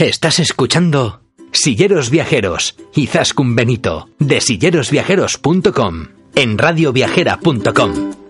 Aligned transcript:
Estás 0.00 0.38
escuchando 0.38 1.20
Silleros 1.52 2.08
Viajeros 2.08 2.74
y 2.94 3.06
Zascun 3.06 3.54
Benito 3.54 4.08
de 4.18 4.40
sillerosviajeros.com 4.40 6.06
en 6.36 6.56
radioviajera.com. 6.56 8.29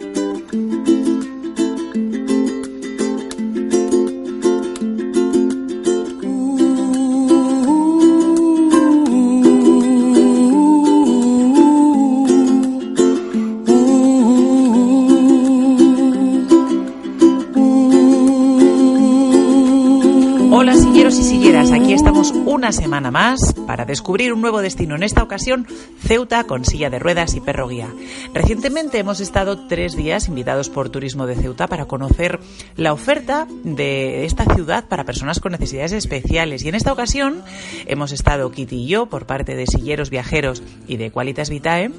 una 22.60 22.72
semana 22.72 23.10
más 23.10 23.54
para 23.66 23.86
descubrir 23.86 24.34
un 24.34 24.42
nuevo 24.42 24.60
destino, 24.60 24.94
en 24.94 25.02
esta 25.02 25.22
ocasión 25.22 25.66
Ceuta 26.06 26.44
con 26.44 26.66
silla 26.66 26.90
de 26.90 26.98
ruedas 26.98 27.34
y 27.34 27.40
perro 27.40 27.68
guía. 27.68 27.88
Recientemente 28.34 28.98
hemos 28.98 29.20
estado 29.20 29.66
tres 29.66 29.96
días 29.96 30.28
invitados 30.28 30.68
por 30.68 30.90
Turismo 30.90 31.26
de 31.26 31.36
Ceuta 31.36 31.68
para 31.68 31.86
conocer 31.86 32.38
la 32.76 32.92
oferta 32.92 33.46
de 33.64 34.26
esta 34.26 34.44
ciudad 34.44 34.84
para 34.88 35.04
personas 35.04 35.40
con 35.40 35.52
necesidades 35.52 35.92
especiales 35.92 36.62
y 36.62 36.68
en 36.68 36.74
esta 36.74 36.92
ocasión 36.92 37.42
hemos 37.86 38.12
estado 38.12 38.52
Kitty 38.52 38.84
y 38.84 38.88
yo 38.88 39.06
por 39.06 39.24
parte 39.24 39.56
de 39.56 39.66
Silleros 39.66 40.10
Viajeros 40.10 40.62
y 40.86 40.98
de 40.98 41.10
Qualitas 41.10 41.48
Vitae 41.48 41.90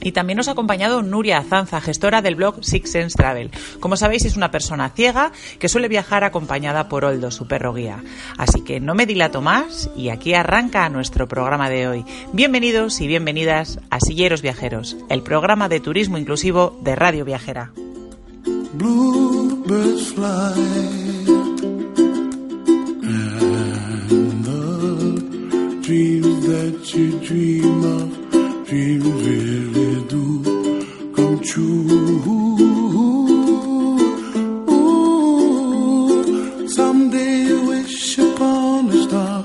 y 0.00 0.12
también 0.12 0.36
nos 0.36 0.48
ha 0.48 0.52
acompañado 0.52 1.02
Nuria 1.02 1.38
Azanza, 1.38 1.80
gestora 1.80 2.22
del 2.22 2.34
blog 2.34 2.62
Six 2.62 2.90
Sense 2.90 3.16
Travel. 3.16 3.50
Como 3.80 3.96
sabéis, 3.96 4.24
es 4.24 4.36
una 4.36 4.50
persona 4.50 4.90
ciega 4.90 5.32
que 5.58 5.68
suele 5.68 5.88
viajar 5.88 6.24
acompañada 6.24 6.88
por 6.88 7.04
Oldo, 7.04 7.30
su 7.30 7.46
perro 7.46 7.72
guía. 7.72 8.02
Así 8.38 8.62
que 8.62 8.80
no 8.80 8.94
me 8.94 9.06
dilato 9.06 9.40
más 9.42 9.90
y 9.96 10.10
aquí 10.10 10.34
arranca 10.34 10.88
nuestro 10.88 11.28
programa 11.28 11.70
de 11.70 11.88
hoy. 11.88 12.04
Bienvenidos 12.32 13.00
y 13.00 13.06
bienvenidas 13.06 13.78
a 13.90 14.00
Silleros 14.00 14.42
Viajeros, 14.42 14.96
el 15.08 15.22
programa 15.22 15.68
de 15.68 15.80
turismo 15.80 16.18
inclusivo 16.18 16.78
de 16.82 16.96
Radio 16.96 17.24
Viajera. 17.24 17.72
True 31.46 31.86
Ooh, 34.68 36.68
someday 36.68 37.44
you 37.46 37.66
wish 37.68 38.18
upon 38.18 38.90
a 38.90 39.02
star 39.04 39.44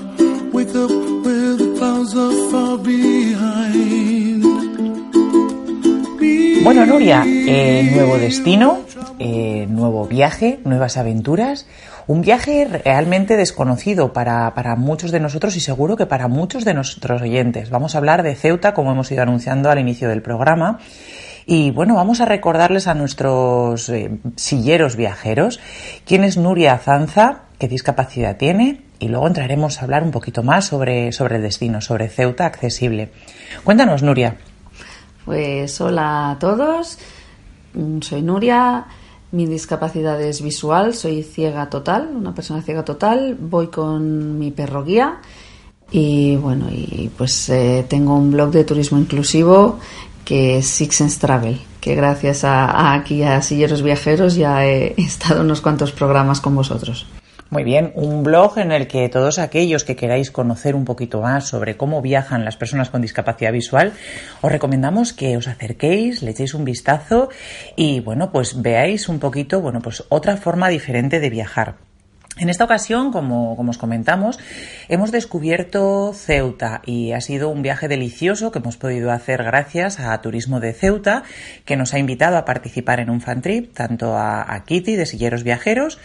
wake 0.52 0.74
up 0.74 0.90
where 1.24 1.54
the 1.56 1.74
clouds 1.78 2.16
are 2.16 2.50
far 2.50 2.76
behind 2.78 4.42
Bueno, 6.64 6.86
Nuria, 6.86 7.24
eh, 7.26 7.90
nuevo 7.92 8.18
destino, 8.18 8.78
eh, 9.18 9.66
nuevo 9.68 10.06
viaje, 10.06 10.60
nuevas 10.64 10.96
aventuras. 10.96 11.66
Un 12.06 12.20
viaje 12.20 12.66
realmente 12.66 13.36
desconocido 13.36 14.12
para, 14.12 14.54
para 14.54 14.76
muchos 14.76 15.10
de 15.10 15.18
nosotros 15.18 15.56
y 15.56 15.60
seguro 15.60 15.96
que 15.96 16.06
para 16.06 16.28
muchos 16.28 16.64
de 16.64 16.74
nuestros 16.74 17.20
oyentes. 17.20 17.70
Vamos 17.70 17.96
a 17.96 17.98
hablar 17.98 18.22
de 18.22 18.36
Ceuta, 18.36 18.74
como 18.74 18.92
hemos 18.92 19.10
ido 19.10 19.22
anunciando 19.22 19.70
al 19.70 19.80
inicio 19.80 20.08
del 20.08 20.22
programa. 20.22 20.78
Y 21.46 21.70
bueno, 21.70 21.94
vamos 21.94 22.20
a 22.20 22.24
recordarles 22.24 22.86
a 22.86 22.94
nuestros 22.94 23.88
eh, 23.88 24.18
silleros 24.36 24.96
viajeros 24.96 25.60
quién 26.06 26.24
es 26.24 26.36
Nuria 26.36 26.74
Azanza, 26.74 27.42
qué 27.58 27.68
discapacidad 27.68 28.36
tiene 28.36 28.82
y 28.98 29.08
luego 29.08 29.26
entraremos 29.26 29.78
a 29.78 29.84
hablar 29.84 30.02
un 30.04 30.10
poquito 30.10 30.42
más 30.42 30.66
sobre, 30.66 31.12
sobre 31.12 31.36
el 31.36 31.42
destino, 31.42 31.80
sobre 31.80 32.08
Ceuta 32.08 32.46
accesible. 32.46 33.10
Cuéntanos, 33.64 34.02
Nuria. 34.02 34.36
Pues 35.24 35.80
hola 35.80 36.32
a 36.32 36.38
todos, 36.38 36.98
Mm, 37.74 38.00
soy 38.00 38.22
Nuria, 38.22 38.86
mi 39.30 39.46
discapacidad 39.46 40.20
es 40.20 40.42
visual, 40.42 40.94
soy 40.94 41.22
ciega 41.22 41.70
total, 41.70 42.10
una 42.14 42.34
persona 42.34 42.62
ciega 42.62 42.84
total, 42.84 43.36
voy 43.40 43.68
con 43.68 44.38
mi 44.38 44.50
perro 44.50 44.84
guía 44.84 45.20
y 45.90 46.36
bueno, 46.36 46.66
y 46.70 47.10
pues 47.16 47.48
eh, 47.48 47.84
tengo 47.88 48.14
un 48.14 48.30
blog 48.30 48.50
de 48.50 48.64
turismo 48.64 48.98
inclusivo 48.98 49.78
que 50.24 50.58
es 50.58 50.66
Six 50.66 51.18
Travel, 51.18 51.60
que 51.80 51.94
gracias 51.94 52.44
a, 52.44 52.94
aquí 52.94 53.22
a 53.22 53.42
Silleros 53.42 53.82
Viajeros 53.82 54.36
ya 54.36 54.64
he 54.64 54.94
estado 55.00 55.42
unos 55.42 55.60
cuantos 55.60 55.92
programas 55.92 56.40
con 56.40 56.54
vosotros. 56.54 57.06
Muy 57.52 57.64
bien, 57.64 57.92
un 57.96 58.22
blog 58.22 58.56
en 58.56 58.72
el 58.72 58.86
que 58.86 59.10
todos 59.10 59.38
aquellos 59.38 59.84
que 59.84 59.94
queráis 59.94 60.30
conocer 60.30 60.74
un 60.74 60.86
poquito 60.86 61.20
más 61.20 61.46
sobre 61.46 61.76
cómo 61.76 62.00
viajan 62.00 62.46
las 62.46 62.56
personas 62.56 62.88
con 62.88 63.02
discapacidad 63.02 63.52
visual, 63.52 63.92
os 64.40 64.50
recomendamos 64.50 65.12
que 65.12 65.36
os 65.36 65.48
acerquéis, 65.48 66.22
le 66.22 66.30
echéis 66.30 66.54
un 66.54 66.64
vistazo 66.64 67.28
y 67.76 68.00
bueno, 68.00 68.32
pues 68.32 68.62
veáis 68.62 69.06
un 69.10 69.18
poquito, 69.18 69.60
bueno, 69.60 69.80
pues 69.82 70.02
otra 70.08 70.38
forma 70.38 70.70
diferente 70.70 71.20
de 71.20 71.28
viajar. 71.28 71.91
En 72.38 72.48
esta 72.48 72.64
ocasión, 72.64 73.12
como, 73.12 73.56
como, 73.56 73.70
os 73.70 73.78
comentamos, 73.78 74.38
hemos 74.88 75.12
descubierto 75.12 76.14
Ceuta 76.14 76.80
y 76.86 77.12
ha 77.12 77.20
sido 77.20 77.50
un 77.50 77.60
viaje 77.60 77.88
delicioso 77.88 78.50
que 78.50 78.58
hemos 78.58 78.78
podido 78.78 79.12
hacer 79.12 79.42
gracias 79.42 80.00
a 80.00 80.18
Turismo 80.22 80.58
de 80.58 80.72
Ceuta, 80.72 81.24
que 81.66 81.76
nos 81.76 81.92
ha 81.92 81.98
invitado 81.98 82.38
a 82.38 82.46
participar 82.46 83.00
en 83.00 83.10
un 83.10 83.20
fan 83.20 83.42
trip, 83.42 83.74
tanto 83.74 84.16
a, 84.16 84.64
Kitty 84.64 84.96
de 84.96 85.04
Silleros 85.04 85.42
Viajeros, 85.42 85.98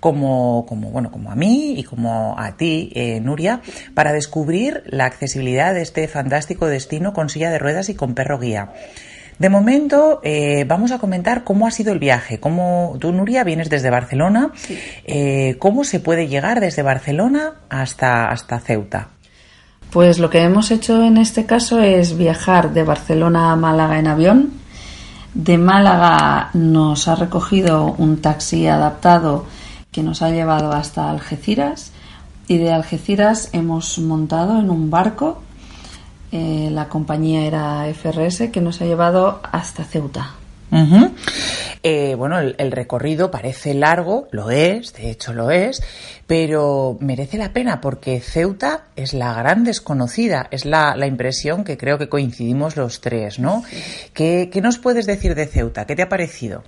como, 0.00 0.66
como, 0.66 0.90
bueno, 0.90 1.10
como 1.10 1.30
a 1.30 1.34
mí 1.34 1.74
y 1.78 1.82
como 1.82 2.38
a 2.38 2.58
ti, 2.58 2.92
eh, 2.94 3.20
Nuria, 3.20 3.62
para 3.94 4.12
descubrir 4.12 4.82
la 4.84 5.06
accesibilidad 5.06 5.72
de 5.72 5.80
este 5.80 6.06
fantástico 6.08 6.66
destino 6.66 7.14
con 7.14 7.30
silla 7.30 7.50
de 7.50 7.58
ruedas 7.58 7.88
y 7.88 7.94
con 7.94 8.14
perro 8.14 8.38
guía. 8.38 8.70
De 9.40 9.48
momento 9.48 10.20
eh, 10.22 10.66
vamos 10.68 10.92
a 10.92 10.98
comentar 10.98 11.44
cómo 11.44 11.66
ha 11.66 11.70
sido 11.70 11.94
el 11.94 11.98
viaje. 11.98 12.38
Cómo, 12.38 12.98
tú, 13.00 13.10
Nuria, 13.10 13.42
vienes 13.42 13.70
desde 13.70 13.88
Barcelona. 13.88 14.50
Sí. 14.54 14.78
Eh, 15.06 15.56
¿Cómo 15.58 15.82
se 15.84 15.98
puede 15.98 16.28
llegar 16.28 16.60
desde 16.60 16.82
Barcelona 16.82 17.54
hasta, 17.70 18.28
hasta 18.28 18.60
Ceuta? 18.60 19.08
Pues 19.90 20.18
lo 20.18 20.28
que 20.28 20.42
hemos 20.42 20.70
hecho 20.70 21.02
en 21.02 21.16
este 21.16 21.46
caso 21.46 21.80
es 21.80 22.18
viajar 22.18 22.74
de 22.74 22.82
Barcelona 22.82 23.50
a 23.50 23.56
Málaga 23.56 23.98
en 23.98 24.08
avión. 24.08 24.50
De 25.32 25.56
Málaga 25.56 26.50
nos 26.52 27.08
ha 27.08 27.14
recogido 27.14 27.94
un 27.96 28.20
taxi 28.20 28.66
adaptado 28.66 29.46
que 29.90 30.02
nos 30.02 30.20
ha 30.20 30.28
llevado 30.28 30.70
hasta 30.72 31.08
Algeciras 31.08 31.92
y 32.46 32.58
de 32.58 32.72
Algeciras 32.72 33.48
hemos 33.54 33.98
montado 34.00 34.60
en 34.60 34.68
un 34.68 34.90
barco 34.90 35.40
eh, 36.32 36.68
la 36.70 36.88
compañía 36.88 37.44
era 37.46 37.86
FRS 37.92 38.50
que 38.50 38.60
nos 38.60 38.80
ha 38.80 38.84
llevado 38.84 39.40
hasta 39.50 39.84
Ceuta. 39.84 40.34
Uh 40.72 40.76
-huh. 40.76 41.10
eh, 41.82 42.14
bueno, 42.14 42.38
el, 42.38 42.54
el, 42.58 42.70
recorrido 42.70 43.32
parece 43.32 43.74
largo, 43.74 44.28
lo 44.30 44.52
es, 44.52 44.92
de 44.92 45.10
hecho 45.10 45.32
lo 45.32 45.50
es, 45.50 45.82
pero 46.28 46.96
merece 47.00 47.38
la 47.38 47.52
pena 47.52 47.80
porque 47.80 48.20
Ceuta 48.20 48.84
es 48.94 49.12
la 49.12 49.34
gran 49.34 49.64
desconocida, 49.64 50.46
es 50.52 50.64
la, 50.64 50.94
la 50.94 51.08
impresión 51.08 51.64
que 51.64 51.76
creo 51.76 51.98
que 51.98 52.08
coincidimos 52.08 52.76
los 52.76 53.00
tres, 53.00 53.40
¿no? 53.40 53.64
Sí. 53.68 53.82
¿Qué, 54.14 54.48
¿Qué 54.52 54.60
nos 54.60 54.78
puedes 54.78 55.06
decir 55.06 55.34
de 55.34 55.46
Ceuta? 55.46 55.86
¿Qué 55.86 55.96
te 55.96 56.02
ha 56.02 56.08
parecido? 56.08 56.62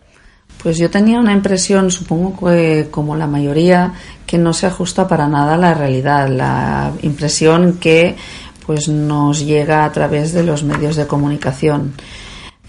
Pues 0.62 0.78
yo 0.78 0.90
tenía 0.90 1.18
una 1.18 1.32
impresión, 1.32 1.90
supongo 1.90 2.50
que 2.50 2.88
como 2.90 3.16
la 3.16 3.26
mayoría, 3.26 3.94
que 4.26 4.38
no 4.38 4.52
se 4.52 4.66
ajusta 4.66 5.08
para 5.08 5.26
nada 5.26 5.54
a 5.54 5.58
la 5.58 5.74
realidad. 5.74 6.28
La 6.28 6.92
impresión 7.02 7.78
que 7.80 8.14
pues 8.66 8.88
nos 8.88 9.44
llega 9.44 9.84
a 9.84 9.92
través 9.92 10.32
de 10.32 10.42
los 10.42 10.62
medios 10.62 10.96
de 10.96 11.06
comunicación. 11.06 11.94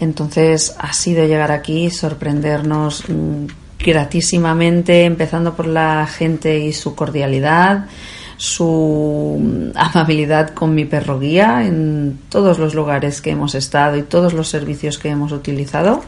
Entonces 0.00 0.74
ha 0.78 0.92
sido 0.92 1.24
llegar 1.26 1.52
aquí, 1.52 1.90
sorprendernos 1.90 3.04
mmm, 3.08 3.46
gratísimamente, 3.78 5.04
empezando 5.04 5.54
por 5.54 5.66
la 5.66 6.06
gente 6.06 6.58
y 6.58 6.72
su 6.72 6.94
cordialidad, 6.94 7.86
su 8.36 9.72
amabilidad 9.74 10.50
con 10.50 10.74
mi 10.74 10.84
perro 10.84 11.20
guía 11.20 11.64
en 11.66 12.18
todos 12.28 12.58
los 12.58 12.74
lugares 12.74 13.20
que 13.20 13.30
hemos 13.30 13.54
estado 13.54 13.96
y 13.96 14.02
todos 14.02 14.32
los 14.32 14.48
servicios 14.48 14.98
que 14.98 15.10
hemos 15.10 15.32
utilizado. 15.32 16.02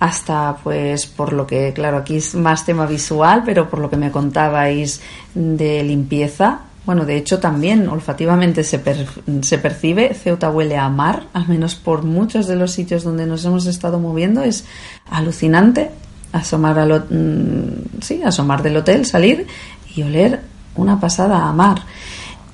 hasta 0.00 0.56
pues 0.64 1.06
por 1.06 1.34
lo 1.34 1.46
que, 1.46 1.72
claro, 1.74 1.98
aquí 1.98 2.16
es 2.16 2.34
más 2.34 2.64
tema 2.64 2.86
visual, 2.86 3.42
pero 3.44 3.68
por 3.68 3.80
lo 3.80 3.90
que 3.90 3.98
me 3.98 4.10
contabais 4.10 5.02
de 5.34 5.84
limpieza, 5.84 6.60
bueno, 6.86 7.04
de 7.04 7.16
hecho 7.16 7.38
también 7.38 7.88
olfativamente 7.88 8.64
se, 8.64 8.78
per- 8.78 9.06
se 9.42 9.58
percibe, 9.58 10.14
Ceuta 10.14 10.50
huele 10.50 10.76
a 10.76 10.88
mar, 10.88 11.24
al 11.32 11.46
menos 11.48 11.74
por 11.74 12.02
muchos 12.04 12.46
de 12.46 12.56
los 12.56 12.72
sitios 12.72 13.04
donde 13.04 13.26
nos 13.26 13.44
hemos 13.44 13.66
estado 13.66 13.98
moviendo, 14.00 14.42
es 14.42 14.64
alucinante 15.10 15.90
asomar, 16.32 16.78
al, 16.78 16.92
ho- 16.92 17.04
mm, 17.10 18.00
sí, 18.02 18.22
asomar 18.22 18.62
del 18.62 18.76
hotel, 18.78 19.04
salir 19.04 19.46
y 19.94 20.02
oler 20.02 20.40
una 20.76 20.98
pasada 21.00 21.48
a 21.48 21.52
mar. 21.52 21.82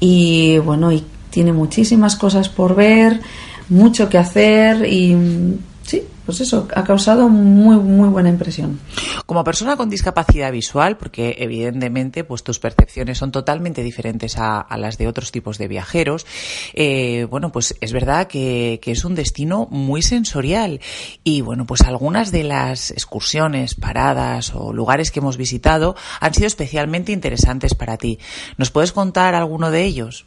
Y 0.00 0.58
bueno, 0.58 0.90
y 0.92 1.04
tiene 1.30 1.52
muchísimas 1.52 2.16
cosas 2.16 2.48
por 2.48 2.74
ver, 2.74 3.20
mucho 3.68 4.08
que 4.08 4.18
hacer 4.18 4.86
y 4.90 5.14
mm, 5.14 5.58
sí, 5.86 6.02
pues 6.24 6.40
eso, 6.40 6.66
ha 6.74 6.84
causado 6.84 7.28
muy, 7.28 7.76
muy 7.76 8.08
buena 8.08 8.28
impresión. 8.28 8.80
Como 9.24 9.44
persona 9.44 9.76
con 9.76 9.88
discapacidad 9.88 10.50
visual, 10.50 10.96
porque 10.96 11.36
evidentemente 11.38 12.24
pues 12.24 12.42
tus 12.42 12.58
percepciones 12.58 13.18
son 13.18 13.30
totalmente 13.30 13.82
diferentes 13.82 14.36
a, 14.36 14.60
a 14.60 14.76
las 14.76 14.98
de 14.98 15.06
otros 15.06 15.30
tipos 15.30 15.58
de 15.58 15.68
viajeros, 15.68 16.26
eh, 16.74 17.26
bueno, 17.30 17.52
pues 17.52 17.76
es 17.80 17.92
verdad 17.92 18.26
que, 18.26 18.80
que 18.82 18.90
es 18.90 19.04
un 19.04 19.14
destino 19.14 19.68
muy 19.70 20.02
sensorial 20.02 20.80
y 21.22 21.40
bueno, 21.40 21.66
pues 21.66 21.82
algunas 21.82 22.32
de 22.32 22.42
las 22.44 22.90
excursiones, 22.90 23.74
paradas 23.74 24.52
o 24.54 24.72
lugares 24.72 25.10
que 25.10 25.20
hemos 25.20 25.36
visitado 25.36 25.94
han 26.20 26.34
sido 26.34 26.48
especialmente 26.48 27.12
interesantes 27.12 27.74
para 27.74 27.96
ti. 27.96 28.18
¿Nos 28.56 28.70
puedes 28.70 28.92
contar 28.92 29.34
alguno 29.34 29.70
de 29.70 29.84
ellos? 29.84 30.26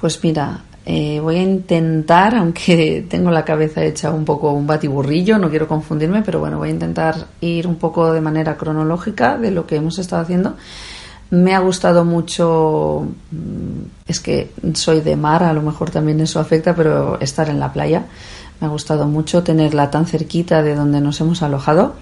Pues 0.00 0.22
mira, 0.22 0.64
eh, 0.90 1.20
voy 1.20 1.36
a 1.36 1.42
intentar, 1.42 2.34
aunque 2.34 3.04
tengo 3.10 3.30
la 3.30 3.44
cabeza 3.44 3.84
hecha 3.84 4.10
un 4.10 4.24
poco 4.24 4.52
un 4.52 4.66
batiburrillo, 4.66 5.36
no 5.36 5.50
quiero 5.50 5.68
confundirme, 5.68 6.22
pero 6.22 6.40
bueno, 6.40 6.56
voy 6.56 6.70
a 6.70 6.72
intentar 6.72 7.26
ir 7.42 7.66
un 7.66 7.76
poco 7.76 8.10
de 8.10 8.22
manera 8.22 8.56
cronológica 8.56 9.36
de 9.36 9.50
lo 9.50 9.66
que 9.66 9.76
hemos 9.76 9.98
estado 9.98 10.22
haciendo. 10.22 10.56
Me 11.28 11.54
ha 11.54 11.58
gustado 11.58 12.06
mucho, 12.06 13.06
mm, 13.30 13.82
es 14.06 14.20
que 14.20 14.50
soy 14.72 15.02
de 15.02 15.14
mar, 15.14 15.42
a 15.42 15.52
lo 15.52 15.60
mejor 15.60 15.90
también 15.90 16.20
eso 16.20 16.40
afecta, 16.40 16.74
pero 16.74 17.20
estar 17.20 17.50
en 17.50 17.60
la 17.60 17.70
playa. 17.70 18.06
Me 18.58 18.66
ha 18.66 18.70
gustado 18.70 19.06
mucho 19.06 19.42
tenerla 19.42 19.90
tan 19.90 20.06
cerquita 20.06 20.62
de 20.62 20.74
donde 20.74 21.02
nos 21.02 21.20
hemos 21.20 21.42
alojado. 21.42 21.96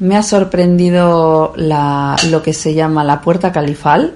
Me 0.00 0.16
ha 0.16 0.24
sorprendido 0.24 1.52
lo 1.56 2.42
que 2.42 2.52
se 2.52 2.74
llama 2.74 3.04
la 3.04 3.20
Puerta 3.20 3.52
Califal. 3.52 4.14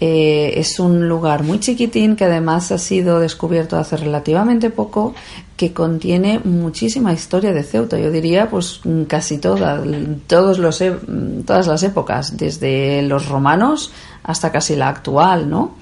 Eh, 0.00 0.54
es 0.56 0.80
un 0.80 1.08
lugar 1.08 1.44
muy 1.44 1.60
chiquitín 1.60 2.16
que 2.16 2.24
además 2.24 2.72
ha 2.72 2.78
sido 2.78 3.20
descubierto 3.20 3.76
hace 3.76 3.96
relativamente 3.96 4.70
poco, 4.70 5.14
que 5.56 5.72
contiene 5.72 6.40
muchísima 6.40 7.12
historia 7.12 7.52
de 7.52 7.62
Ceuta. 7.62 7.98
Yo 7.98 8.10
diría, 8.10 8.50
pues 8.50 8.80
casi 9.06 9.38
toda, 9.38 9.82
todos 10.26 10.58
los, 10.58 10.80
e- 10.80 10.98
todas 11.46 11.66
las 11.68 11.82
épocas, 11.84 12.36
desde 12.36 13.02
los 13.02 13.28
romanos 13.28 13.92
hasta 14.24 14.50
casi 14.50 14.74
la 14.74 14.88
actual, 14.88 15.48
¿no? 15.48 15.74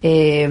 Eh, 0.00 0.48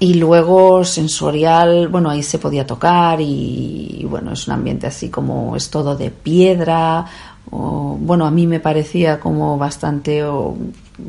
y 0.00 0.14
luego 0.14 0.84
sensorial, 0.84 1.88
bueno, 1.88 2.08
ahí 2.08 2.22
se 2.22 2.38
podía 2.38 2.64
tocar 2.64 3.20
y, 3.20 4.06
bueno, 4.08 4.32
es 4.32 4.46
un 4.46 4.54
ambiente 4.54 4.86
así 4.86 5.08
como 5.08 5.56
es 5.56 5.70
todo 5.70 5.96
de 5.96 6.10
piedra. 6.10 7.04
O, 7.50 7.96
bueno, 8.00 8.26
a 8.26 8.30
mí 8.30 8.46
me 8.46 8.60
parecía 8.60 9.18
como 9.20 9.56
bastante 9.58 10.22
o- 10.24 10.56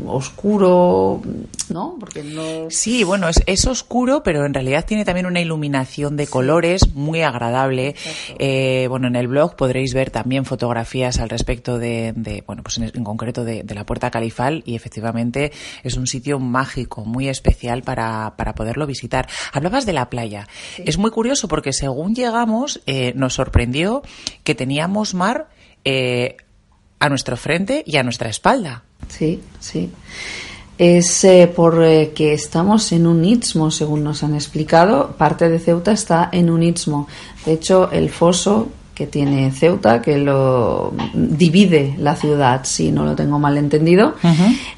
oscuro, 0.06 1.22
¿no? 1.70 1.96
Porque 2.00 2.24
no. 2.24 2.70
Sí, 2.70 3.04
bueno, 3.04 3.28
es, 3.28 3.42
es 3.46 3.66
oscuro, 3.66 4.22
pero 4.24 4.46
en 4.46 4.54
realidad 4.54 4.86
tiene 4.86 5.06
también 5.06 5.26
una 5.26 5.42
iluminación 5.42 6.16
de 6.16 6.28
colores 6.28 6.94
muy 6.94 7.22
agradable. 7.22 7.96
Eh, 8.38 8.86
bueno, 8.90 9.08
en 9.08 9.16
el 9.16 9.28
blog 9.28 9.56
podréis 9.56 9.94
ver 9.94 10.12
también 10.12 10.46
fotografías 10.46 11.20
al 11.20 11.30
respecto 11.30 11.80
de, 11.80 12.14
de, 12.16 12.44
bueno, 12.46 12.64
pues 12.64 12.78
en, 12.78 12.92
en 12.94 13.04
concreto 13.04 13.44
de, 13.44 13.64
de 13.64 13.76
la 13.76 13.86
Puerta 13.86 14.12
Califal 14.12 14.64
y 14.66 14.76
efectivamente 14.76 15.52
es 15.84 15.98
un 15.98 16.08
sitio 16.08 16.40
mágico, 16.40 17.04
muy 17.06 17.28
especial 17.30 17.82
para, 17.82 18.34
para 18.38 18.54
poderlo 18.54 18.86
visitar. 18.86 19.28
Hablabas 19.54 19.86
de 19.86 19.94
la 19.94 20.10
playa. 20.10 20.48
Es 20.78 20.98
muy 20.98 21.12
curioso 21.12 21.48
porque 21.48 21.74
según 21.74 22.14
llegamos 22.16 22.82
eh, 22.86 23.14
nos 23.16 23.34
sorprendió 23.34 24.04
que 24.44 24.56
teníamos 24.56 25.14
mar 25.14 25.48
eh, 25.92 26.38
a 27.00 27.10
nuestro 27.10 27.36
frente 27.36 27.84
y 27.84 27.98
a 27.98 28.04
nuestra 28.04 28.30
espalda. 28.30 28.84
Sí, 29.08 29.42
sí. 29.60 29.90
Es 30.78 31.24
eh, 31.24 31.52
porque 31.54 32.34
estamos 32.34 32.92
en 32.92 33.08
un 33.08 33.26
istmo, 33.26 33.72
según 33.72 34.04
nos 34.04 34.22
han 34.22 34.36
explicado. 34.36 35.16
Parte 35.18 35.50
de 35.50 35.58
Ceuta 35.58 35.92
está 35.92 36.30
en 36.32 36.52
un 36.52 36.62
istmo. 36.62 37.08
De 37.44 37.54
hecho, 37.54 37.90
el 37.92 38.12
foso 38.12 38.70
que 38.94 39.08
tiene 39.08 39.52
Ceuta, 39.52 40.00
que 40.00 40.20
lo 40.20 40.94
divide 41.14 41.96
la 41.98 42.16
ciudad, 42.16 42.66
si 42.66 42.92
no 42.92 43.04
lo 43.04 43.16
tengo 43.16 43.40
mal 43.40 43.58
entendido, 43.58 44.14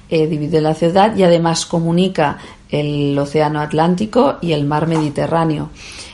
eh, 0.10 0.28
divide 0.28 0.62
la 0.62 0.76
ciudad 0.76 1.14
y 1.18 1.24
además 1.24 1.66
comunica 1.66 2.38
el 2.70 3.18
océano 3.20 3.60
Atlántico 3.60 4.38
y 4.42 4.54
el 4.54 4.64
mar 4.66 4.88
Mediterráneo. 4.88 5.72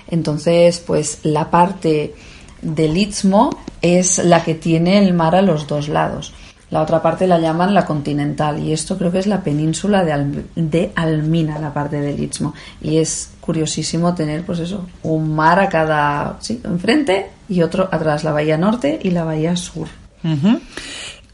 Entonces, 0.10 0.80
pues 0.80 1.20
la 1.24 1.52
parte 1.52 2.16
del 2.62 2.98
istmo 2.98 3.52
es 3.82 4.20
la 4.24 4.44
que 4.44 4.56
tiene 4.56 4.98
el 5.00 5.14
mar 5.14 5.36
a 5.36 5.42
los 5.42 5.68
dos 5.68 5.88
lados. 5.90 6.34
La 6.70 6.82
otra 6.82 7.02
parte 7.02 7.28
la 7.28 7.40
llaman 7.40 7.74
la 7.74 7.86
continental 7.86 8.60
y 8.60 8.74
esto 8.74 8.98
creo 8.98 9.10
que 9.12 9.20
es 9.20 9.28
la 9.28 9.42
península 9.42 10.04
de, 10.04 10.12
Al- 10.12 10.46
de 10.56 10.92
Almina, 10.96 11.60
la 11.60 11.74
parte 11.74 12.02
del 12.02 12.22
istmo. 12.22 12.54
Y 12.82 12.98
es 12.98 13.30
curiosísimo 13.40 14.14
tener, 14.14 14.44
pues 14.46 14.60
eso, 14.60 14.86
un 15.04 15.34
mar 15.34 15.60
a 15.62 15.70
cada, 15.70 16.36
sí, 16.42 16.60
enfrente 16.66 17.28
y 17.48 17.62
otro 17.62 17.88
atrás, 17.90 18.26
la 18.26 18.34
bahía 18.34 18.58
norte 18.58 19.00
y 19.02 19.12
la 19.12 19.24
bahía 19.24 19.56
sur. 19.56 19.88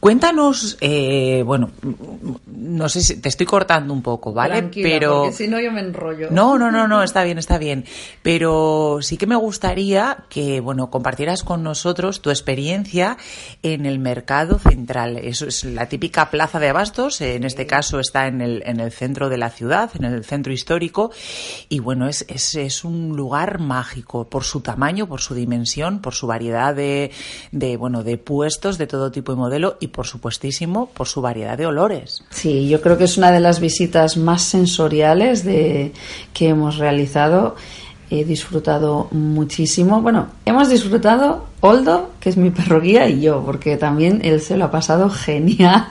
Cuéntanos, 0.04 0.78
eh, 0.82 1.44
bueno, 1.46 1.72
no 2.46 2.90
sé 2.90 3.00
si 3.00 3.22
te 3.22 3.30
estoy 3.30 3.46
cortando 3.46 3.94
un 3.94 4.02
poco, 4.02 4.34
¿vale? 4.34 4.56
Tranquila, 4.56 4.90
Pero 4.90 5.32
si 5.32 5.48
no 5.48 5.62
yo 5.62 5.72
me 5.72 5.80
enrollo. 5.80 6.28
no, 6.30 6.58
no, 6.58 6.72
no, 6.72 6.90
no, 6.90 7.04
está 7.04 7.24
bien, 7.24 7.38
está 7.38 7.58
bien. 7.58 7.86
Pero 8.22 8.98
sí 9.00 9.16
que 9.16 9.28
me 9.28 9.38
gustaría 9.38 10.26
que, 10.28 10.60
bueno, 10.60 10.90
compartieras 10.90 11.44
con 11.44 11.64
nosotros 11.64 12.22
tu 12.22 12.32
experiencia 12.32 13.16
en 13.62 13.86
el 13.86 14.00
mercado 14.00 14.60
central. 14.60 15.16
Eso 15.16 15.48
es 15.48 15.64
la 15.64 15.88
típica 15.88 16.30
plaza 16.30 16.60
de 16.60 16.68
abastos. 16.68 17.22
En 17.22 17.46
este 17.46 17.66
caso 17.66 18.02
está 18.02 18.28
en 18.28 18.42
el, 18.42 18.62
en 18.66 18.82
el 18.82 18.92
centro 18.92 19.30
de 19.30 19.38
la 19.38 19.52
ciudad, 19.52 19.90
en 19.96 20.04
el 20.04 20.26
centro 20.26 20.52
histórico. 20.52 21.12
Y 21.70 21.80
bueno, 21.80 22.10
es, 22.10 22.26
es, 22.28 22.56
es 22.56 22.84
un 22.84 23.16
lugar 23.16 23.60
mágico 23.60 24.28
por 24.28 24.44
su 24.44 24.60
tamaño, 24.60 25.08
por 25.08 25.22
su 25.22 25.34
dimensión, 25.34 26.02
por 26.02 26.14
su 26.14 26.28
variedad 26.28 26.76
de, 26.76 27.12
de, 27.54 27.78
bueno, 27.78 28.04
de 28.04 28.18
puestos 28.18 28.78
de 28.78 28.86
todo 28.86 29.10
tipo 29.10 29.32
y 29.32 29.38
modelo 29.38 29.78
y 29.80 29.93
por 29.94 30.06
supuestísimo 30.06 30.88
por 30.88 31.08
su 31.08 31.22
variedad 31.22 31.58
de 31.58 31.66
olores. 31.66 32.26
Sí, 32.30 32.68
yo 32.68 32.82
creo 32.82 32.98
que 32.98 33.06
es 33.06 33.18
una 33.18 33.32
de 33.32 33.40
las 33.40 33.62
visitas 33.62 34.18
más 34.18 34.42
sensoriales 34.42 35.46
de, 35.46 35.94
que 36.34 36.50
hemos 36.50 36.78
realizado. 36.78 37.56
He 38.10 38.26
disfrutado 38.26 39.08
muchísimo. 39.12 40.02
Bueno, 40.02 40.28
hemos 40.46 40.70
disfrutado 40.70 41.46
Oldo, 41.62 42.12
que 42.20 42.30
es 42.30 42.38
mi 42.38 42.52
perro 42.52 42.82
guía, 42.82 43.08
y 43.08 43.22
yo, 43.22 43.42
porque 43.46 43.78
también 43.78 44.20
él 44.24 44.42
se 44.42 44.58
lo 44.58 44.66
ha 44.66 44.72
pasado 44.72 45.10
genial, 45.26 45.88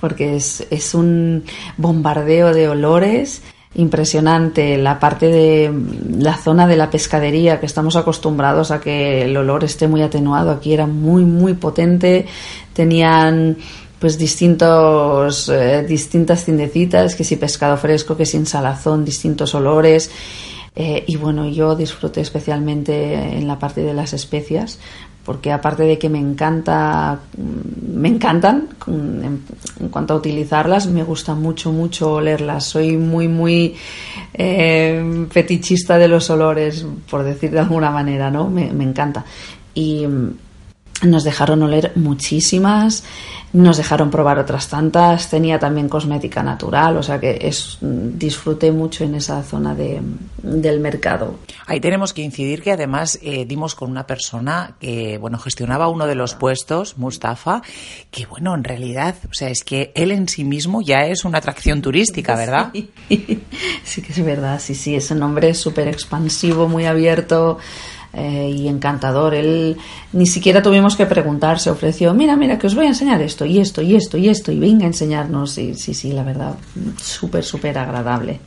porque 0.00 0.36
es, 0.36 0.66
es 0.70 0.94
un 0.94 1.44
bombardeo 1.78 2.52
de 2.52 2.68
olores 2.68 3.42
impresionante 3.78 4.76
la 4.76 4.98
parte 4.98 5.28
de 5.28 5.72
la 6.18 6.36
zona 6.36 6.66
de 6.66 6.76
la 6.76 6.90
pescadería 6.90 7.60
que 7.60 7.66
estamos 7.66 7.94
acostumbrados 7.94 8.72
a 8.72 8.80
que 8.80 9.22
el 9.22 9.36
olor 9.36 9.62
esté 9.62 9.86
muy 9.86 10.02
atenuado. 10.02 10.50
Aquí 10.50 10.72
era 10.72 10.86
muy 10.86 11.24
muy 11.24 11.54
potente 11.54 12.26
tenían 12.72 13.56
pues 14.00 14.18
distintos 14.18 15.48
eh, 15.48 15.84
distintas 15.88 16.44
tiendecitas 16.44 17.14
que 17.14 17.22
si 17.22 17.36
pescado 17.36 17.76
fresco 17.76 18.16
que 18.16 18.26
si 18.26 18.36
ensalazón 18.36 19.04
distintos 19.04 19.54
olores. 19.54 20.10
Eh, 20.74 21.04
y 21.06 21.16
bueno 21.16 21.48
yo 21.48 21.74
disfruté 21.76 22.20
especialmente 22.20 23.14
en 23.14 23.46
la 23.46 23.58
parte 23.58 23.82
de 23.82 23.94
las 23.94 24.12
especias 24.12 24.78
porque 25.28 25.52
aparte 25.52 25.82
de 25.82 25.98
que 25.98 26.08
me 26.08 26.18
encanta 26.18 27.20
mm, 27.36 28.00
me 28.00 28.08
encantan 28.08 28.66
en, 28.86 29.42
cuanto 29.90 30.14
a 30.14 30.16
utilizarlas 30.16 30.86
me 30.86 31.02
gusta 31.02 31.34
mucho 31.34 31.70
mucho 31.70 32.14
olerlas. 32.14 32.64
Soy 32.64 32.96
muy 32.96 33.28
muy 33.28 33.76
eh, 34.32 35.26
fetichista 35.30 35.98
de 35.98 36.08
los 36.08 36.30
olores 36.30 36.86
por 37.10 37.24
decir 37.24 37.50
de 37.50 37.58
alguna 37.58 37.90
manera 37.90 38.30
no 38.30 38.48
me, 38.48 38.72
me 38.72 38.84
encanta. 38.84 39.22
Y 39.74 40.06
mm, 40.06 40.30
nos 41.02 41.24
dejaron 41.24 41.62
oler 41.62 41.92
muchísimas, 41.94 43.04
nos 43.52 43.76
dejaron 43.76 44.10
probar 44.10 44.38
otras 44.38 44.68
tantas, 44.68 45.30
tenía 45.30 45.58
también 45.58 45.88
cosmética 45.88 46.42
natural, 46.42 46.96
o 46.96 47.02
sea 47.02 47.18
que 47.18 47.38
es, 47.40 47.78
disfruté 47.80 48.72
mucho 48.72 49.04
en 49.04 49.14
esa 49.14 49.42
zona 49.42 49.74
de, 49.74 50.00
del 50.42 50.80
mercado. 50.80 51.36
Ahí 51.66 51.80
tenemos 51.80 52.12
que 52.12 52.22
incidir 52.22 52.62
que 52.62 52.72
además 52.72 53.18
eh, 53.22 53.44
dimos 53.46 53.74
con 53.74 53.90
una 53.90 54.06
persona 54.06 54.74
que, 54.80 55.18
bueno, 55.18 55.38
gestionaba 55.38 55.88
uno 55.88 56.06
de 56.06 56.14
los 56.14 56.34
puestos, 56.34 56.98
Mustafa, 56.98 57.62
que 58.10 58.26
bueno, 58.26 58.54
en 58.54 58.64
realidad, 58.64 59.14
o 59.30 59.34
sea, 59.34 59.48
es 59.48 59.64
que 59.64 59.92
él 59.94 60.10
en 60.10 60.28
sí 60.28 60.44
mismo 60.44 60.82
ya 60.82 61.06
es 61.06 61.24
una 61.24 61.38
atracción 61.38 61.80
turística, 61.80 62.36
¿verdad? 62.36 62.70
Sí, 62.72 62.90
sí 63.84 64.02
que 64.02 64.12
es 64.12 64.24
verdad, 64.24 64.60
sí, 64.60 64.74
sí, 64.74 64.94
es 64.94 65.10
un 65.10 65.22
hombre 65.22 65.54
súper 65.54 65.88
expansivo, 65.88 66.68
muy 66.68 66.86
abierto, 66.86 67.58
eh, 68.12 68.50
y 68.50 68.68
encantador. 68.68 69.34
Él 69.34 69.76
ni 70.12 70.26
siquiera 70.26 70.62
tuvimos 70.62 70.96
que 70.96 71.06
preguntar, 71.06 71.58
se 71.58 71.70
ofreció, 71.70 72.14
mira, 72.14 72.36
mira, 72.36 72.58
que 72.58 72.66
os 72.66 72.74
voy 72.74 72.86
a 72.86 72.88
enseñar 72.88 73.20
esto 73.22 73.44
y 73.44 73.58
esto 73.58 73.82
y 73.82 73.94
esto 73.94 74.16
y 74.16 74.28
esto 74.28 74.52
y 74.52 74.58
venga 74.58 74.84
a 74.84 74.88
enseñarnos. 74.88 75.58
Y, 75.58 75.74
sí, 75.74 75.94
sí, 75.94 76.12
la 76.12 76.22
verdad, 76.22 76.54
súper, 77.00 77.44
súper 77.44 77.78
agradable. 77.78 78.40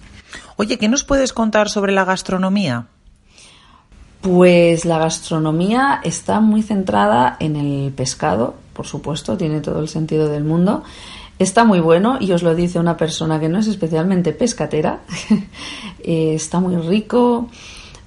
Oye, 0.58 0.78
¿qué 0.78 0.88
nos 0.88 1.04
puedes 1.04 1.34
contar 1.34 1.70
sobre 1.70 1.92
la 1.92 2.06
gastronomía? 2.06 2.88
Pues 4.22 4.86
la 4.86 5.00
gastronomía 5.00 6.00
está 6.04 6.40
muy 6.40 6.62
centrada 6.62 7.38
en 7.40 7.56
el 7.56 7.92
pescado, 7.92 8.54
por 8.74 8.86
supuesto, 8.86 9.36
tiene 9.36 9.62
todo 9.62 9.80
el 9.80 9.90
sentido 9.90 10.30
del 10.30 10.44
mundo. 10.44 10.84
Está 11.40 11.64
muy 11.64 11.80
bueno 11.80 12.18
y 12.20 12.32
os 12.34 12.44
lo 12.44 12.54
dice 12.54 12.78
una 12.78 12.98
persona 12.98 13.40
que 13.40 13.50
no 13.50 13.58
es 13.58 13.68
especialmente 13.68 14.34
pescatera. 14.34 15.00
Eh, 16.04 16.34
está 16.34 16.60
muy 16.60 16.76
rico. 16.78 17.48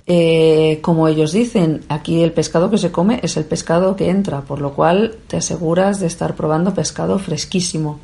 Eh, 0.06 0.80
como 0.82 1.08
ellos 1.08 1.32
dicen, 1.32 1.82
aquí 1.88 2.23
el 2.23 2.32
pescado 2.32 2.70
que 2.70 2.76
se 2.76 2.92
come 2.92 3.20
es 3.23 3.38
el 3.38 3.44
pescado 3.44 3.96
que 3.96 4.11
entra, 4.11 4.42
por 4.42 4.61
lo 4.61 4.75
cual 4.75 5.16
te 5.28 5.38
aseguras 5.38 5.99
de 5.99 6.06
estar 6.06 6.34
probando 6.34 6.75
pescado 6.75 7.18
fresquísimo. 7.18 8.00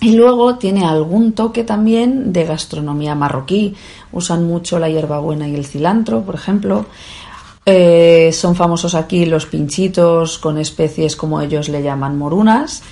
Y 0.00 0.12
luego 0.16 0.56
tiene 0.56 0.84
algún 0.84 1.32
toque 1.32 1.64
también 1.64 2.32
de 2.32 2.44
gastronomía 2.44 3.14
marroquí. 3.14 3.74
Usan 4.12 4.46
mucho 4.46 4.78
la 4.78 4.88
hierbabuena 4.88 5.48
y 5.48 5.56
el 5.56 5.66
cilantro, 5.66 6.22
por 6.22 6.36
ejemplo. 6.36 6.86
Eh, 7.66 8.30
son 8.32 8.54
famosos 8.54 8.94
aquí 8.94 9.26
los 9.26 9.46
pinchitos 9.46 10.38
con 10.38 10.56
especies 10.56 11.16
como 11.16 11.40
ellos 11.40 11.68
le 11.68 11.82
llaman 11.82 12.16
morunas. 12.16 12.82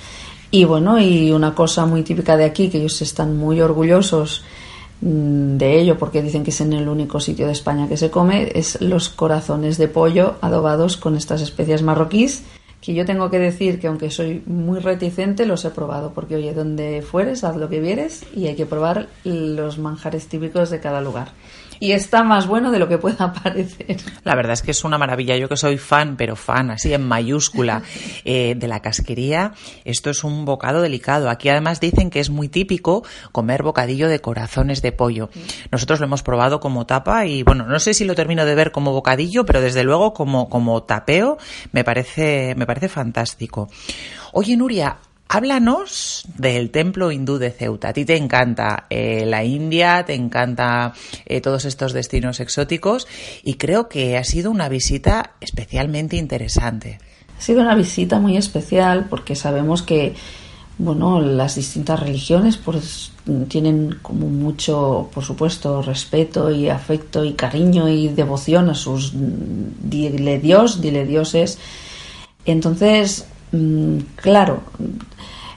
Y 0.51 0.65
bueno, 0.65 0.99
y 0.99 1.31
una 1.31 1.55
cosa 1.55 1.85
muy 1.85 2.03
típica 2.03 2.37
de 2.37 2.45
aquí, 2.45 2.69
que 2.69 2.77
ellos 2.77 3.01
están 3.01 3.37
muy 3.37 3.59
orgullosos 3.61 4.43
de 5.01 5.79
ello 5.79 5.97
porque 5.97 6.21
dicen 6.21 6.43
que 6.43 6.49
es 6.49 6.61
en 6.61 6.73
el 6.73 6.89
único 6.89 7.19
sitio 7.19 7.45
de 7.45 7.51
España 7.51 7.87
que 7.87 7.97
se 7.97 8.09
come, 8.09 8.51
es 8.55 8.81
los 8.81 9.09
corazones 9.09 9.77
de 9.77 9.87
pollo 9.87 10.35
adobados 10.41 10.97
con 10.97 11.15
estas 11.15 11.41
especias 11.41 11.83
marroquíes 11.83 12.43
que 12.81 12.93
yo 12.93 13.05
tengo 13.05 13.29
que 13.29 13.39
decir 13.39 13.79
que 13.79 13.87
aunque 13.87 14.11
soy 14.11 14.43
muy 14.45 14.79
reticente, 14.79 15.45
los 15.45 15.65
he 15.65 15.71
probado, 15.71 16.13
porque 16.13 16.35
oye, 16.35 16.53
donde 16.53 17.01
fueres, 17.01 17.43
haz 17.43 17.57
lo 17.57 17.69
que 17.69 17.79
vieres 17.79 18.23
y 18.35 18.47
hay 18.47 18.55
que 18.55 18.65
probar 18.65 19.07
los 19.23 19.77
manjares 19.77 20.27
típicos 20.27 20.69
de 20.69 20.79
cada 20.79 21.01
lugar. 21.01 21.31
Y 21.79 21.91
está 21.91 22.23
más 22.23 22.47
bueno 22.47 22.71
de 22.71 22.79
lo 22.79 22.87
que 22.87 22.97
pueda 22.97 23.33
parecer. 23.33 23.97
La 24.23 24.35
verdad 24.35 24.53
es 24.53 24.61
que 24.61 24.71
es 24.71 24.83
una 24.83 24.97
maravilla. 24.97 25.35
Yo 25.37 25.49
que 25.49 25.57
soy 25.57 25.77
fan, 25.77 26.17
pero 26.17 26.35
fan, 26.35 26.71
así 26.71 26.93
en 26.93 27.07
mayúscula, 27.07 27.83
eh, 28.25 28.55
de 28.55 28.67
la 28.67 28.81
casquería, 28.81 29.53
esto 29.85 30.09
es 30.09 30.23
un 30.23 30.45
bocado 30.45 30.81
delicado. 30.81 31.29
Aquí 31.29 31.49
además 31.49 31.79
dicen 31.79 32.09
que 32.09 32.19
es 32.19 32.29
muy 32.29 32.49
típico 32.49 33.03
comer 33.31 33.63
bocadillo 33.63 34.09
de 34.09 34.19
corazones 34.19 34.81
de 34.81 34.91
pollo. 34.91 35.29
Nosotros 35.71 35.99
lo 35.99 36.05
hemos 36.05 36.23
probado 36.23 36.59
como 36.59 36.85
tapa 36.85 37.25
y 37.25 37.43
bueno, 37.43 37.65
no 37.65 37.79
sé 37.79 37.93
si 37.93 38.05
lo 38.05 38.15
termino 38.15 38.45
de 38.45 38.55
ver 38.55 38.71
como 38.71 38.91
bocadillo, 38.91 39.45
pero 39.45 39.61
desde 39.61 39.83
luego 39.83 40.13
como, 40.13 40.49
como 40.49 40.83
tapeo 40.83 41.37
me 41.71 41.83
parece, 41.83 42.55
me 42.55 42.65
parece 42.65 42.89
fantástico. 42.89 43.69
Oye, 44.33 44.57
Nuria, 44.57 44.97
Háblanos 45.29 46.25
del 46.37 46.71
templo 46.71 47.11
hindú 47.11 47.37
de 47.37 47.51
Ceuta. 47.51 47.89
A 47.89 47.93
ti 47.93 48.05
te 48.05 48.15
encanta 48.15 48.85
eh, 48.89 49.25
la 49.25 49.43
India, 49.43 50.05
te 50.05 50.13
encanta 50.13 50.93
eh, 51.25 51.41
todos 51.41 51.65
estos 51.65 51.91
destinos 51.93 52.39
exóticos 52.39 53.07
y 53.43 53.55
creo 53.55 53.89
que 53.89 54.17
ha 54.17 54.23
sido 54.23 54.51
una 54.51 54.69
visita 54.69 55.31
especialmente 55.41 56.15
interesante. 56.15 56.99
Ha 57.37 57.41
sido 57.41 57.61
una 57.61 57.75
visita 57.75 58.19
muy 58.19 58.37
especial 58.37 59.07
porque 59.09 59.35
sabemos 59.35 59.81
que 59.81 60.15
bueno, 60.79 61.19
las 61.19 61.55
distintas 61.55 61.99
religiones 61.99 62.57
pues 62.57 63.11
tienen 63.47 63.97
como 64.01 64.27
mucho, 64.27 65.09
por 65.11 65.23
supuesto, 65.23 65.81
respeto 65.81 66.51
y 66.51 66.69
afecto 66.69 67.25
y 67.25 67.33
cariño 67.33 67.89
y 67.89 68.09
devoción 68.09 68.69
a 68.69 68.75
sus 68.75 69.11
dile 69.15 70.37
dios, 70.37 70.79
dile 70.79 71.05
dioses. 71.05 71.57
Entonces, 72.45 73.25
claro, 74.15 74.61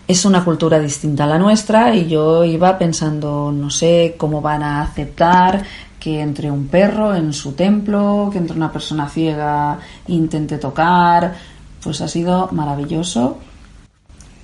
es 0.07 0.25
una 0.25 0.45
cultura 0.45 0.79
distinta 0.79 1.25
a 1.25 1.27
la 1.27 1.39
nuestra 1.39 1.95
y 1.95 2.09
yo 2.09 2.45
iba 2.45 2.79
pensando, 2.79 3.53
no 3.53 3.71
sé 3.71 4.17
cómo 4.19 4.41
van 4.41 4.63
a 4.63 4.83
aceptar 4.83 5.65
que 6.01 6.21
entre 6.21 6.51
un 6.51 6.67
perro 6.67 7.15
en 7.15 7.33
su 7.33 7.53
templo, 7.53 8.29
que 8.33 8.39
entre 8.39 8.57
una 8.57 8.73
persona 8.73 9.09
ciega 9.09 9.79
intente 10.09 10.59
tocar, 10.59 11.35
pues 11.83 12.01
ha 12.01 12.09
sido 12.09 12.49
maravilloso. 12.53 13.39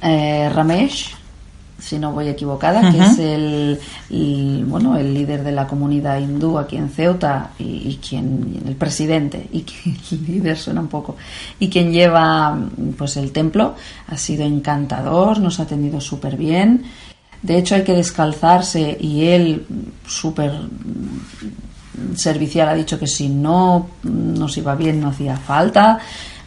Eh, 0.03 0.51
Ramesh, 0.55 1.15
si 1.79 1.99
no 1.99 2.13
voy 2.13 2.29
equivocada, 2.29 2.91
que 2.91 2.99
es 2.99 3.19
el, 3.19 4.65
bueno 4.67 4.97
el 4.97 5.13
líder 5.13 5.45
de 5.45 5.53
la 5.53 5.67
comunidad 5.67 6.19
hindú 6.19 6.59
aquí 6.59 6.77
en 6.77 6.89
Ceuta 6.89 7.51
y, 7.59 7.97
quien 7.97 8.63
el 8.67 8.77
presidente 8.77 9.47
y 9.53 9.65
el 10.13 10.27
líder 10.27 10.57
suena 10.57 10.81
un 10.81 10.89
poco 10.89 11.17
y 11.59 11.69
quien 11.69 11.93
lleva 11.93 12.59
pues 12.97 13.17
el 13.17 13.33
templo 13.33 13.75
ha 14.09 14.17
sido 14.17 14.45
encantador, 14.45 15.39
nos 15.39 15.61
ha 15.61 15.67
tenido 15.67 16.01
súper 16.01 16.37
bien. 16.37 16.85
De 17.43 17.59
hecho 17.59 17.75
hay 17.75 17.85
que 17.85 17.93
descalzarse 17.93 18.97
y 18.99 19.27
él 19.27 19.67
súper 20.07 20.53
servicial 22.15 22.69
ha 22.69 22.75
dicho 22.75 22.99
que 22.99 23.07
si 23.07 23.29
no 23.29 23.89
nos 24.03 24.57
iba 24.57 24.75
bien 24.75 25.01
no 25.01 25.09
hacía 25.09 25.37
falta. 25.37 25.99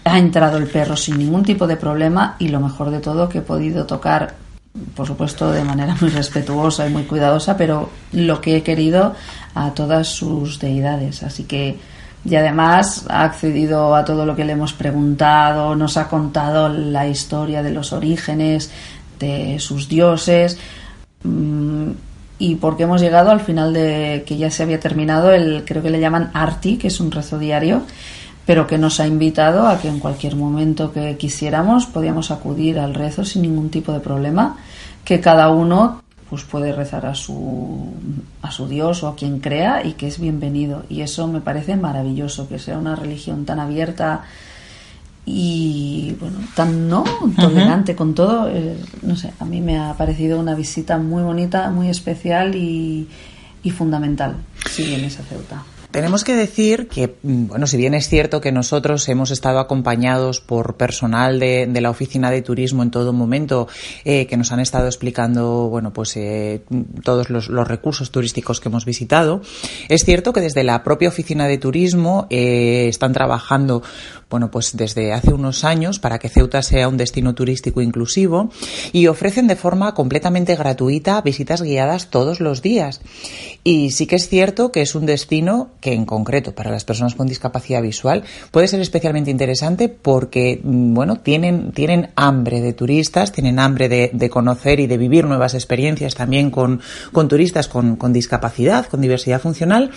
Ha 0.03 0.17
entrado 0.17 0.57
el 0.57 0.67
perro 0.67 0.98
sin 0.98 1.19
ningún 1.19 1.43
tipo 1.43 1.67
de 1.67 1.75
problema 1.75 2.36
y 2.39 2.48
lo 2.48 2.59
mejor 2.59 2.89
de 2.89 3.00
todo 3.00 3.29
que 3.29 3.39
he 3.39 3.41
podido 3.41 3.86
tocar 3.86 4.48
por 4.95 5.07
supuesto 5.07 5.51
de 5.51 5.63
manera 5.63 5.95
muy 6.01 6.09
respetuosa 6.09 6.88
y 6.88 6.91
muy 6.91 7.03
cuidadosa, 7.03 7.57
pero 7.57 7.89
lo 8.12 8.41
que 8.41 8.57
he 8.57 8.63
querido 8.63 9.15
a 9.55 9.71
todas 9.71 10.07
sus 10.07 10.59
deidades. 10.59 11.24
Así 11.24 11.43
que, 11.43 11.77
y 12.25 12.36
además 12.36 13.05
ha 13.09 13.24
accedido 13.24 13.95
a 13.95 14.05
todo 14.05 14.25
lo 14.25 14.36
que 14.36 14.45
le 14.45 14.53
hemos 14.53 14.74
preguntado, 14.74 15.75
nos 15.75 15.98
ha 15.98 16.07
contado 16.07 16.69
la 16.69 17.07
historia 17.07 17.63
de 17.63 17.71
los 17.71 17.93
orígenes, 17.93 18.71
de 19.19 19.57
sus 19.59 19.88
dioses. 19.88 20.57
Mm, 21.24 21.91
y 22.39 22.55
porque 22.55 22.83
hemos 22.83 23.01
llegado 23.01 23.31
al 23.31 23.41
final 23.41 23.74
de 23.74 24.24
que 24.25 24.38
ya 24.38 24.50
se 24.50 24.63
había 24.63 24.79
terminado 24.79 25.31
el 25.31 25.65
creo 25.65 25.83
que 25.83 25.89
le 25.89 26.00
llaman 26.00 26.31
arti 26.33 26.77
que 26.77 26.88
es 26.88 27.01
un 27.01 27.12
rezo 27.12 27.38
diario 27.38 27.83
pero 28.49 28.65
que 28.65 28.79
nos 28.79 28.99
ha 28.99 29.05
invitado 29.05 29.67
a 29.67 29.77
que 29.77 29.89
en 29.89 29.99
cualquier 29.99 30.35
momento 30.35 30.91
que 30.91 31.17
quisiéramos 31.17 31.85
podíamos 31.85 32.31
acudir 32.31 32.79
al 32.79 32.95
rezo 32.95 33.23
sin 33.23 33.43
ningún 33.43 33.69
tipo 33.69 33.93
de 33.93 33.99
problema, 33.99 34.57
que 35.05 35.19
cada 35.19 35.51
uno 35.51 36.01
pues 36.31 36.45
puede 36.45 36.73
rezar 36.73 37.05
a 37.05 37.13
su 37.13 37.93
a 38.41 38.49
su 38.49 38.67
Dios 38.67 39.03
o 39.03 39.07
a 39.07 39.15
quien 39.15 39.39
crea 39.39 39.85
y 39.85 39.93
que 39.93 40.07
es 40.07 40.19
bienvenido. 40.19 40.81
Y 40.89 41.01
eso 41.01 41.27
me 41.27 41.41
parece 41.41 41.75
maravilloso 41.75 42.49
que 42.49 42.57
sea 42.57 42.79
una 42.79 42.95
religión 42.95 43.45
tan 43.45 43.59
abierta 43.59 44.23
y 45.27 46.15
bueno 46.19 46.39
tan 46.55 46.89
no 46.89 47.03
tolerante 47.39 47.95
con 47.95 48.15
todo. 48.15 48.49
Eh, 48.49 48.77
no 49.03 49.15
sé 49.15 49.31
a 49.39 49.45
mí 49.45 49.61
me 49.61 49.77
ha 49.77 49.93
parecido 49.93 50.39
una 50.39 50.55
visita 50.55 50.97
muy 50.97 51.21
bonita 51.21 51.69
muy 51.69 51.87
especial 51.87 52.55
y, 52.55 53.07
y 53.61 53.69
fundamental 53.69 54.37
si 54.67 54.85
vienes 54.85 55.19
a 55.19 55.21
Ceuta 55.21 55.61
tenemos 55.91 56.24
que 56.24 56.36
decir 56.36 56.88
que, 56.88 57.15
mm, 57.24 57.48
bueno, 57.48 57.65
si 57.65 57.77
bien 57.77 57.93
es 57.93 58.08
cierto 58.10 58.41
que 58.41 58.51
nosotros 58.51 59.08
hemos 59.10 59.31
estado 59.31 59.60
acompañados 59.60 60.39
por 60.39 60.75
personal 60.75 61.39
de, 61.39 61.67
la 61.79 61.89
oficina 61.89 62.29
de 62.29 62.41
turismo 62.41 62.84
en 62.84 62.91
todo 62.91 63.13
momento, 63.13 63.67
eh, 64.03 64.27
que 64.27 64.38
nos 64.38 64.51
han 64.51 64.60
estado 64.60 64.88
explicando, 64.88 65.69
bueno, 65.69 65.93
pues 65.93 66.15
eh, 66.17 66.62
todos 67.03 67.29
los, 67.29 67.48
recursos 67.48 68.12
turísticos 68.12 68.60
que 68.60 68.69
hemos 68.69 68.86
visitado, 68.86 69.41
es 69.88 70.03
cierto 70.03 70.34
que 70.34 70.41
desde 70.41 70.63
la 70.63 70.84
propia 70.84 71.10
oficina 71.10 71.48
de 71.48 71.58
turismo 71.58 72.27
eh, 72.29 72.88
están 72.89 73.13
trabajando, 73.13 73.81
bueno, 74.29 74.51
pues 74.51 74.75
desde 74.75 75.13
hace 75.13 75.34
unos 75.34 75.63
años 75.63 76.00
para 76.00 76.19
que 76.19 76.29
Ceuta 76.29 76.62
sea 76.62 76.88
un 76.88 76.98
destino 76.98 77.34
turístico 77.34 77.81
inclusivo 77.81 78.51
y 78.91 79.08
ofrecen 79.08 79.48
de 79.48 79.55
forma 79.55 79.93
completamente 79.93 80.55
gratuita 80.55 81.22
visitas 81.22 81.62
guiadas 81.62 82.10
todos 82.10 82.39
los 82.39 82.62
días. 82.62 83.01
Y 83.63 83.91
sí 83.91 84.05
que 84.05 84.17
es 84.17 84.29
cierto 84.29 84.72
que 84.72 84.81
es 84.81 84.96
un 84.96 85.05
destino 85.05 85.69
que 85.79 85.93
en 85.93 86.05
concreto 86.05 86.53
para 86.53 86.71
las 86.71 86.83
personas 86.83 87.15
con 87.15 87.27
discapacidad 87.27 87.81
visual 87.81 88.24
puede 88.51 88.67
ser 88.67 88.81
especialmente 88.81 89.31
interesante 89.31 89.89
porque, 89.89 90.59
mm, 90.63 90.93
bueno, 90.93 91.17
tienen, 91.17 91.71
tienen 91.71 92.09
hambre 92.15 92.62
de 92.62 92.74
turistas, 92.74 93.31
tienen 93.31 93.59
hambre 93.59 93.89
de, 93.89 94.29
conocer 94.29 94.79
y 94.79 94.88
de 94.88 94.98
vivir 94.98 95.25
nuevas 95.25 95.55
experiencias 95.55 96.13
también 96.13 96.51
con, 96.51 96.81
con 97.12 97.27
turistas 97.27 97.67
con, 97.67 97.95
con 97.95 98.13
discapacidad, 98.13 98.86
con 98.86 99.01
diversidad 99.01 99.41
funcional. 99.41 99.91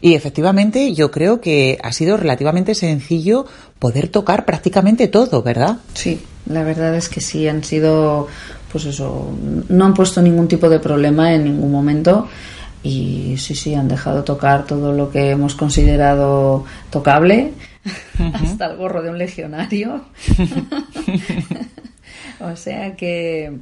Y 0.00 0.14
efectivamente 0.14 0.92
yo 0.94 1.10
creo 1.10 1.40
que 1.40 1.78
ha 1.82 1.92
sido 1.92 2.16
relativamente 2.16 2.74
sencillo 2.74 3.46
poder 3.78 4.08
tocar 4.08 4.44
prácticamente 4.44 5.08
todo, 5.08 5.42
¿verdad? 5.42 5.78
Sí, 5.94 6.20
la 6.46 6.64
verdad 6.64 6.96
es 6.96 7.08
que 7.08 7.20
sí, 7.20 7.46
han 7.46 7.62
sido, 7.62 8.26
pues 8.72 8.86
eso, 8.86 9.30
no 9.68 9.84
han 9.84 9.94
puesto 9.94 10.20
ningún 10.22 10.48
tipo 10.48 10.68
de 10.68 10.80
problema 10.80 11.34
en 11.34 11.44
ningún 11.44 11.70
momento 11.70 12.28
y 12.82 13.36
sí, 13.38 13.54
sí, 13.54 13.74
han 13.74 13.88
dejado 13.88 14.24
tocar 14.24 14.66
todo 14.66 14.92
lo 14.92 15.10
que 15.10 15.30
hemos 15.30 15.54
considerado 15.54 16.64
tocable, 16.90 17.52
hasta 18.34 18.66
el 18.66 18.76
gorro 18.76 19.02
de 19.02 19.10
un 19.10 19.18
legionario. 19.18 20.04
o 22.40 22.56
sea 22.56 22.96
que, 22.96 23.58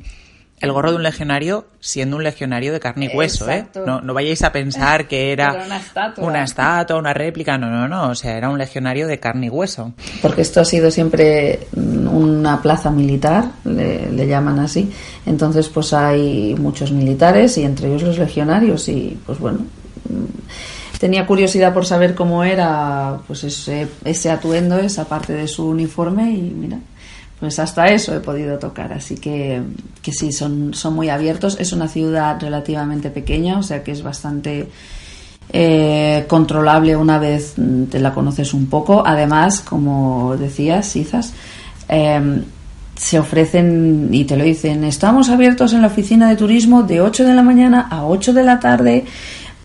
el 0.60 0.72
gorro 0.72 0.90
de 0.90 0.96
un 0.96 1.02
legionario 1.02 1.66
siendo 1.80 2.16
un 2.16 2.24
legionario 2.24 2.72
de 2.72 2.80
carne 2.80 3.10
y 3.12 3.16
hueso, 3.16 3.48
¿eh? 3.50 3.66
No, 3.86 4.00
no 4.00 4.14
vayáis 4.14 4.42
a 4.42 4.52
pensar 4.52 5.08
que 5.08 5.32
era, 5.32 5.50
Era 5.54 5.64
una 5.66 5.76
estatua. 5.76 6.24
una 6.24 6.42
estatua, 6.44 6.96
una 6.96 7.14
réplica, 7.14 7.56
no, 7.58 7.70
no, 7.70 7.88
no, 7.88 8.08
o 8.10 8.14
sea, 8.14 8.36
era 8.36 8.48
un 8.48 8.58
legionario 8.58 9.06
de 9.06 9.18
carne 9.20 9.46
y 9.46 9.50
hueso. 9.50 9.92
porque 10.22 10.42
esto 10.42 10.60
ha 10.60 10.64
sido 10.64 10.90
siempre 10.90 11.68
una 11.74 12.60
plaza 12.60 12.90
militar, 12.90 13.44
le, 13.64 14.10
le 14.10 14.26
llaman 14.26 14.58
así. 14.58 14.90
Entonces, 15.26 15.68
pues 15.68 15.92
hay 15.92 16.54
muchos 16.58 16.90
militares 16.92 17.56
y 17.58 17.64
entre 17.64 17.88
ellos 17.88 18.02
los 18.02 18.18
legionarios 18.18 18.88
y, 18.88 19.18
pues 19.26 19.38
bueno, 19.38 19.60
tenía 20.98 21.26
curiosidad 21.26 21.72
por 21.72 21.86
saber 21.86 22.14
cómo 22.14 22.42
era, 22.44 23.18
pues 23.26 23.44
ese, 23.44 23.86
ese 24.04 24.30
atuendo, 24.30 24.78
esa 24.78 25.04
parte 25.06 25.32
de 25.32 25.46
su 25.46 25.68
uniforme 25.68 26.30
y 26.30 26.42
mira. 26.42 26.78
Pues 27.40 27.58
hasta 27.60 27.86
eso 27.88 28.16
he 28.16 28.20
podido 28.20 28.58
tocar, 28.58 28.92
así 28.92 29.14
que, 29.14 29.62
que 30.02 30.12
sí, 30.12 30.32
son, 30.32 30.74
son 30.74 30.94
muy 30.94 31.08
abiertos. 31.08 31.56
Es 31.60 31.72
una 31.72 31.86
ciudad 31.86 32.40
relativamente 32.40 33.10
pequeña, 33.10 33.58
o 33.58 33.62
sea 33.62 33.84
que 33.84 33.92
es 33.92 34.02
bastante 34.02 34.68
eh, 35.50 36.24
controlable 36.28 36.94
una 36.96 37.18
vez 37.18 37.54
te 37.90 38.00
la 38.00 38.12
conoces 38.12 38.54
un 38.54 38.66
poco. 38.66 39.04
Además, 39.06 39.60
como 39.60 40.36
decías, 40.36 40.96
Izas, 40.96 41.32
eh, 41.88 42.42
se 42.98 43.18
ofrecen 43.18 44.08
y 44.10 44.24
te 44.24 44.36
lo 44.36 44.42
dicen, 44.42 44.82
estamos 44.82 45.28
abiertos 45.30 45.72
en 45.72 45.82
la 45.82 45.86
oficina 45.86 46.28
de 46.28 46.36
turismo 46.36 46.82
de 46.82 47.00
8 47.00 47.24
de 47.24 47.34
la 47.34 47.42
mañana 47.42 47.86
a 47.88 48.04
8 48.04 48.32
de 48.32 48.42
la 48.42 48.58
tarde. 48.58 49.04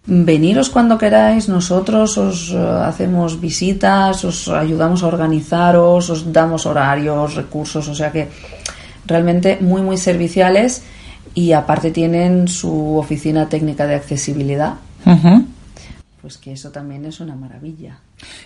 Veniros 0.05 0.69
cuando 0.69 0.97
queráis, 0.97 1.47
nosotros 1.47 2.17
os 2.17 2.51
eh, 2.51 2.57
hacemos 2.59 3.39
visitas, 3.39 4.25
os 4.25 4.49
ayudamos 4.49 5.01
a 5.01 5.07
organizaros, 5.07 6.09
os 6.09 6.27
damos 6.27 6.65
horarios, 6.65 7.35
recursos, 7.35 7.87
o 7.87 7.95
sea 7.95 8.11
que 8.11 8.27
realmente 9.07 9.59
muy 9.61 9.81
muy 9.81 9.95
serviciales 9.95 10.83
y 11.33 11.53
aparte 11.53 11.91
tienen 11.91 12.49
su 12.49 12.97
oficina 12.97 13.47
técnica 13.47 13.87
de 13.87 13.95
accesibilidad, 13.95 14.75
pues 16.21 16.37
que 16.37 16.51
eso 16.51 16.69
también 16.69 17.05
es 17.05 17.21
una 17.21 17.35
maravilla. 17.35 17.99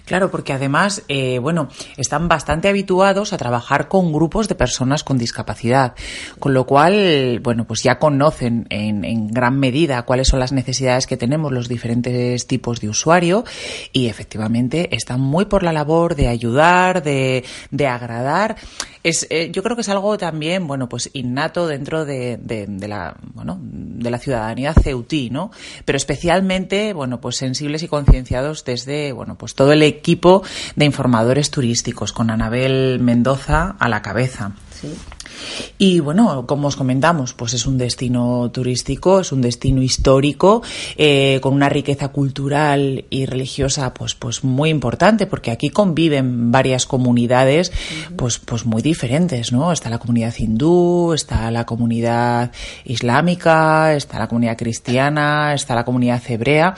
Claro, 0.05 0.31
porque 0.31 0.53
además, 0.53 1.03
eh, 1.07 1.39
bueno, 1.39 1.69
están 1.97 2.27
bastante 2.27 2.67
habituados 2.67 3.33
a 3.33 3.37
trabajar 3.37 3.87
con 3.87 4.11
grupos 4.11 4.47
de 4.47 4.55
personas 4.55 5.03
con 5.03 5.17
discapacidad, 5.17 5.95
con 6.39 6.53
lo 6.53 6.65
cual, 6.65 7.39
bueno, 7.41 7.65
pues 7.65 7.83
ya 7.83 7.99
conocen 7.99 8.67
en, 8.69 9.03
en 9.03 9.27
gran 9.27 9.59
medida 9.59 10.03
cuáles 10.03 10.27
son 10.27 10.39
las 10.39 10.51
necesidades 10.51 11.07
que 11.07 11.17
tenemos 11.17 11.51
los 11.51 11.67
diferentes 11.67 12.47
tipos 12.47 12.79
de 12.79 12.89
usuario 12.89 13.43
y 13.91 14.07
efectivamente 14.07 14.95
están 14.95 15.21
muy 15.21 15.45
por 15.45 15.63
la 15.63 15.73
labor 15.73 16.15
de 16.15 16.27
ayudar, 16.27 17.03
de, 17.03 17.43
de 17.71 17.87
agradar. 17.87 18.55
Es, 19.03 19.27
eh, 19.29 19.51
yo 19.53 19.63
creo 19.63 19.75
que 19.75 19.81
es 19.81 19.89
algo 19.89 20.17
también, 20.17 20.67
bueno, 20.67 20.89
pues 20.89 21.09
innato 21.13 21.67
dentro 21.67 22.05
de, 22.05 22.37
de, 22.37 22.65
de 22.67 22.87
la, 22.87 23.15
bueno, 23.33 23.57
de 23.97 24.11
la 24.11 24.19
ciudadanía 24.19 24.73
ceutí, 24.73 25.29
¿no? 25.29 25.51
Pero 25.85 25.97
especialmente, 25.97 26.93
bueno, 26.93 27.19
pues 27.19 27.37
sensibles 27.37 27.83
y 27.83 27.87
concienciados 27.87 28.63
desde, 28.63 29.11
bueno, 29.11 29.35
pues 29.37 29.55
todo 29.55 29.73
el 29.73 29.83
equipo 29.83 30.43
de 30.75 30.85
informadores 30.85 31.51
turísticos, 31.51 32.13
con 32.13 32.29
Anabel 32.29 32.99
Mendoza 32.99 33.75
a 33.79 33.89
la 33.89 34.01
cabeza. 34.01 34.51
Sí. 34.79 34.95
Y 35.77 35.99
bueno, 35.99 36.45
como 36.47 36.67
os 36.67 36.75
comentamos, 36.75 37.33
pues 37.33 37.53
es 37.53 37.65
un 37.65 37.77
destino 37.77 38.49
turístico, 38.51 39.19
es 39.19 39.31
un 39.31 39.41
destino 39.41 39.81
histórico, 39.81 40.63
eh, 40.95 41.39
con 41.41 41.53
una 41.53 41.69
riqueza 41.69 42.09
cultural 42.09 43.05
y 43.09 43.25
religiosa 43.25 43.93
pues, 43.93 44.15
pues 44.15 44.43
muy 44.43 44.69
importante, 44.69 45.27
porque 45.27 45.51
aquí 45.51 45.69
conviven 45.69 46.51
varias 46.51 46.85
comunidades 46.85 47.71
pues, 48.15 48.39
pues 48.39 48.65
muy 48.65 48.81
diferentes, 48.81 49.51
¿no? 49.51 49.71
Está 49.71 49.89
la 49.89 49.99
comunidad 49.99 50.33
hindú, 50.37 51.13
está 51.13 51.51
la 51.51 51.65
comunidad 51.65 52.51
islámica, 52.85 53.93
está 53.93 54.19
la 54.19 54.27
comunidad 54.27 54.57
cristiana, 54.57 55.53
está 55.53 55.75
la 55.75 55.85
comunidad 55.85 56.21
hebrea, 56.27 56.75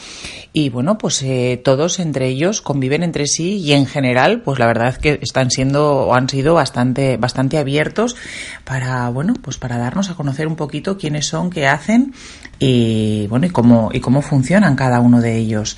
y 0.54 0.70
bueno, 0.70 0.98
pues 0.98 1.22
eh, 1.24 1.62
todos 1.64 2.00
entre 2.00 2.28
ellos 2.28 2.62
conviven 2.62 3.04
entre 3.04 3.28
sí 3.28 3.58
y 3.58 3.74
en 3.74 3.86
general, 3.86 4.42
pues 4.42 4.60
la 4.60 4.68
verdad 4.68 4.90
es 4.90 4.98
que 4.98 5.20
están 5.22 5.52
siendo 5.52 6.08
o 6.08 6.14
han 6.14 6.28
sido 6.30 6.54
bastante, 6.54 7.18
bastante 7.18 7.58
abiertos 7.58 8.16
para 8.64 9.10
bueno 9.10 9.34
pues 9.42 9.58
para 9.58 9.78
darnos 9.78 10.10
a 10.10 10.16
conocer 10.16 10.48
un 10.48 10.56
poquito 10.56 10.98
quiénes 10.98 11.28
son 11.28 11.50
qué 11.50 11.68
hacen 11.68 12.14
y 12.60 13.28
bueno 13.28 13.46
y 13.46 13.50
cómo 13.50 13.90
y 13.94 14.00
cómo 14.00 14.22
funcionan 14.22 14.76
cada 14.76 15.00
uno 15.00 15.22
de 15.22 15.38
ellos. 15.38 15.78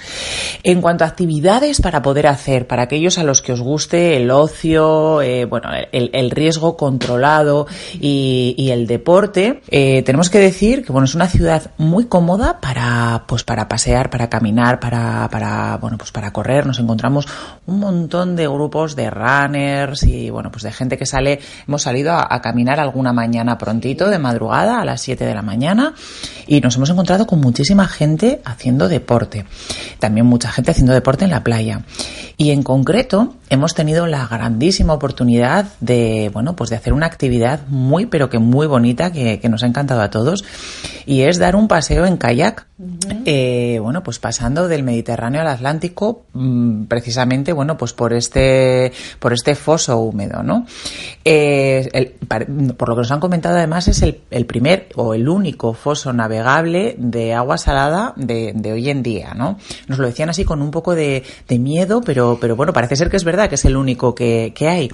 En 0.63 0.81
cuanto 0.81 1.03
a 1.03 1.07
actividades 1.07 1.81
para 1.81 2.01
poder 2.01 2.27
hacer 2.27 2.67
para 2.67 2.83
aquellos 2.83 3.17
a 3.17 3.23
los 3.23 3.41
que 3.41 3.53
os 3.53 3.61
guste 3.61 4.17
el 4.17 4.31
ocio 4.31 5.21
eh, 5.21 5.45
bueno 5.45 5.69
el, 5.91 6.09
el, 6.13 6.31
riesgo 6.31 6.77
controlado 6.77 7.67
y, 7.93 8.55
y 8.57 8.71
el 8.71 8.87
deporte 8.87 9.61
eh, 9.69 10.01
tenemos 10.03 10.29
que 10.29 10.39
decir 10.39 10.83
que 10.83 10.91
bueno 10.91 11.05
es 11.05 11.15
una 11.15 11.27
ciudad 11.27 11.71
muy 11.77 12.05
cómoda 12.05 12.59
para 12.59 13.25
pues 13.27 13.43
para 13.43 13.67
pasear 13.67 14.09
para 14.09 14.29
caminar 14.29 14.79
para 14.79 15.29
para 15.29 15.77
bueno 15.77 15.97
pues 15.97 16.11
para 16.11 16.31
correr. 16.31 16.65
Nos 16.65 16.79
encontramos 16.79 17.27
un 17.65 17.79
montón 17.79 18.35
de 18.35 18.47
grupos 18.47 18.95
de 18.95 19.09
runners 19.09 20.03
y 20.03 20.29
bueno 20.29 20.51
pues 20.51 20.63
de 20.63 20.71
gente 20.71 20.97
que 20.97 21.05
sale. 21.05 21.39
Hemos 21.67 21.83
salido 21.83 22.13
a, 22.13 22.27
a 22.29 22.41
caminar 22.41 22.60
alguna 22.69 23.13
mañana 23.13 23.57
prontito 23.57 24.09
de 24.09 24.19
madrugada 24.19 24.81
a 24.81 24.85
las 24.85 25.01
7 25.01 25.25
de 25.25 25.33
la 25.33 25.41
mañana 25.41 25.93
y 26.47 26.61
nos 26.61 26.75
hemos 26.75 26.89
encontrado 26.89 27.27
con 27.27 27.39
muchísima 27.39 27.87
gente 27.87 28.41
haciendo 28.45 28.87
deporte. 28.87 29.45
También 29.99 30.25
mucha 30.25 30.51
gente 30.51 30.71
haciendo 30.71 30.93
deporte 30.93 31.25
en 31.25 31.31
la 31.31 31.43
playa. 31.43 31.81
Y 32.37 32.51
en 32.51 32.63
concreto 32.63 33.35
hemos 33.49 33.75
tenido 33.75 34.07
la 34.07 34.27
grandísima 34.27 34.93
oportunidad 34.93 35.67
de, 35.79 36.31
bueno, 36.33 36.55
pues 36.55 36.69
de 36.69 36.75
hacer 36.75 36.93
una 36.93 37.05
actividad 37.05 37.67
muy, 37.67 38.07
pero 38.07 38.29
que 38.29 38.39
muy 38.39 38.67
bonita 38.67 39.11
que, 39.11 39.39
que 39.39 39.49
nos 39.49 39.63
ha 39.63 39.67
encantado 39.67 40.01
a 40.01 40.09
todos 40.09 40.43
y 41.05 41.21
es 41.21 41.37
dar 41.37 41.55
un 41.55 41.67
paseo 41.67 42.05
en 42.05 42.17
kayak. 42.17 42.67
Uh 42.77 42.83
-huh. 42.83 43.21
eh, 43.25 43.79
bueno, 43.79 44.01
pues 44.01 44.17
pasando 44.17 44.67
del 44.67 44.83
Mediterráneo 44.83 45.41
al 45.41 45.47
Atlántico, 45.47 46.23
mmm, 46.33 46.85
precisamente, 46.85 47.53
bueno, 47.53 47.77
pues 47.77 47.93
por 47.93 48.13
este, 48.13 48.91
por 49.19 49.33
este 49.33 49.55
foso 49.55 49.99
húmedo, 49.99 50.41
¿no? 50.41 50.65
Eh, 51.23 51.87
el, 51.93 52.15
por 52.77 52.89
lo 52.89 52.95
que 52.95 53.01
nos 53.01 53.11
han 53.11 53.19
comentado 53.19 53.57
además 53.57 53.87
es 53.87 54.01
el, 54.01 54.21
el, 54.31 54.45
primer 54.45 54.89
o 54.95 55.13
el 55.13 55.27
único 55.27 55.73
foso 55.73 56.13
navegable 56.13 56.95
de 56.97 57.33
agua 57.33 57.57
salada 57.57 58.13
de, 58.15 58.53
de, 58.55 58.71
hoy 58.71 58.89
en 58.89 59.03
día, 59.03 59.33
¿no? 59.35 59.57
Nos 59.87 59.99
lo 59.99 60.07
decían 60.07 60.29
así 60.29 60.45
con 60.45 60.61
un 60.61 60.71
poco 60.71 60.95
de, 60.95 61.23
de 61.47 61.59
miedo, 61.59 62.01
pero, 62.01 62.37
pero 62.39 62.55
bueno, 62.55 62.73
parece 62.73 62.95
ser 62.95 63.09
que 63.09 63.17
es 63.17 63.23
verdad 63.23 63.49
que 63.49 63.55
es 63.55 63.65
el 63.65 63.77
único 63.77 64.15
que, 64.15 64.53
que 64.55 64.67
hay. 64.67 64.89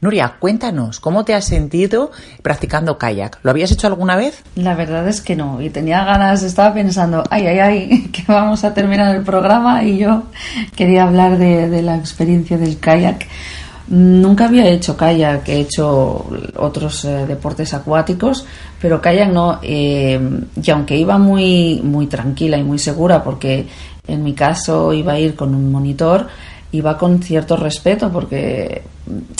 Nuria, 0.00 0.36
cuéntanos, 0.38 1.00
¿cómo 1.00 1.24
te 1.24 1.34
has 1.34 1.44
sentido 1.44 2.10
practicando 2.42 2.98
kayak? 2.98 3.38
¿Lo 3.42 3.50
habías 3.50 3.72
hecho 3.72 3.86
alguna 3.86 4.16
vez? 4.16 4.42
La 4.56 4.74
verdad 4.74 5.06
es 5.08 5.20
que 5.20 5.36
no, 5.36 5.60
y 5.60 5.70
tenía 5.70 6.04
ganas, 6.04 6.42
estaba 6.42 6.74
pensando, 6.74 7.24
ay, 7.30 7.46
ay, 7.46 7.58
ay, 7.58 8.08
que 8.12 8.24
vamos 8.26 8.64
a 8.64 8.74
terminar 8.74 9.14
el 9.14 9.22
programa 9.22 9.84
y 9.84 9.98
yo 9.98 10.24
quería 10.76 11.04
hablar 11.04 11.38
de, 11.38 11.68
de 11.68 11.82
la 11.82 11.96
experiencia 11.96 12.58
del 12.58 12.78
kayak. 12.78 13.26
Nunca 13.90 14.44
había 14.46 14.68
hecho 14.68 14.96
kayak, 14.96 15.48
he 15.48 15.60
hecho 15.60 16.24
otros 16.56 17.04
eh, 17.04 17.26
deportes 17.26 17.74
acuáticos, 17.74 18.44
pero 18.80 19.00
kayak 19.00 19.32
no. 19.32 19.58
Eh, 19.62 20.20
y 20.62 20.70
aunque 20.70 20.96
iba 20.96 21.18
muy, 21.18 21.80
muy 21.82 22.06
tranquila 22.06 22.56
y 22.56 22.62
muy 22.62 22.78
segura, 22.78 23.22
porque 23.24 23.66
en 24.06 24.22
mi 24.22 24.32
caso 24.32 24.92
iba 24.92 25.14
a 25.14 25.18
ir 25.18 25.34
con 25.34 25.56
un 25.56 25.72
monitor, 25.72 26.28
iba 26.70 26.96
con 26.96 27.20
cierto 27.20 27.56
respeto, 27.56 28.12
porque 28.12 28.82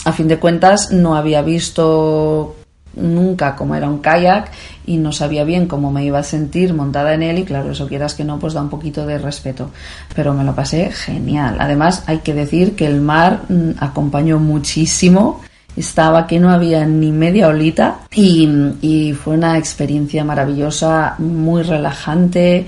a 0.05 0.13
fin 0.13 0.27
de 0.27 0.41
cuentas 0.41 0.91
no 0.91 1.15
había 1.15 1.43
visto 1.43 2.57
nunca 2.95 3.55
cómo 3.57 3.75
era 3.75 3.89
un 3.89 3.99
kayak 3.99 4.51
y 4.87 4.97
no 4.97 5.13
sabía 5.13 5.45
bien 5.45 5.67
cómo 5.67 5.93
me 5.93 6.05
iba 6.05 6.19
a 6.19 6.23
sentir 6.23 6.75
montada 6.75 7.15
en 7.15 7.23
él 7.23 7.39
y 7.39 7.45
claro, 7.45 7.71
eso 7.71 7.87
quieras 7.87 8.15
que 8.15 8.25
no, 8.25 8.39
pues 8.39 8.55
da 8.55 8.63
un 8.63 8.71
poquito 8.71 9.07
de 9.07 9.19
respeto. 9.19 9.71
Pero 10.15 10.35
me 10.35 10.45
lo 10.45 10.55
pasé 10.55 10.91
genial. 10.91 11.57
Además, 11.59 12.03
hay 12.07 12.19
que 12.19 12.35
decir 12.35 12.75
que 12.75 12.87
el 12.87 13.01
mar 13.01 13.43
mmm, 13.49 13.71
acompañó 13.79 14.39
muchísimo. 14.39 15.41
Estaba 15.77 16.27
que 16.27 16.41
no 16.41 16.51
había 16.51 16.85
ni 16.85 17.13
media 17.13 17.47
olita 17.47 18.01
y, 18.13 18.49
y 18.83 19.13
fue 19.13 19.35
una 19.35 19.57
experiencia 19.57 20.25
maravillosa, 20.25 21.15
muy 21.19 21.63
relajante. 21.63 22.67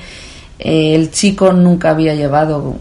Eh, 0.59 0.95
el 0.95 1.11
chico 1.11 1.53
nunca 1.53 1.91
había 1.91 2.15
llevado, 2.15 2.77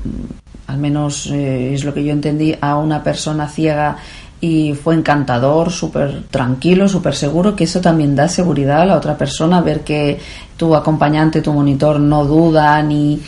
al 0.68 0.78
menos 0.78 1.28
eh, 1.32 1.74
es 1.74 1.84
lo 1.84 1.94
que 1.94 2.04
yo 2.04 2.12
entendí, 2.12 2.56
a 2.62 2.78
una 2.78 3.02
persona 3.02 3.48
ciega 3.48 3.98
y 4.42 4.74
fue 4.74 4.96
encantador, 4.96 5.72
súper 5.72 6.24
tranquilo, 6.32 6.90
súper 6.90 7.16
seguro, 7.16 7.56
que 7.56 7.66
eso 7.66 7.80
también 7.80 8.16
da 8.16 8.28
seguridad 8.28 8.82
a 8.82 8.86
la 8.86 8.98
otra 8.98 9.16
persona, 9.16 9.62
ver 9.62 9.82
que 9.82 10.20
tu 10.58 10.76
acompañante, 10.76 11.42
tu 11.42 11.54
monitor 11.54 12.00
no 12.00 12.26
duda 12.26 12.82
ni, 12.82 13.22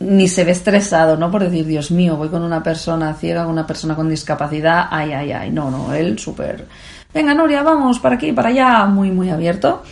ni 0.00 0.26
se 0.28 0.44
ve 0.44 0.52
estresado, 0.52 1.18
¿no? 1.18 1.30
Por 1.30 1.44
decir, 1.44 1.66
Dios 1.66 1.90
mío, 1.90 2.16
voy 2.16 2.30
con 2.30 2.42
una 2.42 2.62
persona 2.62 3.12
ciega, 3.14 3.44
con 3.44 3.52
una 3.52 3.66
persona 3.66 3.94
con 3.94 4.08
discapacidad, 4.08 4.86
ay, 4.90 5.12
ay, 5.12 5.32
ay, 5.32 5.50
no, 5.50 5.70
no, 5.70 5.92
él 5.92 6.18
súper, 6.18 6.66
venga, 7.12 7.34
Noria, 7.34 7.62
vamos, 7.62 7.98
para 7.98 8.14
aquí, 8.14 8.32
para 8.32 8.48
allá, 8.48 8.86
muy, 8.86 9.10
muy 9.10 9.28
abierto. 9.28 9.82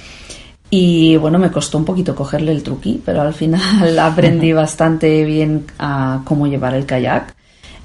Y 0.71 1.17
bueno, 1.19 1.39
me 1.39 1.51
costó 1.51 1.77
un 1.79 1.85
poquito 1.85 2.15
cogerle 2.17 2.53
el 2.53 2.63
truqui, 2.63 3.03
pero 3.05 3.21
al 3.21 3.35
final 3.35 3.99
aprendí 3.99 4.53
bastante 4.55 5.25
bien 5.25 5.67
a 5.79 6.23
cómo 6.25 6.47
llevar 6.47 6.75
el 6.75 6.87
kayak. 6.87 7.35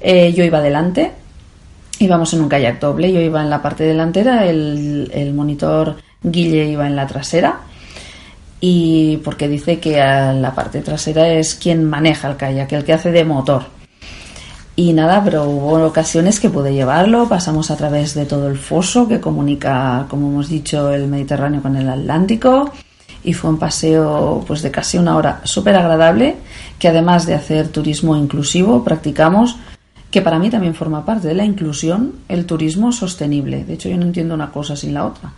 Eh, 0.00 0.32
yo 0.32 0.44
iba 0.44 0.58
adelante, 0.58 1.12
íbamos 2.00 2.32
en 2.34 2.40
un 2.40 2.48
kayak 2.48 2.80
doble, 2.80 3.12
yo 3.12 3.20
iba 3.20 3.42
en 3.42 3.50
la 3.50 3.62
parte 3.62 3.84
delantera, 3.84 4.46
el, 4.46 5.10
el 5.14 5.32
monitor 5.34 5.96
Guille 6.22 6.64
iba 6.64 6.86
en 6.86 6.96
la 6.96 7.06
trasera 7.06 7.60
y 8.60 9.18
porque 9.18 9.48
dice 9.48 9.78
que 9.78 10.00
a 10.00 10.32
la 10.32 10.54
parte 10.54 10.80
trasera 10.80 11.28
es 11.28 11.54
quien 11.54 11.84
maneja 11.84 12.28
el 12.28 12.36
kayak, 12.36 12.72
el 12.72 12.84
que 12.84 12.92
hace 12.92 13.12
de 13.12 13.24
motor. 13.24 13.64
Y 14.76 14.94
nada, 14.94 15.22
pero 15.22 15.44
hubo 15.44 15.84
ocasiones 15.84 16.40
que 16.40 16.48
pude 16.48 16.72
llevarlo, 16.72 17.28
pasamos 17.28 17.70
a 17.70 17.76
través 17.76 18.14
de 18.14 18.24
todo 18.24 18.48
el 18.48 18.56
foso 18.56 19.06
que 19.06 19.20
comunica, 19.20 20.06
como 20.08 20.28
hemos 20.28 20.48
dicho, 20.48 20.90
el 20.90 21.06
Mediterráneo 21.06 21.60
con 21.60 21.76
el 21.76 21.88
Atlántico 21.88 22.72
y 23.22 23.34
fue 23.34 23.50
un 23.50 23.58
paseo 23.58 24.42
pues 24.46 24.62
de 24.62 24.70
casi 24.70 24.96
una 24.96 25.16
hora 25.16 25.40
súper 25.44 25.76
agradable 25.76 26.36
que 26.78 26.88
además 26.88 27.26
de 27.26 27.34
hacer 27.34 27.68
turismo 27.68 28.16
inclusivo 28.16 28.82
practicamos 28.82 29.56
que 30.10 30.22
para 30.22 30.38
mí 30.38 30.50
también 30.50 30.74
forma 30.74 31.04
parte 31.04 31.28
de 31.28 31.34
la 31.34 31.44
inclusión 31.44 32.14
el 32.28 32.46
turismo 32.46 32.92
sostenible. 32.92 33.64
De 33.64 33.74
hecho, 33.74 33.88
yo 33.88 33.96
no 33.96 34.04
entiendo 34.04 34.34
una 34.34 34.50
cosa 34.50 34.76
sin 34.76 34.94
la 34.94 35.06
otra. 35.06 35.32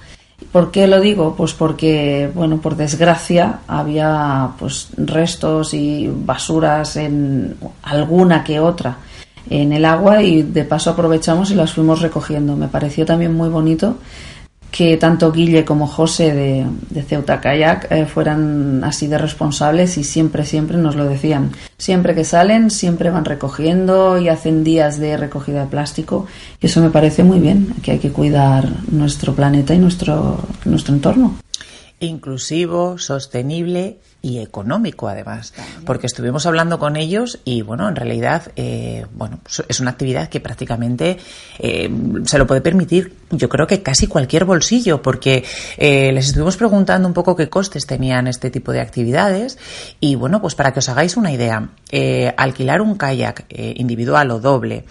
¿Por 0.50 0.70
qué 0.70 0.86
lo 0.86 1.00
digo? 1.00 1.34
Pues 1.36 1.52
porque, 1.52 2.30
bueno, 2.34 2.58
por 2.58 2.76
desgracia 2.76 3.60
había 3.68 4.50
pues 4.58 4.88
restos 4.96 5.72
y 5.74 6.10
basuras 6.12 6.96
en 6.96 7.56
alguna 7.82 8.42
que 8.42 8.58
otra 8.58 8.96
en 9.50 9.72
el 9.72 9.84
agua 9.84 10.22
y 10.22 10.42
de 10.42 10.64
paso 10.64 10.90
aprovechamos 10.90 11.50
y 11.50 11.54
las 11.54 11.72
fuimos 11.72 12.00
recogiendo. 12.00 12.56
Me 12.56 12.68
pareció 12.68 13.04
también 13.04 13.34
muy 13.34 13.48
bonito 13.48 13.96
que 14.72 14.96
tanto 14.96 15.30
Guille 15.30 15.66
como 15.66 15.86
José 15.86 16.32
de, 16.32 17.02
Ceuta 17.02 17.40
Kayak 17.40 17.92
eh, 17.92 18.06
fueran 18.06 18.82
así 18.82 19.06
de 19.06 19.18
responsables 19.18 19.98
y 19.98 20.02
siempre, 20.02 20.46
siempre 20.46 20.78
nos 20.78 20.96
lo 20.96 21.04
decían. 21.04 21.52
Siempre 21.76 22.14
que 22.14 22.24
salen, 22.24 22.70
siempre 22.70 23.10
van 23.10 23.26
recogiendo 23.26 24.18
y 24.18 24.28
hacen 24.28 24.64
días 24.64 24.98
de 24.98 25.18
recogida 25.18 25.60
de 25.64 25.70
plástico. 25.70 26.26
Y 26.60 26.66
eso 26.66 26.80
me 26.80 26.88
parece 26.88 27.22
muy 27.22 27.38
bien, 27.38 27.74
que 27.82 27.92
hay 27.92 27.98
que 27.98 28.10
cuidar 28.10 28.66
nuestro 28.90 29.34
planeta 29.34 29.74
y 29.74 29.78
nuestro, 29.78 30.38
nuestro 30.64 30.94
entorno 30.94 31.36
inclusivo, 32.00 32.98
sostenible 32.98 33.98
y 34.22 34.38
económico 34.38 35.08
además, 35.08 35.52
porque 35.84 36.06
estuvimos 36.06 36.46
hablando 36.46 36.78
con 36.78 36.96
ellos 36.96 37.40
y 37.44 37.62
bueno, 37.62 37.88
en 37.88 37.96
realidad, 37.96 38.52
eh, 38.54 39.04
bueno, 39.12 39.40
es 39.68 39.80
una 39.80 39.90
actividad 39.90 40.28
que 40.28 40.38
prácticamente 40.38 41.18
eh, 41.58 41.90
se 42.24 42.38
lo 42.38 42.46
puede 42.46 42.60
permitir, 42.60 43.16
yo 43.30 43.48
creo 43.48 43.66
que 43.66 43.82
casi 43.82 44.06
cualquier 44.06 44.44
bolsillo, 44.44 45.02
porque 45.02 45.44
eh, 45.76 46.12
les 46.12 46.28
estuvimos 46.28 46.56
preguntando 46.56 47.08
un 47.08 47.14
poco 47.14 47.34
qué 47.34 47.48
costes 47.48 47.84
tenían 47.84 48.28
este 48.28 48.50
tipo 48.50 48.70
de 48.70 48.80
actividades 48.80 49.58
y 49.98 50.14
bueno, 50.14 50.40
pues 50.40 50.54
para 50.54 50.72
que 50.72 50.78
os 50.78 50.88
hagáis 50.88 51.16
una 51.16 51.32
idea, 51.32 51.68
alquilar 52.36 52.80
un 52.80 52.96
kayak 52.96 53.46
individual 53.50 54.30
o 54.30 54.40
doble 54.40 54.84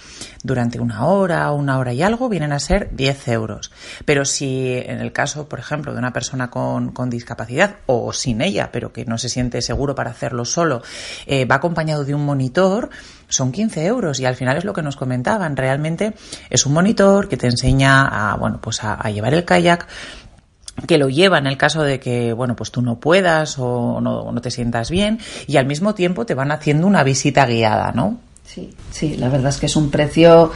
durante 0.43 0.79
una 0.79 1.05
hora, 1.05 1.51
una 1.51 1.77
hora 1.77 1.93
y 1.93 2.01
algo, 2.01 2.27
vienen 2.27 2.51
a 2.51 2.59
ser 2.59 2.89
10 2.95 3.27
euros. 3.29 3.71
Pero 4.05 4.25
si 4.25 4.73
en 4.75 4.99
el 4.99 5.11
caso, 5.11 5.47
por 5.47 5.59
ejemplo, 5.59 5.93
de 5.93 5.99
una 5.99 6.13
persona 6.13 6.49
con, 6.49 6.91
con 6.91 7.09
discapacidad 7.09 7.77
o 7.85 8.11
sin 8.11 8.41
ella, 8.41 8.69
pero 8.71 8.91
que 8.91 9.05
no 9.05 9.17
se 9.21 9.29
siente 9.29 9.61
seguro 9.61 9.95
para 9.95 10.11
hacerlo 10.11 10.45
solo, 10.45 10.81
eh, 11.25 11.45
va 11.45 11.55
acompañado 11.55 12.03
de 12.03 12.13
un 12.13 12.25
monitor, 12.25 12.89
son 13.29 13.51
15 13.51 13.85
euros 13.85 14.19
y 14.19 14.25
al 14.25 14.35
final 14.35 14.57
es 14.57 14.65
lo 14.65 14.73
que 14.73 14.81
nos 14.81 14.95
comentaban. 14.95 15.55
Realmente 15.55 16.13
es 16.49 16.65
un 16.65 16.73
monitor 16.73 17.29
que 17.29 17.37
te 17.37 17.47
enseña 17.47 18.31
a, 18.31 18.35
bueno, 18.35 18.59
pues 18.61 18.83
a, 18.83 19.09
llevar 19.09 19.33
el 19.33 19.45
kayak 19.45 19.87
que 20.87 20.97
lo 20.97 21.09
lleva 21.09 21.37
en 21.37 21.47
el 21.47 21.57
caso 21.57 21.83
de 21.83 21.99
que, 21.99 22.33
bueno, 22.33 22.55
pues 22.55 22.71
tú 22.71 22.81
no 22.81 22.99
puedas 22.99 23.57
o 23.59 24.01
no, 24.01 24.31
no 24.31 24.41
te 24.41 24.51
sientas 24.51 24.89
bien 24.89 25.19
y 25.47 25.57
al 25.57 25.65
mismo 25.65 25.93
tiempo 25.93 26.25
te 26.25 26.33
van 26.33 26.51
haciendo 26.51 26.87
una 26.87 27.03
visita 27.03 27.45
guiada, 27.45 27.91
¿no? 27.91 28.17
Sí, 28.45 28.73
sí, 28.91 29.15
la 29.15 29.29
verdad 29.29 29.49
es 29.49 29.57
que 29.57 29.67
es 29.67 29.75
un 29.75 29.91
precio 29.91 30.51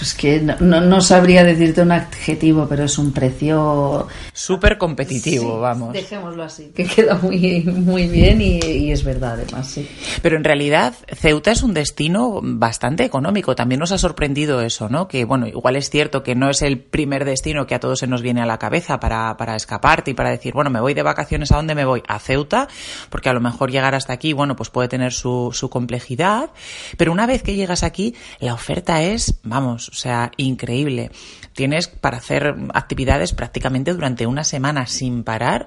es 0.00 0.14
que 0.14 0.40
no, 0.40 0.80
no, 0.80 1.00
sabría 1.00 1.44
decirte 1.44 1.82
un 1.82 1.92
adjetivo, 1.92 2.66
pero 2.68 2.84
es 2.84 2.98
un 2.98 3.12
precio 3.12 4.06
súper 4.32 4.78
competitivo, 4.78 5.60
vamos. 5.60 5.92
Dejémoslo 5.92 6.44
así, 6.44 6.70
que 6.74 6.84
queda 6.84 7.16
muy, 7.16 7.62
muy 7.64 8.08
bien 8.08 8.40
y, 8.40 8.90
es 8.92 9.02
verdad, 9.02 9.40
además, 9.40 9.68
sí. 9.68 9.88
Pero 10.22 10.36
en 10.36 10.44
realidad, 10.44 10.94
Ceuta 11.14 11.50
es 11.50 11.62
un 11.62 11.74
destino 11.74 12.40
bastante 12.42 13.04
económico. 13.04 13.56
También 13.56 13.80
nos 13.80 13.92
ha 13.92 13.98
sorprendido 13.98 14.60
eso, 14.60 14.88
¿no? 14.88 15.08
Que, 15.08 15.24
bueno, 15.24 15.46
igual 15.46 15.76
es 15.76 15.90
cierto 15.90 16.22
que 16.22 16.34
no 16.34 16.48
es 16.50 16.62
el 16.62 16.78
primer 16.78 17.24
destino 17.24 17.66
que 17.66 17.74
a 17.74 17.80
todos 17.80 17.98
se 17.98 18.06
nos 18.06 18.22
viene 18.22 18.42
a 18.42 18.46
la 18.46 18.58
cabeza 18.58 19.00
para, 19.00 19.36
para 19.36 19.56
escaparte 19.56 20.12
y 20.12 20.14
para 20.14 20.30
decir, 20.30 20.52
bueno, 20.54 20.70
me 20.70 20.80
voy 20.80 20.94
de 20.94 21.02
vacaciones, 21.02 21.50
¿a 21.52 21.56
dónde 21.56 21.74
me 21.74 21.84
voy? 21.84 22.02
A 22.06 22.18
Ceuta, 22.18 22.68
porque 23.08 23.28
a 23.28 23.32
lo 23.32 23.40
mejor 23.40 23.70
llegar 23.70 23.94
hasta 23.94 24.12
aquí, 24.12 24.32
bueno, 24.32 24.54
pues 24.56 24.70
puede 24.70 24.88
tener 24.88 25.12
su, 25.12 25.50
su 25.52 25.70
complejidad. 25.70 26.50
Pero 26.96 27.12
una 27.12 27.26
vez 27.26 27.42
que 27.42 27.54
llegas 27.54 27.82
aquí, 27.82 28.14
la 28.38 28.54
oferta 28.54 29.02
es 29.02 29.39
vamos, 29.42 29.88
o 29.88 29.94
sea, 29.94 30.32
increíble. 30.36 31.10
Tienes 31.54 31.88
para 31.88 32.18
hacer 32.18 32.54
actividades 32.74 33.32
prácticamente 33.32 33.92
durante 33.92 34.26
una 34.26 34.44
semana 34.44 34.86
sin 34.86 35.24
parar 35.24 35.66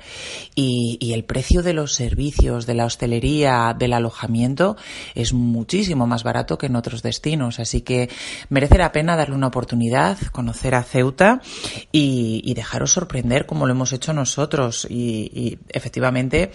y, 0.55 1.11
el 1.13 1.25
precio 1.25 1.61
de 1.61 1.73
los 1.73 1.93
servicios, 1.93 2.65
de 2.65 2.73
la 2.73 2.85
hostelería, 2.85 3.75
del 3.77 3.93
alojamiento 3.93 4.77
es 5.13 5.31
muchísimo 5.31 6.07
más 6.07 6.23
barato 6.23 6.57
que 6.57 6.65
en 6.65 6.75
otros 6.75 7.03
destinos. 7.03 7.59
Así 7.59 7.81
que 7.81 8.09
merece 8.49 8.79
la 8.79 8.91
pena 8.91 9.15
darle 9.15 9.35
una 9.35 9.47
oportunidad, 9.47 10.17
conocer 10.31 10.73
a 10.73 10.83
Ceuta 10.83 11.41
y, 11.91 12.53
dejaros 12.53 12.91
sorprender 12.91 13.45
como 13.47 13.65
lo 13.65 13.73
hemos 13.73 13.93
hecho 13.93 14.13
nosotros 14.13 14.87
y, 14.89 15.57
efectivamente, 15.69 16.51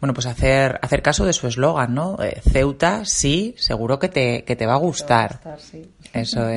bueno, 0.00 0.14
pues 0.14 0.26
hacer, 0.26 0.78
hacer 0.82 1.02
caso 1.02 1.24
de 1.24 1.32
su 1.32 1.46
eslogan, 1.46 1.94
¿no? 1.94 2.16
Eh, 2.22 2.40
Ceuta, 2.50 3.04
sí, 3.04 3.54
seguro 3.58 3.98
que 3.98 4.08
te, 4.08 4.44
que 4.44 4.56
te 4.56 4.66
va 4.66 4.74
a 4.74 4.78
gustar. 4.78 5.40
Eso 6.12 6.48
es. 6.48 6.51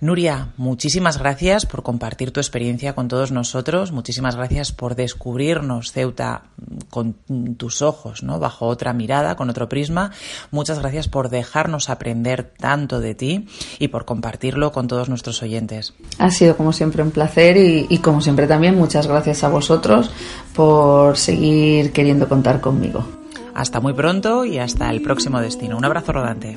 Nuria, 0.00 0.48
muchísimas 0.56 1.18
gracias 1.18 1.66
por 1.66 1.82
compartir 1.82 2.32
tu 2.32 2.40
experiencia 2.40 2.94
con 2.94 3.08
todos 3.08 3.30
nosotros. 3.30 3.92
Muchísimas 3.92 4.36
gracias 4.36 4.72
por 4.72 4.96
descubrirnos 4.96 5.92
Ceuta 5.92 6.42
con 6.90 7.14
tus 7.56 7.82
ojos, 7.82 8.22
¿no? 8.22 8.38
Bajo 8.38 8.66
otra 8.66 8.92
mirada, 8.92 9.36
con 9.36 9.50
otro 9.50 9.68
prisma. 9.68 10.10
Muchas 10.50 10.78
gracias 10.80 11.08
por 11.08 11.28
dejarnos 11.28 11.88
aprender 11.88 12.52
tanto 12.58 13.00
de 13.00 13.14
ti 13.14 13.46
y 13.78 13.88
por 13.88 14.04
compartirlo 14.04 14.72
con 14.72 14.88
todos 14.88 15.08
nuestros 15.08 15.42
oyentes. 15.42 15.94
Ha 16.18 16.30
sido 16.30 16.56
como 16.56 16.72
siempre 16.72 17.02
un 17.02 17.10
placer 17.10 17.56
y, 17.56 17.86
y 17.88 17.98
como 17.98 18.20
siempre 18.20 18.46
también 18.46 18.76
muchas 18.76 19.06
gracias 19.06 19.44
a 19.44 19.48
vosotros 19.48 20.10
por 20.54 21.16
seguir 21.16 21.92
queriendo 21.92 22.28
contar 22.28 22.60
conmigo. 22.60 23.06
Hasta 23.54 23.80
muy 23.80 23.92
pronto 23.92 24.44
y 24.44 24.58
hasta 24.58 24.90
el 24.90 25.02
próximo 25.02 25.40
destino. 25.40 25.76
Un 25.76 25.84
abrazo 25.84 26.12
rodante. 26.12 26.56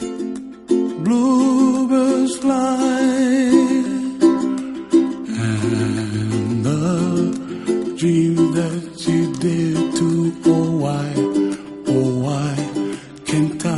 Bluebirds 1.05 2.35
fly. 2.37 2.65
And 5.43 6.65
the 6.65 7.95
dream 7.97 8.35
that 8.59 9.07
you 9.07 9.21
did 9.47 9.77
to 9.99 10.09
oh 10.47 10.71
why 10.83 11.07
oh 11.93 12.09
why 12.25 12.55
can't 13.29 13.65
I 13.65 13.69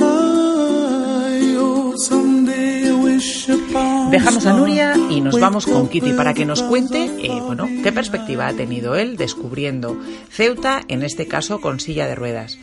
I 0.00 1.56
oh 1.58 1.94
someday 1.96 2.88
I 2.88 2.94
wish 3.02 3.48
upon 3.48 4.10
Dejamos 4.12 4.46
a 4.46 4.52
Nuria 4.52 4.96
y 5.10 5.20
nos 5.20 5.38
vamos 5.38 5.66
con 5.66 5.88
Kitty 5.88 6.12
para 6.12 6.34
que 6.34 6.44
nos 6.44 6.62
cuente, 6.62 7.04
eh, 7.04 7.40
bueno, 7.46 7.68
qué 7.82 7.92
perspectiva 7.92 8.48
ha 8.48 8.52
tenido 8.52 8.96
él 8.96 9.16
descubriendo 9.16 9.96
Ceuta, 10.30 10.82
en 10.88 11.02
este 11.02 11.26
caso 11.26 11.60
con 11.60 11.80
silla 11.80 12.06
de 12.06 12.14
ruedas. 12.14 12.58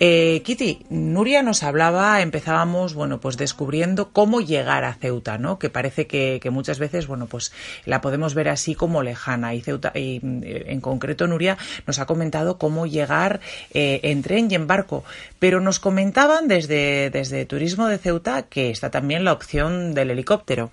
Eh, 0.00 0.42
Kitty, 0.44 0.86
Nuria 0.90 1.42
nos 1.42 1.64
hablaba, 1.64 2.20
empezábamos, 2.20 2.94
bueno, 2.94 3.18
pues 3.20 3.36
descubriendo 3.36 4.10
cómo 4.12 4.40
llegar 4.40 4.84
a 4.84 4.94
Ceuta, 4.94 5.38
¿no? 5.38 5.58
Que 5.58 5.70
parece 5.70 6.06
que, 6.06 6.40
muchas 6.50 6.78
veces, 6.78 7.08
bueno, 7.08 7.26
pues 7.26 7.52
la 7.84 8.00
podemos 8.00 8.34
ver 8.34 8.48
así 8.48 8.76
como 8.76 9.02
lejana. 9.02 9.54
Y 9.54 9.60
Ceuta, 9.60 9.90
y 9.94 10.20
eh, 10.44 10.66
en 10.68 10.80
concreto, 10.80 11.26
Nuria 11.26 11.58
nos 11.86 11.98
ha 11.98 12.06
comentado 12.06 12.58
cómo 12.58 12.86
llegar 12.86 13.40
eh, 13.74 14.00
en 14.04 14.22
tren 14.22 14.48
y 14.50 14.54
en 14.54 14.68
barco. 14.68 15.04
Pero 15.40 15.60
nos 15.60 15.80
comentaban 15.80 16.46
desde, 16.46 17.10
desde 17.10 17.44
Turismo 17.44 17.88
de 17.88 17.98
Ceuta 17.98 18.42
que 18.42 18.70
está 18.70 18.90
también 18.90 19.24
la 19.24 19.32
opción 19.32 19.94
del 19.94 20.12
helicóptero. 20.12 20.70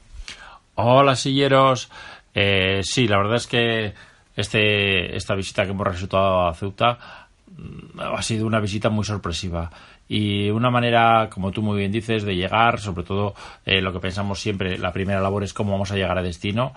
Hola, 0.76 1.16
silleros. 1.16 1.90
Eh, 2.36 2.82
sí, 2.84 3.08
la 3.08 3.18
verdad 3.18 3.38
es 3.38 3.48
que 3.48 3.94
este, 4.36 5.16
esta 5.16 5.34
visita 5.34 5.64
que 5.64 5.72
hemos 5.72 5.88
resultado 5.88 6.48
a 6.48 6.54
Ceuta 6.54 7.25
ha 7.98 8.22
sido 8.22 8.46
una 8.46 8.60
visita 8.60 8.90
muy 8.90 9.06
sorpresiva 9.06 9.72
y 10.08 10.50
una 10.50 10.70
manera, 10.70 11.30
como 11.32 11.52
tú 11.52 11.62
muy 11.62 11.80
bien 11.80 11.92
dices, 11.92 12.24
de 12.24 12.36
llegar, 12.36 12.80
sobre 12.80 13.04
todo 13.04 13.34
eh, 13.66 13.82
lo 13.82 13.92
que 13.92 14.00
pensamos 14.00 14.40
siempre, 14.40 14.78
la 14.78 14.94
primera 14.94 15.22
labor 15.22 15.44
es 15.44 15.54
cómo 15.54 15.72
vamos 15.72 15.92
a 15.92 15.96
llegar 15.96 16.18
a 16.18 16.22
destino. 16.22 16.74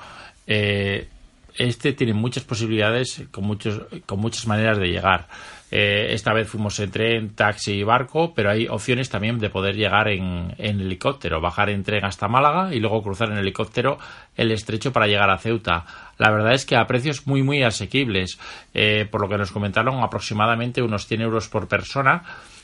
Eh, 0.46 1.08
este 1.56 1.92
tiene 1.92 2.14
muchas 2.14 2.44
posibilidades 2.44 3.24
con, 3.30 3.44
muchos, 3.44 3.82
con 4.06 4.20
muchas 4.20 4.46
maneras 4.46 4.78
de 4.78 4.88
llegar. 4.88 5.26
Eh, 5.70 6.14
esta 6.14 6.32
vez 6.32 6.48
fuimos 6.48 6.78
en 6.80 6.90
tren, 6.90 7.34
taxi 7.34 7.72
y 7.74 7.82
barco, 7.82 8.32
pero 8.34 8.50
hay 8.50 8.66
opciones 8.68 9.10
también 9.10 9.38
de 9.38 9.50
poder 9.50 9.76
llegar 9.76 10.08
en, 10.08 10.54
helicóptero, 10.56 11.40
bajar 11.40 11.68
en 11.68 11.82
tren 11.82 12.04
hasta 12.04 12.28
Málaga 12.28 12.74
y 12.74 12.80
luego 12.80 13.02
cruzar 13.02 13.30
en 13.30 13.38
helicóptero 13.38 13.98
el 14.36 14.50
estrecho 14.50 14.92
para 14.92 15.06
llegar 15.06 15.30
a 15.30 15.38
Ceuta. 15.38 15.84
La 16.16 16.30
verdad 16.30 16.54
es 16.54 16.64
que 16.64 16.76
a 16.76 16.86
precios 16.86 17.26
muy, 17.26 17.42
muy 17.42 17.62
asequibles. 17.62 18.38
Eh, 18.72 19.06
por 19.10 19.20
lo 19.20 19.28
que 19.28 19.36
nos 19.36 19.52
comentaron, 19.52 20.02
aproximadamente 20.02 20.82
unos 20.82 21.06
100 21.06 21.20
euros 21.20 21.48
por 21.48 21.68
persona. 21.68 22.22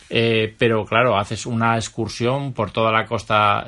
Eh, 0.09 0.55
pero 0.59 0.85
claro, 0.85 1.19
haces 1.19 1.47
una 1.47 1.77
excursión 1.77 2.53
por 2.53 2.71
toda 2.71 2.93
la 2.93 3.05
costa 3.07 3.64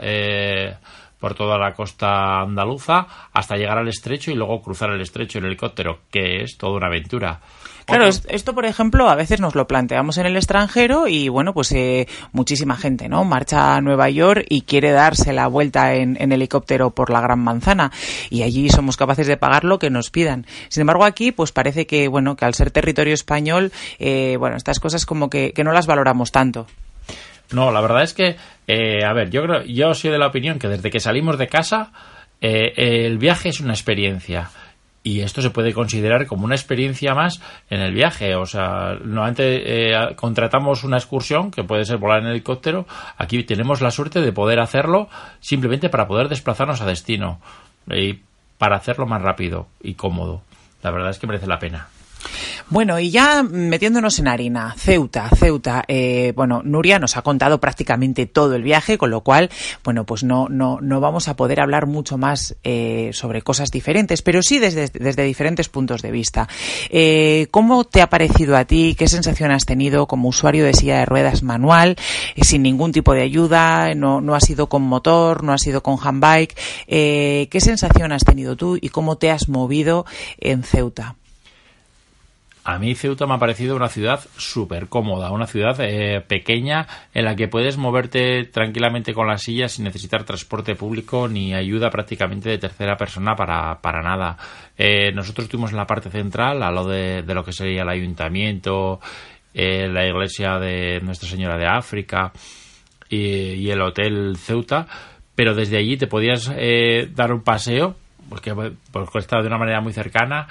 por 1.18 1.35
toda 1.35 1.57
la 1.57 1.72
costa 1.72 2.42
andaluza 2.42 3.07
hasta 3.33 3.57
llegar 3.57 3.79
al 3.79 3.88
estrecho 3.88 4.31
y 4.31 4.35
luego 4.35 4.61
cruzar 4.61 4.90
el 4.90 5.01
estrecho 5.01 5.38
en 5.38 5.46
helicóptero, 5.46 6.01
que 6.11 6.42
es 6.42 6.59
toda 6.59 6.77
una 6.77 6.87
aventura. 6.88 7.40
Claro, 7.87 8.07
esto, 8.07 8.53
por 8.53 8.66
ejemplo, 8.66 9.09
a 9.09 9.14
veces 9.14 9.40
nos 9.40 9.55
lo 9.55 9.68
planteamos 9.68 10.18
en 10.18 10.27
el 10.27 10.37
extranjero 10.37 11.07
y, 11.07 11.29
bueno, 11.29 11.55
pues 11.55 11.70
eh, 11.70 12.09
muchísima 12.33 12.77
gente, 12.77 13.09
¿no? 13.09 13.25
Marcha 13.25 13.77
a 13.77 13.81
Nueva 13.81 14.11
York 14.11 14.44
y 14.49 14.62
quiere 14.62 14.90
darse 14.90 15.33
la 15.33 15.46
vuelta 15.46 15.94
en, 15.94 16.16
en, 16.20 16.33
helicóptero 16.33 16.90
por 16.90 17.11
la 17.11 17.20
Gran 17.20 17.38
Manzana 17.38 17.92
y 18.29 18.42
allí 18.42 18.68
somos 18.70 18.96
capaces 18.96 19.29
de 19.29 19.37
pagar 19.37 19.62
lo 19.62 19.79
que 19.79 19.88
nos 19.88 20.11
pidan. 20.11 20.46
Sin 20.68 20.81
embargo, 20.81 21.05
aquí, 21.05 21.31
pues 21.31 21.53
parece 21.53 21.87
que, 21.87 22.09
bueno, 22.09 22.35
que 22.35 22.44
al 22.44 22.55
ser 22.55 22.72
territorio 22.72 23.14
español, 23.14 23.70
eh, 24.01 24.37
bueno, 24.37 24.57
estas 24.57 24.81
cosas 24.81 25.07
como 25.07 25.31
que, 25.31 25.53
que 25.53 25.62
no 25.62 25.70
las 25.70 25.87
valoramos 25.87 26.33
tanto. 26.33 26.66
No, 27.53 27.70
la 27.70 27.81
verdad 27.81 28.03
es 28.03 28.14
que, 28.14 28.37
eh, 28.66 29.05
a 29.05 29.12
ver, 29.12 29.31
yo 29.31 29.42
creo, 29.44 29.62
yo 29.62 29.94
soy 29.94 30.11
de 30.11 30.18
la 30.18 30.27
opinión 30.27 30.59
que 30.59 30.66
desde 30.66 30.90
que 30.90 30.99
salimos 30.99 31.38
de 31.38 31.46
casa, 31.46 31.92
eh, 32.40 32.72
el 33.07 33.18
viaje 33.18 33.51
es 33.51 33.61
una 33.61 33.75
experiencia 33.75 34.51
y 35.06 35.20
esto 35.20 35.40
se 35.40 35.50
puede 35.50 35.72
considerar 35.72 36.26
como 36.26 36.46
una 36.46 36.56
experiencia 36.56 37.14
más 37.14 37.40
en 37.70 37.80
el 37.80 37.94
viaje. 37.94 38.34
O 38.34 38.44
sea, 38.44 38.94
normalmente 39.04 39.92
eh, 39.92 40.16
contratamos 40.16 40.82
una 40.82 40.96
excursión 40.96 41.52
que 41.52 41.62
puede 41.62 41.84
ser 41.84 41.98
volar 41.98 42.22
en 42.22 42.26
helicóptero. 42.26 42.86
Aquí 43.16 43.44
tenemos 43.44 43.80
la 43.80 43.92
suerte 43.92 44.20
de 44.20 44.32
poder 44.32 44.58
hacerlo 44.58 45.08
simplemente 45.38 45.90
para 45.90 46.08
poder 46.08 46.28
desplazarnos 46.28 46.80
a 46.80 46.86
destino 46.86 47.38
y 47.88 48.18
para 48.58 48.78
hacerlo 48.78 49.06
más 49.06 49.22
rápido 49.22 49.68
y 49.80 49.94
cómodo. 49.94 50.42
La 50.82 50.90
verdad 50.90 51.10
es 51.10 51.20
que 51.20 51.28
merece 51.28 51.46
la 51.46 51.60
pena. 51.60 51.86
Bueno, 52.68 52.98
y 52.98 53.10
ya 53.10 53.42
metiéndonos 53.42 54.18
en 54.18 54.28
harina, 54.28 54.74
Ceuta, 54.76 55.28
Ceuta, 55.36 55.84
eh, 55.86 56.32
bueno, 56.34 56.62
Nuria 56.64 56.98
nos 56.98 57.16
ha 57.16 57.22
contado 57.22 57.60
prácticamente 57.60 58.26
todo 58.26 58.54
el 58.54 58.62
viaje, 58.62 58.98
con 58.98 59.10
lo 59.10 59.20
cual, 59.20 59.50
bueno, 59.84 60.04
pues 60.04 60.24
no, 60.24 60.48
no, 60.48 60.78
no 60.80 61.00
vamos 61.00 61.28
a 61.28 61.36
poder 61.36 61.60
hablar 61.60 61.86
mucho 61.86 62.18
más 62.18 62.56
eh, 62.64 63.10
sobre 63.12 63.42
cosas 63.42 63.70
diferentes, 63.70 64.22
pero 64.22 64.42
sí 64.42 64.58
desde, 64.58 64.88
desde 64.88 65.22
diferentes 65.22 65.68
puntos 65.68 66.02
de 66.02 66.10
vista. 66.10 66.48
Eh, 66.90 67.46
¿Cómo 67.50 67.84
te 67.84 68.02
ha 68.02 68.10
parecido 68.10 68.56
a 68.56 68.64
ti? 68.64 68.96
¿Qué 68.98 69.08
sensación 69.08 69.50
has 69.50 69.64
tenido 69.64 70.06
como 70.06 70.28
usuario 70.28 70.64
de 70.64 70.74
silla 70.74 70.98
de 70.98 71.06
ruedas 71.06 71.42
manual, 71.42 71.96
eh, 72.34 72.44
sin 72.44 72.62
ningún 72.62 72.92
tipo 72.92 73.14
de 73.14 73.22
ayuda, 73.22 73.94
no, 73.94 74.20
no 74.20 74.34
ha 74.34 74.40
sido 74.40 74.68
con 74.68 74.82
motor, 74.82 75.44
no 75.44 75.52
ha 75.52 75.58
sido 75.58 75.82
con 75.82 75.98
handbike? 76.02 76.56
¿Qué 76.86 77.60
sensación 77.60 78.12
has 78.12 78.24
tenido 78.24 78.56
tú 78.56 78.76
y 78.80 78.88
cómo 78.88 79.18
te 79.18 79.30
has 79.30 79.48
movido 79.48 80.04
en 80.38 80.62
Ceuta? 80.62 81.16
A 82.68 82.81
mí 82.81 82.96
Ceuta 82.96 83.26
me 83.26 83.35
ha 83.35 83.38
parecido 83.38 83.76
una 83.76 83.87
ciudad 83.87 84.18
súper 84.38 84.88
cómoda, 84.88 85.31
una 85.31 85.46
ciudad 85.46 85.76
eh, 85.79 86.20
pequeña 86.20 86.88
en 87.14 87.24
la 87.24 87.37
que 87.37 87.46
puedes 87.46 87.76
moverte 87.76 88.42
tranquilamente 88.42 89.14
con 89.14 89.29
la 89.29 89.38
silla 89.38 89.68
sin 89.68 89.85
necesitar 89.85 90.24
transporte 90.24 90.74
público 90.74 91.29
ni 91.29 91.55
ayuda 91.55 91.90
prácticamente 91.90 92.50
de 92.50 92.59
tercera 92.59 92.96
persona 92.96 93.37
para, 93.37 93.81
para 93.81 94.02
nada. 94.02 94.37
Eh, 94.76 95.12
nosotros 95.12 95.44
estuvimos 95.44 95.70
en 95.70 95.76
la 95.76 95.87
parte 95.87 96.11
central, 96.11 96.61
a 96.64 96.72
lo 96.72 96.88
de, 96.88 97.22
lo 97.22 97.44
que 97.44 97.52
sería 97.52 97.83
el 97.83 97.88
ayuntamiento, 97.88 98.98
eh, 99.55 99.87
la 99.87 100.05
iglesia 100.05 100.59
de 100.59 101.00
Nuestra 101.02 101.29
Señora 101.29 101.57
de 101.57 101.68
África 101.68 102.33
y, 103.09 103.70
el 103.70 103.81
hotel 103.81 104.37
Ceuta, 104.38 104.88
pero 105.37 105.55
desde 105.55 105.79
allí 105.79 105.96
te 105.98 106.09
podías 106.09 106.52
eh, 106.57 107.09
dar 107.14 107.33
un 107.33 107.44
paseo, 107.44 107.94
porque, 108.29 108.52
porque 108.90 109.18
está 109.20 109.40
de 109.40 109.46
una 109.46 109.57
manera 109.57 109.81
muy 109.81 109.92
cercana 109.92 110.48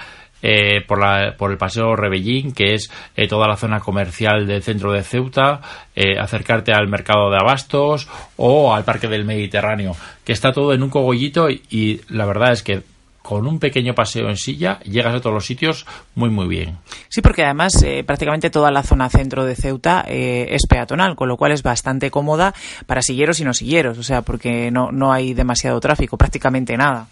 eh, 0.48 0.82
por, 0.88 1.00
la, 1.00 1.36
por, 1.36 1.50
el 1.50 1.58
Paseo 1.58 1.96
Rebellín, 1.96 2.54
que 2.54 2.76
es 2.76 2.92
eh, 3.16 3.28
toda 3.28 3.48
la 3.48 3.58
zona 3.58 3.80
comercial 3.80 4.46
del 4.46 4.62
centro 4.62 4.92
de 4.92 5.02
Ceuta, 5.02 5.60
eh, 5.96 6.20
acercarte 6.20 6.72
al 6.72 6.88
mercado 6.88 7.32
de 7.32 7.38
abastos 7.38 8.08
o 8.38 8.72
al 8.72 8.84
Parque 8.84 9.08
del 9.08 9.26
Mediterráneo, 9.26 9.96
que 10.24 10.34
está 10.34 10.52
todo 10.52 10.74
en 10.74 10.84
un 10.84 10.92
cogollito 10.92 11.50
y, 11.50 12.02
la 12.10 12.28
verdad 12.28 12.52
es 12.52 12.62
que 12.62 12.84
con 13.24 13.48
un 13.48 13.58
pequeño 13.58 13.96
paseo 13.96 14.30
en 14.30 14.38
silla 14.38 14.80
llegas 14.82 15.16
a 15.16 15.20
todos 15.20 15.34
los 15.34 15.48
sitios 15.48 15.88
muy 16.14 16.30
muy 16.30 16.48
bien. 16.48 16.78
Sí, 17.10 17.22
porque 17.24 17.44
además 17.44 17.82
eh, 17.82 18.04
prácticamente 18.06 18.52
toda 18.52 18.70
la 18.70 18.84
zona 18.84 19.10
centro 19.10 19.46
de 19.46 19.56
Ceuta 19.56 20.06
eh, 20.08 20.46
es 20.52 20.68
peatonal, 20.68 21.16
con 21.16 21.28
lo 21.28 21.38
cual 21.38 21.54
es 21.54 21.64
bastante 21.64 22.12
cómoda 22.12 22.54
para 22.86 23.02
silleros 23.02 23.40
y 23.40 23.46
no 23.46 23.56
silleros, 23.56 23.98
o 23.98 24.04
sea, 24.04 24.22
porque 24.22 24.70
no, 24.70 24.92
no 24.92 25.12
hay 25.12 25.34
demasiado 25.34 25.80
tráfico, 25.80 26.18
prácticamente 26.18 26.78
nada. 26.78 27.08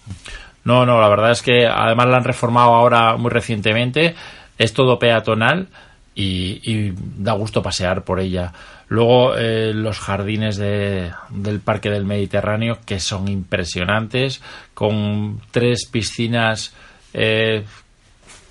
No, 0.63 0.86
no, 0.86 1.02
la 1.02 1.10
verdad 1.10 1.32
es 1.32 1.41
que 1.41 1.67
además 1.67 2.08
la 2.08 2.17
han 2.17 2.23
reformado 2.23 2.73
ahora 2.73 3.17
muy 3.17 3.30
recientemente, 3.30 4.15
es 4.58 4.73
todo 4.73 4.99
peatonal 4.99 5.67
y, 6.15 6.93
da 7.17 7.34
gusto 7.34 7.62
pasear 7.62 8.04
por 8.04 8.19
ella. 8.19 8.54
Luego 8.88 9.36
eh, 9.36 9.73
los 9.73 9.99
jardines 9.99 10.58
de, 10.58 11.12
del 11.30 11.60
Parque 11.60 11.89
del 11.89 12.06
Mediterráneo 12.06 12.78
que 12.86 12.99
son 12.99 13.28
impresionantes, 13.28 14.41
con 14.73 15.41
tres 15.52 15.88
piscinas 15.91 16.73
eh, 17.13 17.63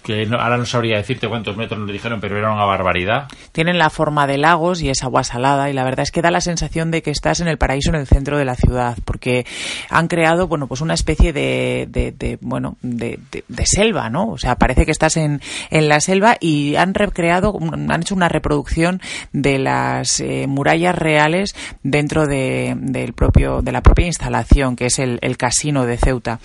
que 0.03 0.29
ahora 0.31 0.57
no 0.57 0.67
sabría 0.67 0.97
decirte 0.97 1.29
cuántos 1.29 1.57
metros 1.57 1.81
nos 1.81 1.91
dijeron, 1.91 2.21
pero 2.21 2.37
era 2.37 2.53
una 2.53 2.65
barbaridad. 2.65 3.29
Tienen 3.53 3.79
la 3.79 3.91
forma 3.91 4.27
de 4.27 4.38
lagos 4.38 4.83
y 4.83 4.91
es 4.91 5.03
agua 5.03 5.25
salada 5.25 5.71
y 5.71 5.73
la 5.73 5.85
verdad 5.85 6.03
es 6.03 6.11
que 6.11 6.23
da 6.23 6.31
la 6.31 6.41
sensación 6.41 6.91
de 6.91 7.03
que 7.03 7.11
estás 7.11 7.41
en 7.41 7.49
el 7.49 7.59
paraíso 7.59 7.91
en 7.91 7.97
el 7.97 8.07
centro 8.07 8.38
de 8.38 8.45
la 8.45 8.55
ciudad 8.55 8.97
porque 9.05 9.47
han 9.91 10.09
creado, 10.09 10.49
bueno, 10.49 10.67
pues 10.67 10.81
una 10.81 10.95
especie 10.95 11.33
de, 11.33 11.87
de, 11.88 12.38
bueno, 12.41 12.77
de, 12.83 13.19
selva, 13.65 14.11
¿no? 14.11 14.29
O 14.29 14.38
sea, 14.38 14.57
parece 14.57 14.85
que 14.85 14.91
estás 14.91 15.17
en, 15.17 15.41
en 15.71 15.88
la 15.88 16.01
selva 16.01 16.37
y 16.41 16.77
han 16.77 16.95
recreado, 16.95 17.57
han 17.61 18.01
hecho 18.01 18.15
una 18.15 18.29
reproducción 18.29 19.01
de 19.33 19.59
las 19.59 20.21
eh, 20.21 20.47
murallas 20.49 20.97
reales 20.97 21.55
dentro 21.83 22.27
de, 22.27 22.75
del 22.77 23.12
propio, 23.12 23.62
de 23.62 23.73
la 23.73 23.83
propia 23.83 24.07
instalación 24.07 24.77
que 24.77 24.87
es 24.87 24.99
el 24.99 25.37
casino 25.37 25.87
de 25.87 25.97
Ceuta. 25.97 26.41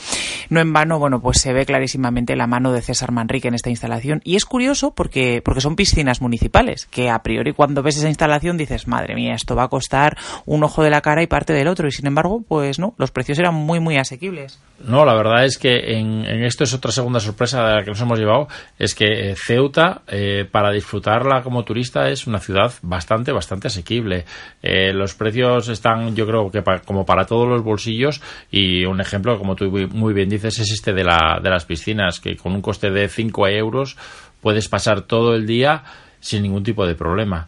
No 0.50 0.60
en 0.60 0.72
vano, 0.74 1.00
bueno, 1.00 1.20
pues 1.22 1.42
se 1.42 1.54
ve 1.54 1.66
clarísimamente 1.66 2.36
la 2.36 2.48
mano 2.48 2.72
de 2.72 2.82
César 2.82 3.12
Manrique 3.12 3.47
en 3.48 3.56
esta 3.56 3.70
instalación. 3.70 4.22
Y 4.24 4.36
es 4.36 4.46
curioso 4.46 4.92
porque, 4.94 5.42
porque 5.44 5.62
son 5.62 5.76
piscinas 5.76 6.22
municipales, 6.22 6.86
que 6.86 7.10
a 7.10 7.20
priori 7.20 7.54
cuando 7.54 7.84
ves 7.84 7.98
esa 7.98 8.10
instalación 8.10 8.58
dices, 8.58 8.88
madre 8.88 9.16
mía, 9.16 9.34
esto 9.34 9.56
va 9.56 9.64
a 9.64 9.68
costar 9.70 10.18
un 10.46 10.64
ojo 10.64 10.84
de 10.84 10.90
la 10.90 11.02
cara 11.02 11.24
y 11.24 11.28
parte 11.28 11.54
del 11.54 11.68
otro. 11.68 11.88
Y 11.88 11.92
sin 11.92 12.08
embargo, 12.08 12.44
pues 12.48 12.80
no, 12.80 12.94
los 12.98 13.12
precios 13.12 13.40
eran 13.40 13.56
muy, 13.56 13.80
muy 13.80 13.98
asequibles. 13.98 14.60
No, 14.80 15.06
la 15.06 15.16
verdad 15.16 15.44
es 15.44 15.58
que 15.58 15.98
en, 15.98 16.24
en 16.26 16.44
esto 16.44 16.64
es 16.64 16.74
otra 16.74 16.92
segunda 16.92 17.20
sorpresa 17.20 17.66
de 17.66 17.76
la 17.76 17.84
que 17.84 17.90
nos 17.90 18.02
hemos 18.02 18.20
llevado, 18.20 18.48
es 18.78 18.94
que 18.94 19.36
Ceuta, 19.36 20.02
eh, 20.08 20.46
para 20.50 20.72
disfrutarla 20.72 21.42
como 21.42 21.64
turista, 21.64 22.10
es 22.10 22.28
una 22.28 22.40
ciudad 22.40 22.72
bastante, 22.84 23.32
bastante 23.32 23.68
asequible. 23.68 24.26
Eh, 24.62 24.94
los 24.94 25.16
precios 25.16 25.68
están, 25.70 26.16
yo 26.16 26.28
creo 26.28 26.52
que 26.52 26.62
pa, 26.62 26.80
como 26.80 27.06
para 27.06 27.26
todos 27.26 27.48
los 27.48 27.64
bolsillos, 27.64 28.22
y 28.52 28.86
un 28.86 29.02
ejemplo, 29.02 29.38
como 29.38 29.56
tú 29.56 29.66
muy 29.92 30.14
bien 30.14 30.30
dices, 30.30 30.60
es 30.60 30.72
este 30.72 30.94
de, 30.94 31.04
la, 31.04 31.40
de 31.42 31.50
las 31.50 31.66
piscinas, 31.66 32.20
que 32.20 32.36
con 32.36 32.54
un 32.54 32.62
coste 32.62 32.92
de 32.92 33.08
5 33.08 33.37
euros 33.46 33.98
puedes 34.42 34.68
pasar 34.70 35.02
todo 35.02 35.36
el 35.36 35.46
día 35.46 35.84
sin 36.20 36.42
ningún 36.42 36.64
tipo 36.64 36.88
de 36.88 36.96
problema 36.96 37.48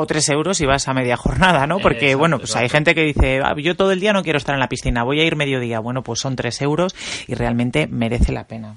o 0.00 0.06
tres 0.06 0.28
euros 0.28 0.60
y 0.60 0.66
vas 0.66 0.86
a 0.86 0.94
media 0.94 1.16
jornada, 1.16 1.66
¿no? 1.66 1.80
Porque, 1.80 2.06
exacto, 2.06 2.18
bueno, 2.18 2.38
pues 2.38 2.50
exacto. 2.50 2.62
hay 2.62 2.68
gente 2.68 2.94
que 2.94 3.02
dice, 3.02 3.40
ah, 3.42 3.56
yo 3.58 3.74
todo 3.74 3.90
el 3.90 3.98
día 3.98 4.12
no 4.12 4.22
quiero 4.22 4.36
estar 4.36 4.54
en 4.54 4.60
la 4.60 4.68
piscina, 4.68 5.02
voy 5.02 5.18
a 5.18 5.24
ir 5.24 5.34
mediodía. 5.34 5.80
Bueno, 5.80 6.04
pues 6.04 6.20
son 6.20 6.36
tres 6.36 6.62
euros 6.62 6.94
y 7.26 7.34
realmente 7.34 7.88
merece 7.88 8.30
la 8.30 8.44
pena. 8.44 8.76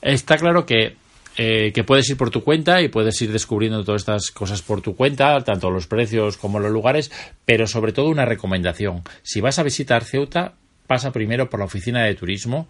Está 0.00 0.36
claro 0.36 0.64
que 0.64 0.94
eh, 1.40 1.72
que 1.72 1.84
puedes 1.84 2.10
ir 2.10 2.16
por 2.16 2.30
tu 2.30 2.42
cuenta 2.42 2.82
y 2.82 2.88
puedes 2.88 3.22
ir 3.22 3.30
descubriendo 3.30 3.84
todas 3.84 4.02
estas 4.02 4.32
cosas 4.32 4.60
por 4.60 4.80
tu 4.80 4.96
cuenta, 4.96 5.38
tanto 5.44 5.70
los 5.70 5.86
precios 5.86 6.36
como 6.36 6.58
los 6.58 6.72
lugares, 6.72 7.12
pero 7.44 7.68
sobre 7.68 7.92
todo 7.92 8.08
una 8.08 8.24
recomendación. 8.24 9.02
Si 9.22 9.40
vas 9.40 9.60
a 9.60 9.62
visitar 9.62 10.02
Ceuta, 10.02 10.54
pasa 10.88 11.12
primero 11.12 11.48
por 11.48 11.60
la 11.60 11.66
oficina 11.66 12.02
de 12.02 12.16
turismo, 12.16 12.68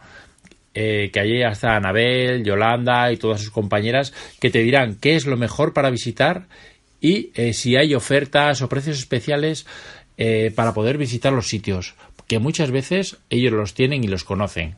eh, 0.80 1.10
que 1.10 1.18
allí 1.18 1.42
está 1.42 1.74
Anabel, 1.74 2.44
Yolanda 2.44 3.10
y 3.10 3.16
todas 3.16 3.40
sus 3.40 3.50
compañeras, 3.50 4.14
que 4.38 4.48
te 4.48 4.60
dirán 4.60 4.94
qué 4.94 5.16
es 5.16 5.26
lo 5.26 5.36
mejor 5.36 5.72
para 5.72 5.90
visitar 5.90 6.46
y 7.00 7.32
eh, 7.34 7.52
si 7.52 7.74
hay 7.74 7.96
ofertas 7.96 8.62
o 8.62 8.68
precios 8.68 8.96
especiales 9.00 9.66
eh, 10.18 10.52
para 10.54 10.74
poder 10.74 10.96
visitar 10.96 11.32
los 11.32 11.48
sitios, 11.48 11.96
que 12.28 12.38
muchas 12.38 12.70
veces 12.70 13.16
ellos 13.28 13.52
los 13.52 13.74
tienen 13.74 14.04
y 14.04 14.06
los 14.06 14.22
conocen. 14.22 14.76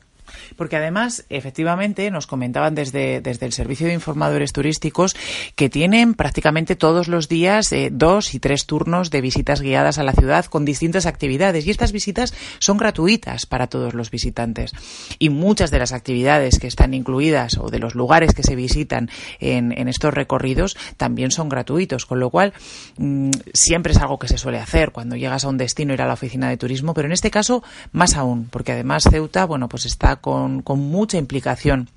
Porque 0.57 0.77
además, 0.77 1.25
efectivamente, 1.29 2.11
nos 2.11 2.27
comentaban 2.27 2.75
desde, 2.75 3.21
desde 3.21 3.47
el 3.47 3.53
Servicio 3.53 3.87
de 3.87 3.95
Informadores 3.95 4.53
Turísticos 4.53 5.17
que 5.57 5.69
tienen 5.69 6.15
prácticamente 6.15 6.77
todos 6.77 7.09
los 7.09 7.29
días 7.29 7.73
eh, 7.73 7.91
dos 7.93 8.35
y 8.35 8.41
tres 8.41 8.67
turnos 8.67 9.11
de 9.11 9.21
visitas 9.21 9.61
guiadas 9.61 9.99
a 9.99 10.05
la 10.05 10.13
ciudad 10.13 10.45
con 10.47 10.65
distintas 10.65 11.07
actividades. 11.07 11.67
Y 11.67 11.71
estas 11.71 11.93
visitas 11.93 12.35
son 12.59 12.77
gratuitas 12.77 13.47
para 13.47 13.67
todos 13.67 13.95
los 13.95 14.11
visitantes. 14.11 14.73
Y 15.19 15.31
muchas 15.31 15.71
de 15.71 15.79
las 15.79 15.93
actividades 15.93 16.59
que 16.59 16.67
están 16.67 16.95
incluidas 16.95 17.59
o 17.59 17.71
de 17.71 17.79
los 17.79 17.95
lugares 17.95 18.35
que 18.35 18.43
se 18.43 18.57
visitan 18.57 19.11
en, 19.39 19.73
en 19.77 19.89
estos 19.89 20.15
recorridos 20.15 20.77
también 20.97 21.31
son 21.31 21.49
gratuitos. 21.49 22.07
Con 22.07 22.21
lo 22.21 22.31
cual, 22.31 22.53
mmm, 22.99 23.31
siempre 23.53 23.93
es 23.93 23.99
algo 23.99 24.19
que 24.19 24.29
se 24.29 24.39
suele 24.39 24.59
hacer 24.59 24.93
cuando 24.93 25.17
llegas 25.17 25.45
a 25.45 25.49
un 25.49 25.59
destino, 25.59 25.95
ir 25.95 26.03
a 26.03 26.07
la 26.07 26.15
oficina 26.15 26.49
de 26.49 26.57
turismo. 26.57 26.95
Pero 26.95 27.07
en 27.07 27.13
este 27.13 27.31
caso, 27.31 27.63
más 27.93 28.17
aún, 28.17 28.49
porque 28.51 28.73
además 28.73 29.05
Ceuta, 29.11 29.45
bueno, 29.45 29.69
pues 29.69 29.87
está 29.87 30.17
con, 30.21 30.63
con 30.63 30.79
mucha 30.79 31.19
implicación 31.19 31.89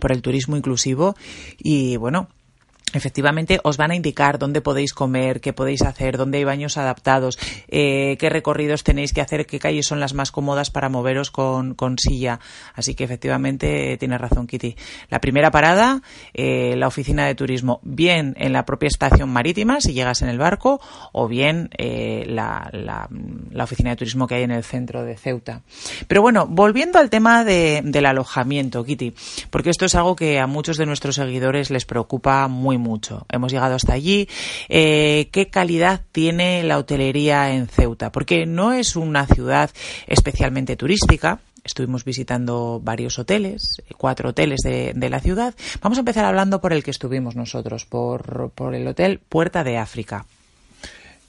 por 0.00 0.12
el 0.12 0.22
turismo 0.22 0.56
inclusivo 0.56 1.16
y 1.58 1.96
bueno, 1.96 2.28
efectivamente 2.92 3.60
os 3.64 3.76
van 3.76 3.90
a 3.90 3.96
indicar 3.96 4.38
dónde 4.38 4.60
podéis 4.60 4.94
comer, 4.94 5.40
qué 5.40 5.52
podéis 5.52 5.82
hacer, 5.82 6.16
dónde 6.16 6.38
hay 6.38 6.44
baños 6.44 6.78
adaptados, 6.78 7.38
eh, 7.68 8.16
qué 8.18 8.30
recorridos 8.30 8.84
tenéis 8.84 9.12
que 9.12 9.20
hacer, 9.20 9.44
qué 9.44 9.58
calles 9.58 9.86
son 9.86 10.00
las 10.00 10.14
más 10.14 10.30
cómodas 10.30 10.70
para 10.70 10.88
moveros 10.88 11.30
con, 11.30 11.74
silla. 11.98 12.40
Así 12.74 12.94
que 12.94 13.04
efectivamente 13.04 13.96
tienes 13.98 14.20
razón, 14.20 14.46
Kitty. 14.46 14.76
La 15.10 15.20
primera 15.20 15.50
parada, 15.50 16.00
eh, 16.32 16.74
la 16.76 16.86
oficina 16.86 17.26
de 17.26 17.34
turismo, 17.34 17.80
bien 17.82 18.34
en 18.38 18.52
la 18.52 18.64
propia 18.64 18.86
estación 18.86 19.28
marítima, 19.30 19.80
si 19.80 19.92
llegas 19.92 20.22
en 20.22 20.28
el 20.28 20.38
barco, 20.38 20.80
o 21.12 21.28
bien 21.28 21.70
eh, 21.76 22.24
la, 22.28 22.70
la, 22.72 23.08
la 23.50 23.64
oficina 23.64 23.90
de 23.90 23.96
turismo 23.96 24.26
que 24.26 24.36
hay 24.36 24.42
en 24.44 24.52
el 24.52 24.64
centro 24.64 25.04
de 25.04 25.16
Ceuta. 25.16 25.62
Pero 26.06 26.22
bueno, 26.22 26.46
volviendo 26.46 26.98
al 26.98 27.10
tema 27.10 27.44
de- 27.44 27.82
del 27.84 28.06
alojamiento, 28.06 28.84
Kitty, 28.84 29.12
porque 29.50 29.70
esto 29.70 29.84
es 29.84 29.94
algo 29.94 30.16
que 30.16 30.38
a 30.38 30.46
muchos 30.46 30.76
de 30.76 30.86
nuestros 30.86 31.16
seguidores 31.16 31.70
les 31.70 31.84
preocupa 31.84 32.46
muy 32.48 32.75
mucho. 32.78 33.26
Hemos 33.30 33.52
llegado 33.52 33.74
hasta 33.74 33.92
allí. 33.92 34.28
Eh, 34.68 35.28
¿Qué 35.32 35.48
calidad 35.48 36.02
tiene 36.12 36.62
la 36.62 36.78
hotelería 36.78 37.54
en 37.54 37.66
Ceuta? 37.66 38.12
Porque 38.12 38.46
no 38.46 38.72
es 38.72 38.96
una 38.96 39.26
ciudad 39.26 39.70
especialmente 40.06 40.76
turística. 40.76 41.40
Estuvimos 41.64 42.04
visitando 42.04 42.80
varios 42.82 43.18
hoteles, 43.18 43.82
cuatro 43.96 44.30
hoteles 44.30 44.60
de, 44.62 44.92
de 44.94 45.10
la 45.10 45.18
ciudad. 45.20 45.54
Vamos 45.82 45.98
a 45.98 46.02
empezar 46.02 46.24
hablando 46.24 46.60
por 46.60 46.72
el 46.72 46.84
que 46.84 46.92
estuvimos 46.92 47.34
nosotros, 47.34 47.84
por, 47.86 48.50
por 48.50 48.74
el 48.74 48.86
hotel 48.86 49.18
Puerta 49.18 49.64
de 49.64 49.78
África. 49.78 50.26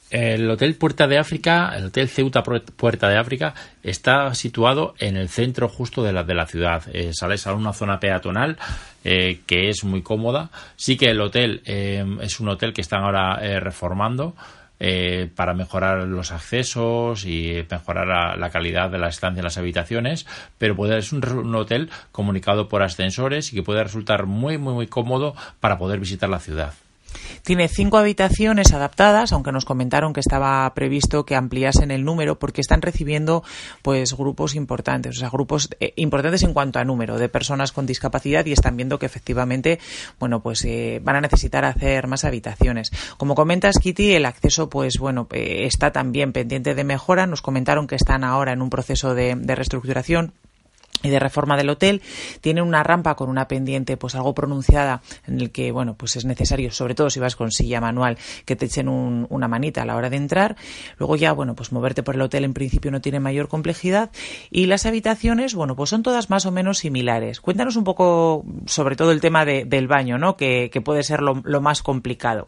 El 0.09 0.49
Hotel 0.49 0.75
Puerta 0.75 1.05
de 1.05 1.17
África, 1.17 1.73
el 1.75 1.85
Hotel 1.87 2.07
Ceuta 2.07 2.41
Pu- 2.43 2.63
Puerta 2.63 3.09
de 3.09 3.17
África, 3.17 3.53
está 3.83 4.33
situado 4.35 4.95
en 4.99 5.17
el 5.17 5.27
centro 5.27 5.67
justo 5.67 6.01
de 6.03 6.13
la, 6.13 6.23
de 6.23 6.33
la 6.33 6.45
ciudad. 6.45 6.83
Eh, 6.93 7.11
sales 7.13 7.45
a 7.45 7.53
una 7.53 7.73
zona 7.73 7.99
peatonal 7.99 8.57
eh, 9.03 9.41
que 9.45 9.69
es 9.69 9.83
muy 9.83 10.01
cómoda. 10.03 10.49
Sí 10.77 10.95
que 10.95 11.07
el 11.09 11.19
hotel 11.19 11.61
eh, 11.65 12.05
es 12.21 12.39
un 12.39 12.47
hotel 12.47 12.71
que 12.73 12.79
están 12.81 13.03
ahora 13.03 13.39
eh, 13.41 13.59
reformando 13.59 14.33
eh, 14.79 15.29
para 15.35 15.53
mejorar 15.53 16.03
los 16.07 16.31
accesos 16.31 17.25
y 17.25 17.65
mejorar 17.69 18.37
la, 18.37 18.49
calidad 18.49 18.89
de 18.89 18.99
la 18.99 19.09
estancia 19.09 19.39
en 19.41 19.43
las 19.43 19.57
habitaciones, 19.57 20.25
pero 20.57 20.75
puede, 20.75 20.99
es 20.99 21.11
un, 21.11 21.27
un 21.27 21.55
hotel 21.55 21.89
comunicado 22.11 22.69
por 22.69 22.83
ascensores 22.83 23.51
y 23.51 23.55
que 23.55 23.63
puede 23.63 23.83
resultar 23.83 24.25
muy, 24.25 24.57
muy, 24.57 24.73
muy 24.73 24.87
cómodo 24.87 25.35
para 25.59 25.77
poder 25.77 25.99
visitar 25.99 26.29
la 26.29 26.39
ciudad. 26.39 26.73
Tiene 27.43 27.67
cinco 27.67 27.97
habitaciones 27.97 28.73
adaptadas, 28.73 29.31
aunque 29.31 29.51
nos 29.51 29.65
comentaron 29.65 30.13
que 30.13 30.19
estaba 30.19 30.73
previsto 30.73 31.25
que 31.25 31.35
ampliasen 31.35 31.91
el 31.91 32.03
número 32.03 32.39
porque 32.39 32.61
están 32.61 32.81
recibiendo 32.81 33.43
pues 33.81 34.15
grupos 34.15 34.55
importantes, 34.55 35.17
o 35.17 35.19
sea, 35.19 35.29
grupos 35.29 35.69
eh, 35.79 35.93
importantes 35.95 36.43
en 36.43 36.53
cuanto 36.53 36.79
a 36.79 36.85
número 36.85 37.17
de 37.17 37.29
personas 37.29 37.71
con 37.71 37.85
discapacidad 37.85 38.45
y 38.45 38.51
están 38.51 38.77
viendo 38.77 38.99
que 38.99 39.05
efectivamente, 39.05 39.79
bueno, 40.19 40.41
pues 40.41 40.63
eh, 40.65 40.99
van 41.03 41.17
a 41.17 41.21
necesitar 41.21 41.65
hacer 41.65 42.07
más 42.07 42.25
habitaciones. 42.25 42.91
Como 43.17 43.35
comentas, 43.35 43.77
Kitty, 43.79 44.13
el 44.13 44.25
acceso, 44.25 44.69
pues 44.69 44.97
bueno, 44.99 45.27
eh, 45.31 45.65
está 45.65 45.91
también 45.91 46.33
pendiente 46.33 46.75
de 46.75 46.83
mejora. 46.83 47.27
Nos 47.27 47.41
comentaron 47.41 47.87
que 47.87 47.95
están 47.95 48.23
ahora 48.23 48.53
en 48.53 48.61
un 48.61 48.69
proceso 48.69 49.13
de, 49.15 49.35
de 49.35 49.55
reestructuración 49.55 50.33
y 51.03 51.09
de 51.09 51.19
reforma 51.19 51.57
del 51.57 51.69
hotel 51.69 52.01
tiene 52.41 52.61
una 52.61 52.81
rampa 52.83 53.15
con 53.15 53.29
una 53.29 53.47
pendiente 53.47 53.97
pues 53.97 54.15
algo 54.15 54.33
pronunciada 54.33 55.01
en 55.27 55.39
el 55.39 55.51
que 55.51 55.71
bueno 55.71 55.95
pues 55.95 56.15
es 56.15 56.25
necesario 56.25 56.71
sobre 56.71 56.95
todo 56.95 57.09
si 57.09 57.19
vas 57.19 57.35
con 57.35 57.51
silla 57.51 57.79
manual 57.79 58.17
que 58.45 58.55
te 58.55 58.65
echen 58.65 58.87
un- 58.89 59.27
una 59.29 59.47
manita 59.47 59.83
a 59.83 59.85
la 59.85 59.95
hora 59.95 60.09
de 60.09 60.17
entrar. 60.17 60.55
Luego 60.97 61.15
ya 61.15 61.33
bueno 61.33 61.55
pues 61.55 61.71
moverte 61.71 62.03
por 62.03 62.15
el 62.15 62.21
hotel 62.21 62.43
en 62.45 62.53
principio 62.53 62.89
no 62.91 63.01
tiene 63.01 63.19
mayor 63.19 63.47
complejidad. 63.47 64.09
Y 64.49 64.65
las 64.65 64.85
habitaciones 64.85 65.53
bueno 65.55 65.75
pues 65.75 65.89
son 65.89 66.03
todas 66.03 66.29
más 66.29 66.45
o 66.45 66.51
menos 66.51 66.79
similares. 66.79 67.41
Cuéntanos 67.41 67.75
un 67.75 67.83
poco 67.83 68.43
sobre 68.65 68.95
todo 68.95 69.11
el 69.11 69.21
tema 69.21 69.45
de- 69.45 69.65
del 69.65 69.87
baño 69.87 70.17
no 70.17 70.35
que, 70.37 70.71
puede 70.83 71.03
ser 71.03 71.21
lo, 71.21 71.41
lo 71.43 71.61
más 71.61 71.81
complicado. 71.83 72.47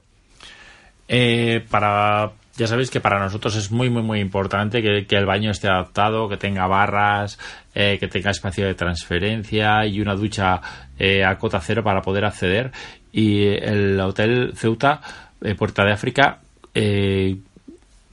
Eh, 1.07 1.65
para 1.69 2.31
ya 2.59 2.67
sabéis 2.67 2.91
que 2.91 2.99
para 2.99 3.19
nosotros 3.19 3.55
es 3.55 3.71
muy 3.71 3.89
muy 3.89 4.01
muy 4.01 4.19
importante 4.19 4.81
que, 4.81 5.15
el 5.15 5.25
baño 5.25 5.51
esté 5.51 5.69
adaptado, 5.69 6.27
que 6.27 6.35
tenga 6.35 6.67
barras, 6.67 7.39
eh, 7.73 7.97
que 7.99 8.09
tenga 8.09 8.31
espacio 8.31 8.65
de 8.65 8.75
transferencia 8.75 9.85
y 9.85 10.01
una 10.01 10.13
ducha 10.13 10.59
eh, 10.99 11.23
a 11.23 11.37
cota 11.37 11.61
cero 11.61 11.83
para 11.83 12.01
poder 12.01 12.25
acceder. 12.25 12.71
Y 13.13 13.45
el 13.45 13.97
hotel 14.01 14.51
Ceuta 14.55 14.99
eh, 15.41 15.55
Puerta 15.55 15.85
de 15.85 15.93
África 15.93 16.39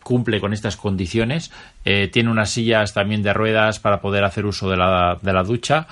cumple 0.02 0.40
con 0.40 0.52
estas 0.52 0.76
condiciones. 0.76 1.52
Tiene 1.84 2.30
unas 2.30 2.50
sillas 2.50 2.92
también 2.94 3.22
de 3.22 3.32
ruedas 3.32 3.78
para 3.78 4.00
poder 4.00 4.24
hacer 4.24 4.46
uso 4.46 4.68
de 4.68 4.76
la, 4.76 5.18
de 5.20 5.32
la 5.32 5.44
ducha 5.44 5.86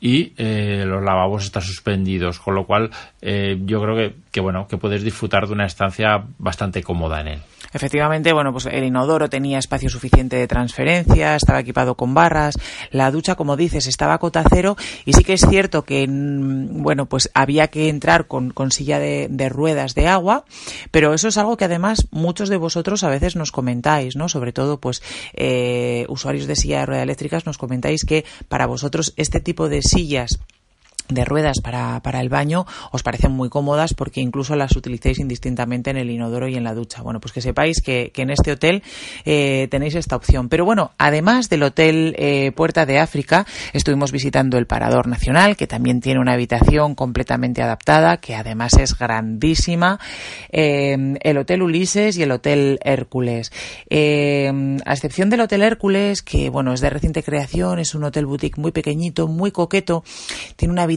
y 0.00 0.32
los 0.38 1.02
lavabos 1.02 1.44
están 1.44 1.62
suspendidos, 1.62 2.38
con 2.38 2.54
lo 2.54 2.64
cual 2.64 2.90
eh, 3.20 3.58
yo 3.64 3.82
creo 3.82 3.96
que, 3.96 4.14
que 4.30 4.40
bueno 4.40 4.66
que 4.66 4.78
puedes 4.78 5.02
disfrutar 5.02 5.46
de 5.46 5.52
una 5.52 5.66
estancia 5.66 6.24
bastante 6.38 6.82
cómoda 6.82 7.20
en 7.20 7.28
él. 7.28 7.40
Efectivamente, 7.76 8.32
bueno, 8.32 8.52
pues 8.52 8.64
el 8.64 8.84
inodoro 8.84 9.28
tenía 9.28 9.58
espacio 9.58 9.90
suficiente 9.90 10.36
de 10.36 10.48
transferencia, 10.48 11.36
estaba 11.36 11.60
equipado 11.60 11.94
con 11.94 12.14
barras, 12.14 12.58
la 12.90 13.10
ducha, 13.10 13.34
como 13.34 13.54
dices, 13.54 13.86
estaba 13.86 14.14
a 14.14 14.18
cota 14.18 14.42
cero 14.48 14.76
y 15.04 15.12
sí 15.12 15.22
que 15.22 15.34
es 15.34 15.46
cierto 15.46 15.84
que, 15.84 16.08
mm, 16.08 16.82
bueno, 16.82 17.04
pues 17.04 17.30
había 17.34 17.68
que 17.68 17.90
entrar 17.90 18.28
con, 18.28 18.54
silla 18.70 18.98
de, 18.98 19.28
de 19.30 19.50
ruedas 19.50 19.94
de 19.94 20.08
agua, 20.08 20.46
pero 20.90 21.12
eso 21.12 21.28
es 21.28 21.36
algo 21.36 21.58
que 21.58 21.66
además 21.66 22.08
muchos 22.10 22.48
de 22.48 22.56
vosotros 22.56 23.04
a 23.04 23.10
veces 23.10 23.36
nos 23.36 23.52
comentáis, 23.52 24.16
¿no? 24.16 24.30
Sobre 24.30 24.54
todo, 24.54 24.80
pues, 24.80 25.02
eh, 25.34 26.06
usuarios 26.08 26.46
de 26.46 26.56
silla 26.56 26.80
de 26.80 26.86
ruedas 26.86 27.02
eléctricas 27.02 27.44
nos 27.44 27.58
comentáis 27.58 28.06
que 28.06 28.24
para 28.48 28.64
vosotros 28.64 29.12
este 29.18 29.40
tipo 29.40 29.68
de 29.68 29.82
sillas 29.82 30.38
de 31.08 31.24
ruedas 31.24 31.60
para, 31.62 32.00
para 32.02 32.20
el 32.20 32.28
baño 32.28 32.66
os 32.92 33.02
parecen 33.02 33.32
muy 33.32 33.48
cómodas 33.48 33.94
porque 33.94 34.20
incluso 34.20 34.56
las 34.56 34.74
utilicéis 34.76 35.18
indistintamente 35.18 35.90
en 35.90 35.96
el 35.96 36.10
inodoro 36.10 36.48
y 36.48 36.56
en 36.56 36.64
la 36.64 36.74
ducha. 36.74 37.02
Bueno, 37.02 37.20
pues 37.20 37.32
que 37.32 37.40
sepáis 37.40 37.80
que, 37.82 38.10
que 38.12 38.22
en 38.22 38.30
este 38.30 38.52
hotel 38.52 38.82
eh, 39.24 39.68
tenéis 39.70 39.94
esta 39.94 40.16
opción. 40.16 40.48
Pero 40.48 40.64
bueno, 40.64 40.92
además 40.98 41.48
del 41.48 41.62
hotel 41.62 42.14
eh, 42.18 42.52
Puerta 42.52 42.86
de 42.86 42.98
África, 42.98 43.46
estuvimos 43.72 44.12
visitando 44.12 44.58
el 44.58 44.66
Parador 44.66 45.06
Nacional, 45.06 45.56
que 45.56 45.66
también 45.66 46.00
tiene 46.00 46.20
una 46.20 46.32
habitación 46.32 46.94
completamente 46.94 47.62
adaptada, 47.62 48.18
que 48.18 48.34
además 48.34 48.74
es 48.74 48.98
grandísima, 48.98 49.98
eh, 50.50 50.96
el 51.20 51.38
Hotel 51.38 51.62
Ulises 51.62 52.16
y 52.16 52.22
el 52.22 52.32
Hotel 52.32 52.78
Hércules. 52.82 53.52
A 53.90 54.92
excepción 54.92 55.30
del 55.30 55.40
Hotel 55.40 55.62
Hércules, 55.62 56.22
que 56.22 56.50
bueno, 56.50 56.72
es 56.72 56.80
de 56.80 56.90
reciente 56.90 57.22
creación, 57.22 57.78
es 57.78 57.94
un 57.94 58.04
hotel 58.04 58.26
boutique 58.26 58.60
muy 58.60 58.72
pequeñito, 58.72 59.28
muy 59.28 59.50
coqueto, 59.50 60.04
tiene 60.56 60.72
una 60.72 60.82
habitación, 60.82 60.95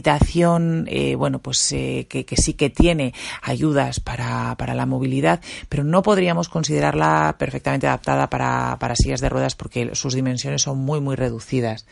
eh, 0.88 1.14
bueno, 1.16 1.38
pues 1.38 1.72
eh, 1.72 2.06
que, 2.08 2.24
que 2.24 2.36
sí 2.36 2.54
que 2.54 2.70
tiene 2.70 3.14
ayudas 3.42 4.00
para, 4.00 4.54
para 4.56 4.74
la 4.74 4.86
movilidad, 4.86 5.40
pero 5.68 5.84
no 5.84 6.02
podríamos 6.02 6.48
considerarla 6.48 7.36
perfectamente 7.38 7.86
adaptada 7.86 8.28
para, 8.30 8.76
para 8.78 8.96
sillas 8.96 9.20
de 9.20 9.28
ruedas 9.28 9.54
porque 9.54 9.94
sus 9.94 10.14
dimensiones 10.14 10.62
son 10.62 10.78
muy, 10.78 11.00
muy 11.00 11.16
reducidas. 11.16 11.86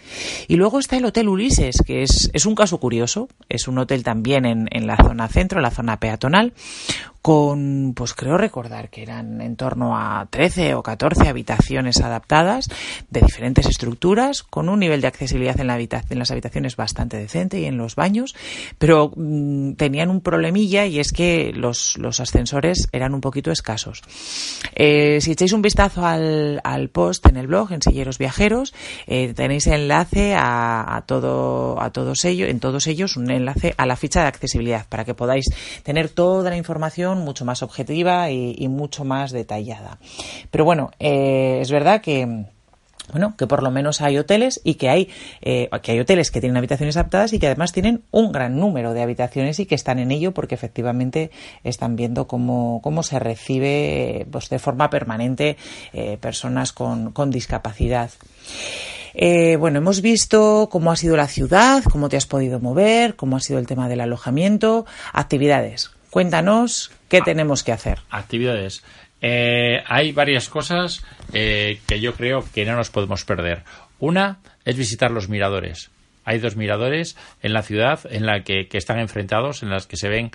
Y 0.46 0.56
luego 0.56 0.78
está 0.78 0.96
el 0.96 1.04
Hotel 1.04 1.28
Ulises, 1.28 1.82
que 1.84 2.02
es, 2.02 2.30
es 2.32 2.46
un 2.46 2.54
caso 2.54 2.78
curioso, 2.78 3.28
es 3.48 3.68
un 3.68 3.78
hotel 3.78 4.02
también 4.02 4.44
en, 4.46 4.68
en 4.70 4.86
la 4.86 4.96
zona 4.96 5.28
centro, 5.28 5.58
en 5.58 5.62
la 5.64 5.70
zona 5.70 5.98
peatonal, 6.00 6.52
con, 7.22 7.92
pues 7.94 8.14
creo 8.14 8.38
recordar 8.38 8.90
que 8.90 9.02
eran 9.02 9.40
en 9.40 9.56
torno 9.56 9.98
a 9.98 10.26
13 10.30 10.74
o 10.74 10.82
14 10.82 11.28
habitaciones 11.28 12.00
adaptadas 12.00 12.68
de 13.10 13.20
diferentes 13.20 13.66
estructuras, 13.66 14.42
con 14.42 14.68
un 14.68 14.78
nivel 14.80 15.00
de 15.00 15.08
accesibilidad 15.08 15.58
en, 15.60 15.66
la 15.66 15.74
habita- 15.74 16.04
en 16.08 16.18
las 16.20 16.30
habitaciones 16.30 16.76
bastante 16.76 17.16
decente 17.18 17.60
y 17.60 17.64
en 17.66 17.76
los 17.76 17.96
baños, 17.98 18.34
pero 18.78 19.12
mm, 19.14 19.72
tenían 19.74 20.08
un 20.08 20.22
problemilla 20.22 20.86
y 20.86 20.98
es 20.98 21.12
que 21.12 21.52
los, 21.54 21.98
ascensores 22.18 22.88
eran 22.92 23.12
un 23.12 23.20
poquito 23.20 23.50
escasos. 23.50 24.00
Eh, 24.74 25.20
si 25.20 25.32
echáis 25.32 25.52
un 25.52 25.60
vistazo 25.60 26.06
al, 26.06 26.88
post 26.90 27.26
en 27.26 27.36
el 27.36 27.46
blog, 27.46 27.72
en 27.72 27.82
Silleros 27.82 28.16
Viajeros, 28.16 28.72
eh, 29.06 29.34
tenéis 29.34 29.66
enlace 29.66 30.34
a, 30.34 31.04
todo, 31.06 31.80
a 31.82 31.90
todos 31.90 32.24
ellos, 32.24 32.48
en 32.48 32.60
todos 32.60 32.86
ellos 32.86 33.18
un 33.18 33.30
enlace 33.30 33.74
a 33.76 33.84
la 33.84 33.96
ficha 33.96 34.22
de 34.22 34.28
accesibilidad 34.28 34.86
para 34.88 35.04
que 35.04 35.12
podáis 35.12 35.44
tener 35.82 36.08
toda 36.08 36.48
la 36.48 36.56
información 36.56 37.18
mucho 37.18 37.44
más 37.44 37.62
objetiva 37.62 38.30
y, 38.30 38.54
y 38.56 38.68
mucho 38.68 39.04
más 39.04 39.32
detallada. 39.32 39.98
Pero 40.50 40.64
bueno, 40.64 40.90
eh, 40.98 41.58
es 41.60 41.70
verdad 41.70 42.00
que 42.00 42.46
bueno, 43.10 43.34
que 43.36 43.46
por 43.46 43.62
lo 43.62 43.70
menos 43.70 44.00
hay 44.00 44.18
hoteles 44.18 44.60
y 44.64 44.74
que 44.74 44.88
hay, 44.88 45.08
eh, 45.40 45.68
que 45.82 45.92
hay 45.92 46.00
hoteles 46.00 46.30
que 46.30 46.40
tienen 46.40 46.56
habitaciones 46.56 46.96
adaptadas 46.96 47.32
y 47.32 47.38
que 47.38 47.46
además 47.46 47.72
tienen 47.72 48.02
un 48.10 48.32
gran 48.32 48.58
número 48.58 48.94
de 48.94 49.02
habitaciones 49.02 49.58
y 49.60 49.66
que 49.66 49.74
están 49.74 49.98
en 49.98 50.10
ello 50.10 50.32
porque 50.32 50.54
efectivamente 50.54 51.30
están 51.64 51.96
viendo 51.96 52.26
cómo, 52.26 52.80
cómo 52.82 53.02
se 53.02 53.18
recibe 53.18 54.26
pues, 54.30 54.48
de 54.48 54.58
forma 54.58 54.90
permanente 54.90 55.56
eh, 55.92 56.18
personas 56.20 56.72
con, 56.72 57.12
con 57.12 57.30
discapacidad. 57.30 58.10
Eh, 59.14 59.56
bueno, 59.56 59.78
hemos 59.78 60.00
visto 60.00 60.68
cómo 60.70 60.92
ha 60.92 60.96
sido 60.96 61.16
la 61.16 61.26
ciudad, 61.26 61.82
cómo 61.84 62.08
te 62.08 62.16
has 62.16 62.26
podido 62.26 62.60
mover, 62.60 63.16
cómo 63.16 63.36
ha 63.36 63.40
sido 63.40 63.58
el 63.58 63.66
tema 63.66 63.88
del 63.88 64.00
alojamiento, 64.00 64.86
actividades. 65.12 65.90
Cuéntanos 66.10 66.90
qué 67.08 67.20
tenemos 67.20 67.62
que 67.62 67.72
hacer. 67.72 68.00
Actividades. 68.10 68.82
Eh, 69.20 69.82
hay 69.86 70.12
varias 70.12 70.48
cosas 70.48 71.04
eh, 71.32 71.80
que 71.86 72.00
yo 72.00 72.14
creo 72.14 72.44
que 72.54 72.64
no 72.64 72.76
nos 72.76 72.90
podemos 72.90 73.24
perder. 73.24 73.64
Una 73.98 74.38
es 74.64 74.76
visitar 74.76 75.10
los 75.10 75.28
miradores. 75.28 75.90
Hay 76.24 76.38
dos 76.38 76.56
miradores 76.56 77.16
en 77.42 77.52
la 77.52 77.62
ciudad 77.62 78.00
en 78.10 78.26
la 78.26 78.42
que, 78.44 78.68
están 78.72 78.98
enfrentados, 78.98 79.62
en 79.62 79.70
las 79.70 79.86
que 79.86 79.96
se 79.96 80.08
ven 80.08 80.30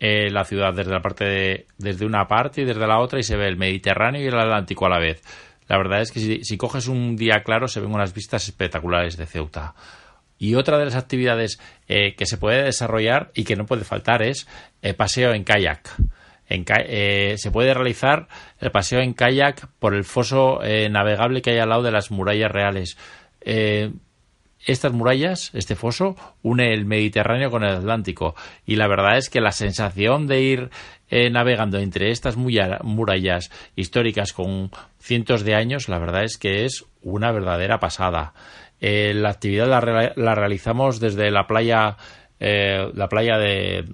eh, 0.00 0.30
la 0.30 0.44
ciudad 0.44 0.72
desde 0.74 0.90
la 0.92 1.00
parte 1.02 1.24
de- 1.24 1.66
desde 1.76 2.06
una 2.06 2.26
parte 2.28 2.62
y 2.62 2.64
desde 2.64 2.86
la 2.86 2.98
otra 2.98 3.18
y 3.18 3.22
se 3.24 3.36
ve 3.36 3.46
el 3.46 3.56
Mediterráneo 3.56 4.22
y 4.22 4.26
el 4.26 4.38
Atlántico 4.38 4.86
a 4.86 4.90
la 4.90 4.98
vez. 4.98 5.22
La 5.68 5.76
verdad 5.76 6.00
es 6.00 6.12
que 6.12 6.20
si, 6.20 6.44
si 6.44 6.56
coges 6.56 6.88
un 6.88 7.14
día 7.16 7.42
claro 7.44 7.68
se 7.68 7.80
ven 7.80 7.92
unas 7.92 8.14
vistas 8.14 8.48
espectaculares 8.48 9.16
de 9.16 9.26
Ceuta. 9.26 9.74
Y 10.38 10.54
otra 10.54 10.78
de 10.78 10.84
las 10.86 10.94
actividades 10.94 11.60
eh, 11.88 12.14
que 12.14 12.24
se 12.24 12.38
puede 12.38 12.62
desarrollar 12.62 13.30
y 13.34 13.44
que 13.44 13.56
no 13.56 13.66
puede 13.66 13.84
faltar 13.84 14.22
es 14.22 14.46
eh, 14.82 14.94
paseo 14.94 15.34
en 15.34 15.44
kayak. 15.44 15.90
En 16.48 16.64
eh, 16.68 17.34
se 17.36 17.50
puede 17.50 17.74
realizar 17.74 18.26
el 18.58 18.70
paseo 18.70 19.00
en 19.00 19.12
kayak 19.12 19.68
por 19.78 19.94
el 19.94 20.04
foso 20.04 20.62
eh, 20.62 20.88
navegable 20.88 21.42
que 21.42 21.50
hay 21.50 21.58
al 21.58 21.68
lado 21.68 21.82
de 21.82 21.92
las 21.92 22.10
murallas 22.10 22.50
reales. 22.50 22.96
Eh, 23.42 23.92
estas 24.66 24.92
murallas, 24.92 25.50
este 25.54 25.76
foso, 25.76 26.16
une 26.42 26.72
el 26.72 26.84
Mediterráneo 26.84 27.50
con 27.50 27.64
el 27.64 27.76
Atlántico. 27.76 28.34
Y 28.66 28.76
la 28.76 28.88
verdad 28.88 29.16
es 29.18 29.30
que 29.30 29.40
la 29.40 29.52
sensación 29.52 30.26
de 30.26 30.40
ir 30.40 30.70
navegando 31.30 31.78
entre 31.78 32.10
estas 32.10 32.36
murallas 32.36 33.50
históricas 33.76 34.32
con 34.32 34.70
cientos 34.98 35.44
de 35.44 35.54
años, 35.54 35.88
la 35.88 35.98
verdad 35.98 36.24
es 36.24 36.36
que 36.38 36.64
es 36.64 36.84
una 37.02 37.30
verdadera 37.32 37.78
pasada. 37.78 38.34
La 38.80 39.30
actividad 39.30 39.68
la, 39.68 39.80
rea- 39.80 40.12
la 40.16 40.34
realizamos 40.34 40.98
desde 41.00 41.30
la 41.30 41.46
playa, 41.46 41.96
la 42.40 43.08
playa 43.08 43.38
de, 43.38 43.84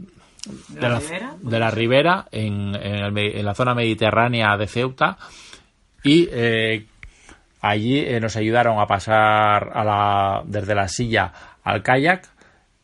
de 0.69 0.81
la, 0.89 1.01
de 1.41 1.59
la 1.59 1.71
Ribera, 1.71 2.27
en, 2.31 2.75
en 2.75 2.95
el 2.97 3.13
me- 3.13 3.39
en 3.39 3.45
la 3.45 3.55
zona 3.55 3.75
mediterránea 3.75 4.57
de 4.57 4.67
Ceuta. 4.67 5.17
Y 6.03 6.29
eh, 6.33 6.87
allí 7.61 7.99
eh, 8.01 8.21
nos 8.21 8.37
ayudaron 8.37 8.79
a 8.79 8.87
pasar 8.87 9.71
a 9.75 9.85
la, 9.85 10.43
desde 10.45 10.75
la 10.75 10.89
silla 10.89 11.33
al 11.63 11.83
kayak. 11.83 12.29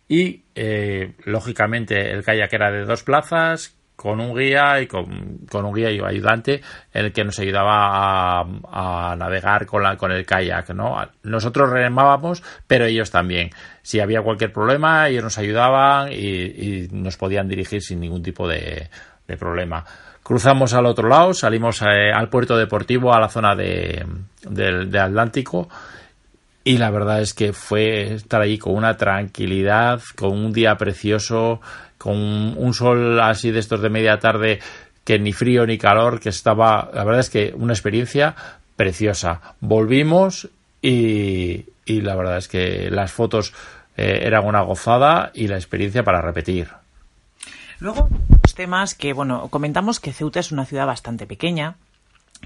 Y 0.09 0.43
eh, 0.55 1.13
lógicamente 1.25 2.11
el 2.11 2.25
kayak 2.25 2.53
era 2.53 2.71
de 2.73 2.85
dos 2.85 3.03
plazas, 3.05 3.77
con 4.01 4.19
un 4.19 4.35
guía 4.35 4.81
y 4.81 4.87
con, 4.87 5.41
con 5.51 5.67
un 5.67 5.75
guía 5.75 5.91
y 5.91 6.01
ayudante 6.01 6.63
el 6.91 7.13
que 7.13 7.23
nos 7.23 7.39
ayudaba 7.39 8.41
a, 8.41 9.11
a 9.11 9.15
navegar 9.17 9.67
con, 9.67 9.83
la, 9.83 9.99
con 9.99 10.11
el 10.11 10.25
kayak, 10.25 10.71
¿no? 10.71 10.97
Nosotros 11.23 11.69
remábamos, 11.69 12.43
pero 12.67 12.87
ellos 12.87 13.11
también. 13.11 13.51
Si 13.83 14.01
había 14.01 14.23
cualquier 14.23 14.55
problema, 14.55 15.07
ellos 15.09 15.23
nos 15.25 15.37
ayudaban 15.37 16.11
y, 16.13 16.17
y 16.17 16.89
nos 16.93 17.19
podían 17.19 17.47
dirigir 17.47 17.83
sin 17.83 18.01
ningún 18.01 18.23
tipo 18.23 18.49
de, 18.49 18.89
de 19.29 19.37
problema. 19.37 19.85
Cruzamos 20.23 20.73
al 20.73 20.87
otro 20.87 21.07
lado, 21.07 21.35
salimos 21.35 21.83
eh, 21.83 22.11
al 22.15 22.31
puerto 22.31 22.57
deportivo, 22.57 23.13
a 23.13 23.21
la 23.21 23.29
zona 23.29 23.55
de, 23.55 24.07
del- 24.49 24.91
de 24.91 24.99
Atlántico, 24.99 25.69
y 26.65 26.79
la 26.79 26.91
verdad 26.91 27.21
es 27.21 27.35
que 27.35 27.53
fue 27.53 28.15
estar 28.15 28.41
allí 28.41 28.57
con 28.59 28.75
una 28.75 28.97
tranquilidad, 28.97 30.01
con 30.17 30.33
un 30.33 30.53
día 30.53 30.77
precioso, 30.77 31.61
con 32.01 32.17
un 32.17 32.73
sol 32.73 33.21
así 33.21 33.51
de 33.51 33.59
estos 33.59 33.83
de 33.83 33.91
media 33.91 34.19
tarde 34.19 34.59
que 35.05 35.19
ni 35.19 35.35
frío 35.35 35.67
ni 35.67 35.77
calor, 35.77 36.19
que 36.19 36.31
estaba, 36.31 36.91
la 36.95 37.05
verdad 37.05 37.21
es 37.21 37.29
que 37.29 37.53
una 37.55 37.75
experiencia 37.75 38.35
preciosa. 38.75 39.43
Volvimos 39.61 40.49
y, 40.81 41.67
y 41.85 42.01
la 42.01 42.17
verdad 42.17 42.39
es 42.39 42.49
que 42.49 42.91
las 42.91 43.13
fotos 43.13 43.53
eh, 43.99 44.21
eran 44.23 44.47
una 44.47 44.63
gozada 44.63 45.31
y 45.35 45.49
la 45.49 45.57
experiencia 45.57 46.03
para 46.03 46.23
repetir. 46.23 46.69
Luego, 47.81 48.09
los 48.43 48.55
temas 48.55 48.95
que, 48.95 49.13
bueno, 49.13 49.49
comentamos 49.49 50.01
que 50.01 50.15
Ceuta 50.15 50.41
es 50.41 50.53
una 50.53 50.65
ciudad 50.65 50.87
bastante 50.87 51.27
pequeña, 51.27 51.75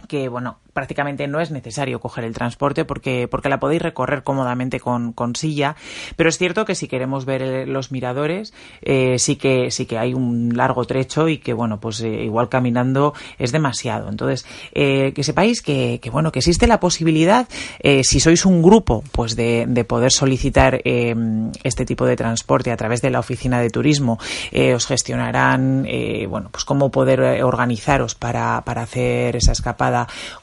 que, 0.08 0.28
bueno, 0.28 0.58
prácticamente 0.72 1.26
no 1.28 1.40
es 1.40 1.50
necesario 1.50 2.00
coger 2.00 2.24
el 2.24 2.34
transporte 2.34 2.84
porque, 2.84 3.28
porque 3.30 3.48
la 3.48 3.60
podéis 3.60 3.80
recorrer 3.80 4.22
cómodamente 4.22 4.80
con, 4.80 5.12
con 5.12 5.36
silla, 5.36 5.76
pero 6.16 6.28
es 6.28 6.36
cierto 6.36 6.64
que 6.64 6.74
si 6.74 6.88
queremos 6.88 7.24
ver 7.24 7.42
eh, 7.42 7.66
los 7.66 7.92
miradores, 7.92 8.52
eh, 8.82 9.18
sí, 9.18 9.36
que, 9.36 9.70
sí 9.70 9.86
que 9.86 9.96
hay 9.96 10.12
un 10.12 10.56
largo 10.56 10.84
trecho 10.84 11.28
y 11.28 11.38
que, 11.38 11.52
bueno, 11.54 11.80
pues 11.80 12.00
eh, 12.00 12.24
igual 12.24 12.48
caminando 12.48 13.14
es 13.38 13.52
demasiado. 13.52 14.08
Entonces, 14.08 14.44
que 14.74 15.22
sepáis 15.22 15.62
que, 15.62 16.00
que, 16.02 16.10
bueno, 16.10 16.32
que 16.32 16.40
existe 16.40 16.66
la 16.66 16.80
posibilidad, 16.80 17.46
si 18.02 18.18
sois 18.18 18.44
un 18.44 18.62
grupo, 18.62 19.04
pues 19.12 19.36
de, 19.36 19.66
de 19.68 19.84
poder 19.84 20.10
solicitar 20.10 20.80
eh, 20.84 21.14
este 21.62 21.86
tipo 21.86 22.04
de 22.04 22.16
transporte 22.16 22.72
a 22.72 22.76
través 22.76 23.00
de 23.00 23.10
la 23.10 23.20
oficina 23.20 23.60
de 23.60 23.70
turismo, 23.70 24.18
os 24.74 24.86
gestionarán, 24.86 25.86
bueno, 26.28 26.48
pues 26.50 26.64
cómo 26.64 26.90
poder 26.90 27.44
organizaros 27.44 28.16
para, 28.16 28.62
para 28.64 28.82
hacer 28.82 29.36
esa 29.36 29.52
escapada 29.52 29.83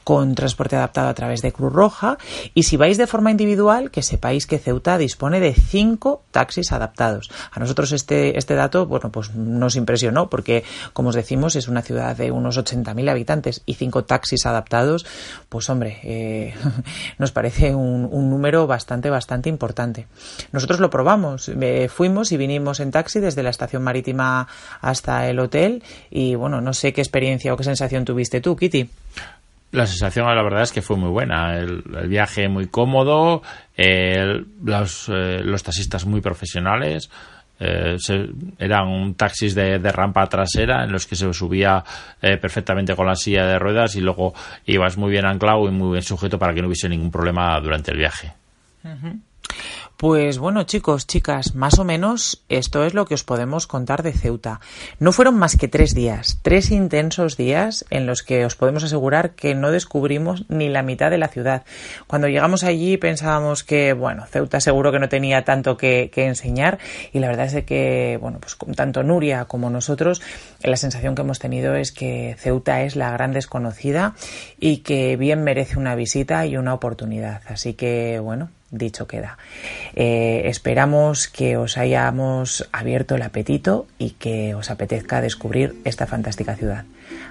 con 0.04 0.34
transporte 0.34 0.76
adaptado 0.76 1.08
a 1.08 1.14
través 1.14 1.42
de 1.42 1.52
Cruz 1.52 1.72
Roja. 1.72 2.18
Y 2.54 2.64
si 2.64 2.76
vais 2.76 2.98
de 2.98 3.06
forma 3.06 3.30
individual, 3.30 3.90
que 3.90 4.02
sepáis 4.02 4.46
que 4.46 4.58
Ceuta 4.58 4.98
dispone 4.98 5.40
de 5.40 5.54
cinco 5.54 6.22
taxis 6.30 6.72
adaptados. 6.72 7.30
A 7.50 7.60
nosotros 7.60 7.92
este, 7.92 8.38
este 8.38 8.54
dato, 8.54 8.86
bueno, 8.86 9.10
pues 9.10 9.34
nos 9.34 9.76
impresionó 9.76 10.28
porque, 10.28 10.64
como 10.92 11.10
os 11.10 11.14
decimos, 11.14 11.56
es 11.56 11.68
una 11.68 11.82
ciudad 11.82 12.16
de 12.16 12.30
unos 12.30 12.58
80.000 12.58 13.10
habitantes 13.10 13.62
y 13.66 13.74
cinco 13.74 14.04
taxis 14.04 14.46
adaptados, 14.46 15.06
pues 15.48 15.68
hombre, 15.70 16.00
eh, 16.02 16.54
nos 17.18 17.32
parece 17.32 17.74
un, 17.74 18.10
número 18.30 18.66
bastante, 18.66 19.10
bastante 19.10 19.48
importante. 19.48 20.06
Nosotros 20.52 20.80
lo 20.80 20.90
probamos, 20.90 21.48
eh, 21.48 21.88
fuimos 21.88 22.32
y 22.32 22.36
vinimos 22.36 22.80
en 22.80 22.90
taxi 22.90 23.20
desde 23.20 23.42
la 23.42 23.50
estación 23.50 23.82
marítima 23.82 24.48
hasta 24.80 25.28
el 25.28 25.38
hotel 25.38 25.82
y 26.10 26.34
bueno, 26.34 26.60
no 26.60 26.72
sé 26.72 26.92
qué 26.92 27.00
experiencia 27.00 27.52
o 27.52 27.56
qué 27.56 27.64
sensación 27.64 28.04
tuviste 28.04 28.40
tú, 28.40 28.56
Kitty. 28.56 28.88
La 29.72 29.86
sensación, 29.86 30.26
la 30.26 30.42
verdad, 30.42 30.62
es 30.62 30.72
que 30.72 30.82
fue 30.82 30.96
muy 30.96 31.08
buena. 31.08 31.56
El, 31.58 31.82
viaje 32.06 32.48
muy 32.48 32.66
cómodo, 32.66 33.42
los, 33.76 35.08
eh, 35.08 35.40
los 35.42 35.62
taxistas 35.62 36.04
muy 36.04 36.20
profesionales. 36.20 37.10
Eh, 37.64 37.96
eran 38.58 39.14
taxis 39.14 39.54
de, 39.54 39.78
de, 39.78 39.92
rampa 39.92 40.26
trasera 40.26 40.82
en 40.82 40.90
los 40.90 41.06
que 41.06 41.14
se 41.14 41.32
subía 41.32 41.84
eh, 42.20 42.36
perfectamente 42.36 42.96
con 42.96 43.06
la 43.06 43.14
silla 43.14 43.46
de 43.46 43.58
ruedas 43.58 43.94
y 43.94 44.00
luego 44.00 44.34
ibas 44.66 44.96
muy 44.96 45.12
bien 45.12 45.24
anclado 45.24 45.68
y 45.68 45.70
muy 45.70 45.92
bien 45.92 46.02
sujeto 46.02 46.38
para 46.38 46.52
que 46.52 46.60
no 46.60 46.66
hubiese 46.66 46.88
ningún 46.88 47.10
problema 47.10 47.60
durante 47.60 47.92
el 47.92 47.98
viaje. 47.98 48.32
Pues 50.02 50.40
bueno, 50.40 50.64
chicos, 50.64 51.06
chicas, 51.06 51.54
más 51.54 51.78
o 51.78 51.84
menos 51.84 52.42
esto 52.48 52.84
es 52.84 52.92
lo 52.92 53.04
que 53.04 53.14
os 53.14 53.22
podemos 53.22 53.68
contar 53.68 54.02
de 54.02 54.12
Ceuta. 54.12 54.58
No 54.98 55.12
fueron 55.12 55.38
más 55.38 55.56
que 55.56 55.68
tres 55.68 55.94
días, 55.94 56.40
tres 56.42 56.72
intensos 56.72 57.36
días 57.36 57.84
en 57.88 58.04
los 58.06 58.24
que 58.24 58.44
os 58.44 58.56
podemos 58.56 58.82
asegurar 58.82 59.36
que 59.36 59.54
no 59.54 59.70
descubrimos 59.70 60.44
ni 60.48 60.68
la 60.68 60.82
mitad 60.82 61.08
de 61.08 61.18
la 61.18 61.28
ciudad. 61.28 61.62
Cuando 62.08 62.26
llegamos 62.26 62.64
allí 62.64 62.96
pensábamos 62.96 63.62
que, 63.62 63.92
bueno, 63.92 64.26
Ceuta 64.26 64.58
seguro 64.58 64.90
que 64.90 64.98
no 64.98 65.08
tenía 65.08 65.44
tanto 65.44 65.76
que, 65.76 66.10
enseñar 66.16 66.80
y 67.12 67.20
la 67.20 67.28
verdad 67.28 67.46
es 67.54 67.64
que, 67.64 68.18
bueno, 68.20 68.40
pues 68.40 68.56
tanto 68.74 69.04
Nuria 69.04 69.44
como 69.44 69.70
nosotros, 69.70 70.20
la 70.64 70.76
sensación 70.76 71.14
que 71.14 71.22
hemos 71.22 71.38
tenido 71.38 71.74
es 71.74 71.92
que 71.92 72.36
Ceuta 72.38 72.82
es 72.82 72.96
la 72.96 73.10
gran 73.10 73.32
desconocida 73.32 74.14
y 74.58 74.78
que 74.78 75.16
bien 75.16 75.44
merece 75.44 75.78
una 75.78 75.94
visita 75.94 76.46
y 76.46 76.56
una 76.56 76.74
oportunidad. 76.74 77.42
Así 77.48 77.74
que, 77.74 78.18
bueno, 78.20 78.50
dicho 78.70 79.06
queda. 79.06 79.38
Eh, 79.94 80.42
esperamos 80.46 81.28
que 81.28 81.56
os 81.56 81.78
hayamos 81.78 82.68
abierto 82.72 83.14
el 83.14 83.22
apetito 83.22 83.86
y 83.98 84.10
que 84.10 84.54
os 84.54 84.70
apetezca 84.70 85.20
descubrir 85.20 85.76
esta 85.84 86.06
fantástica 86.06 86.56
ciudad. 86.56 86.84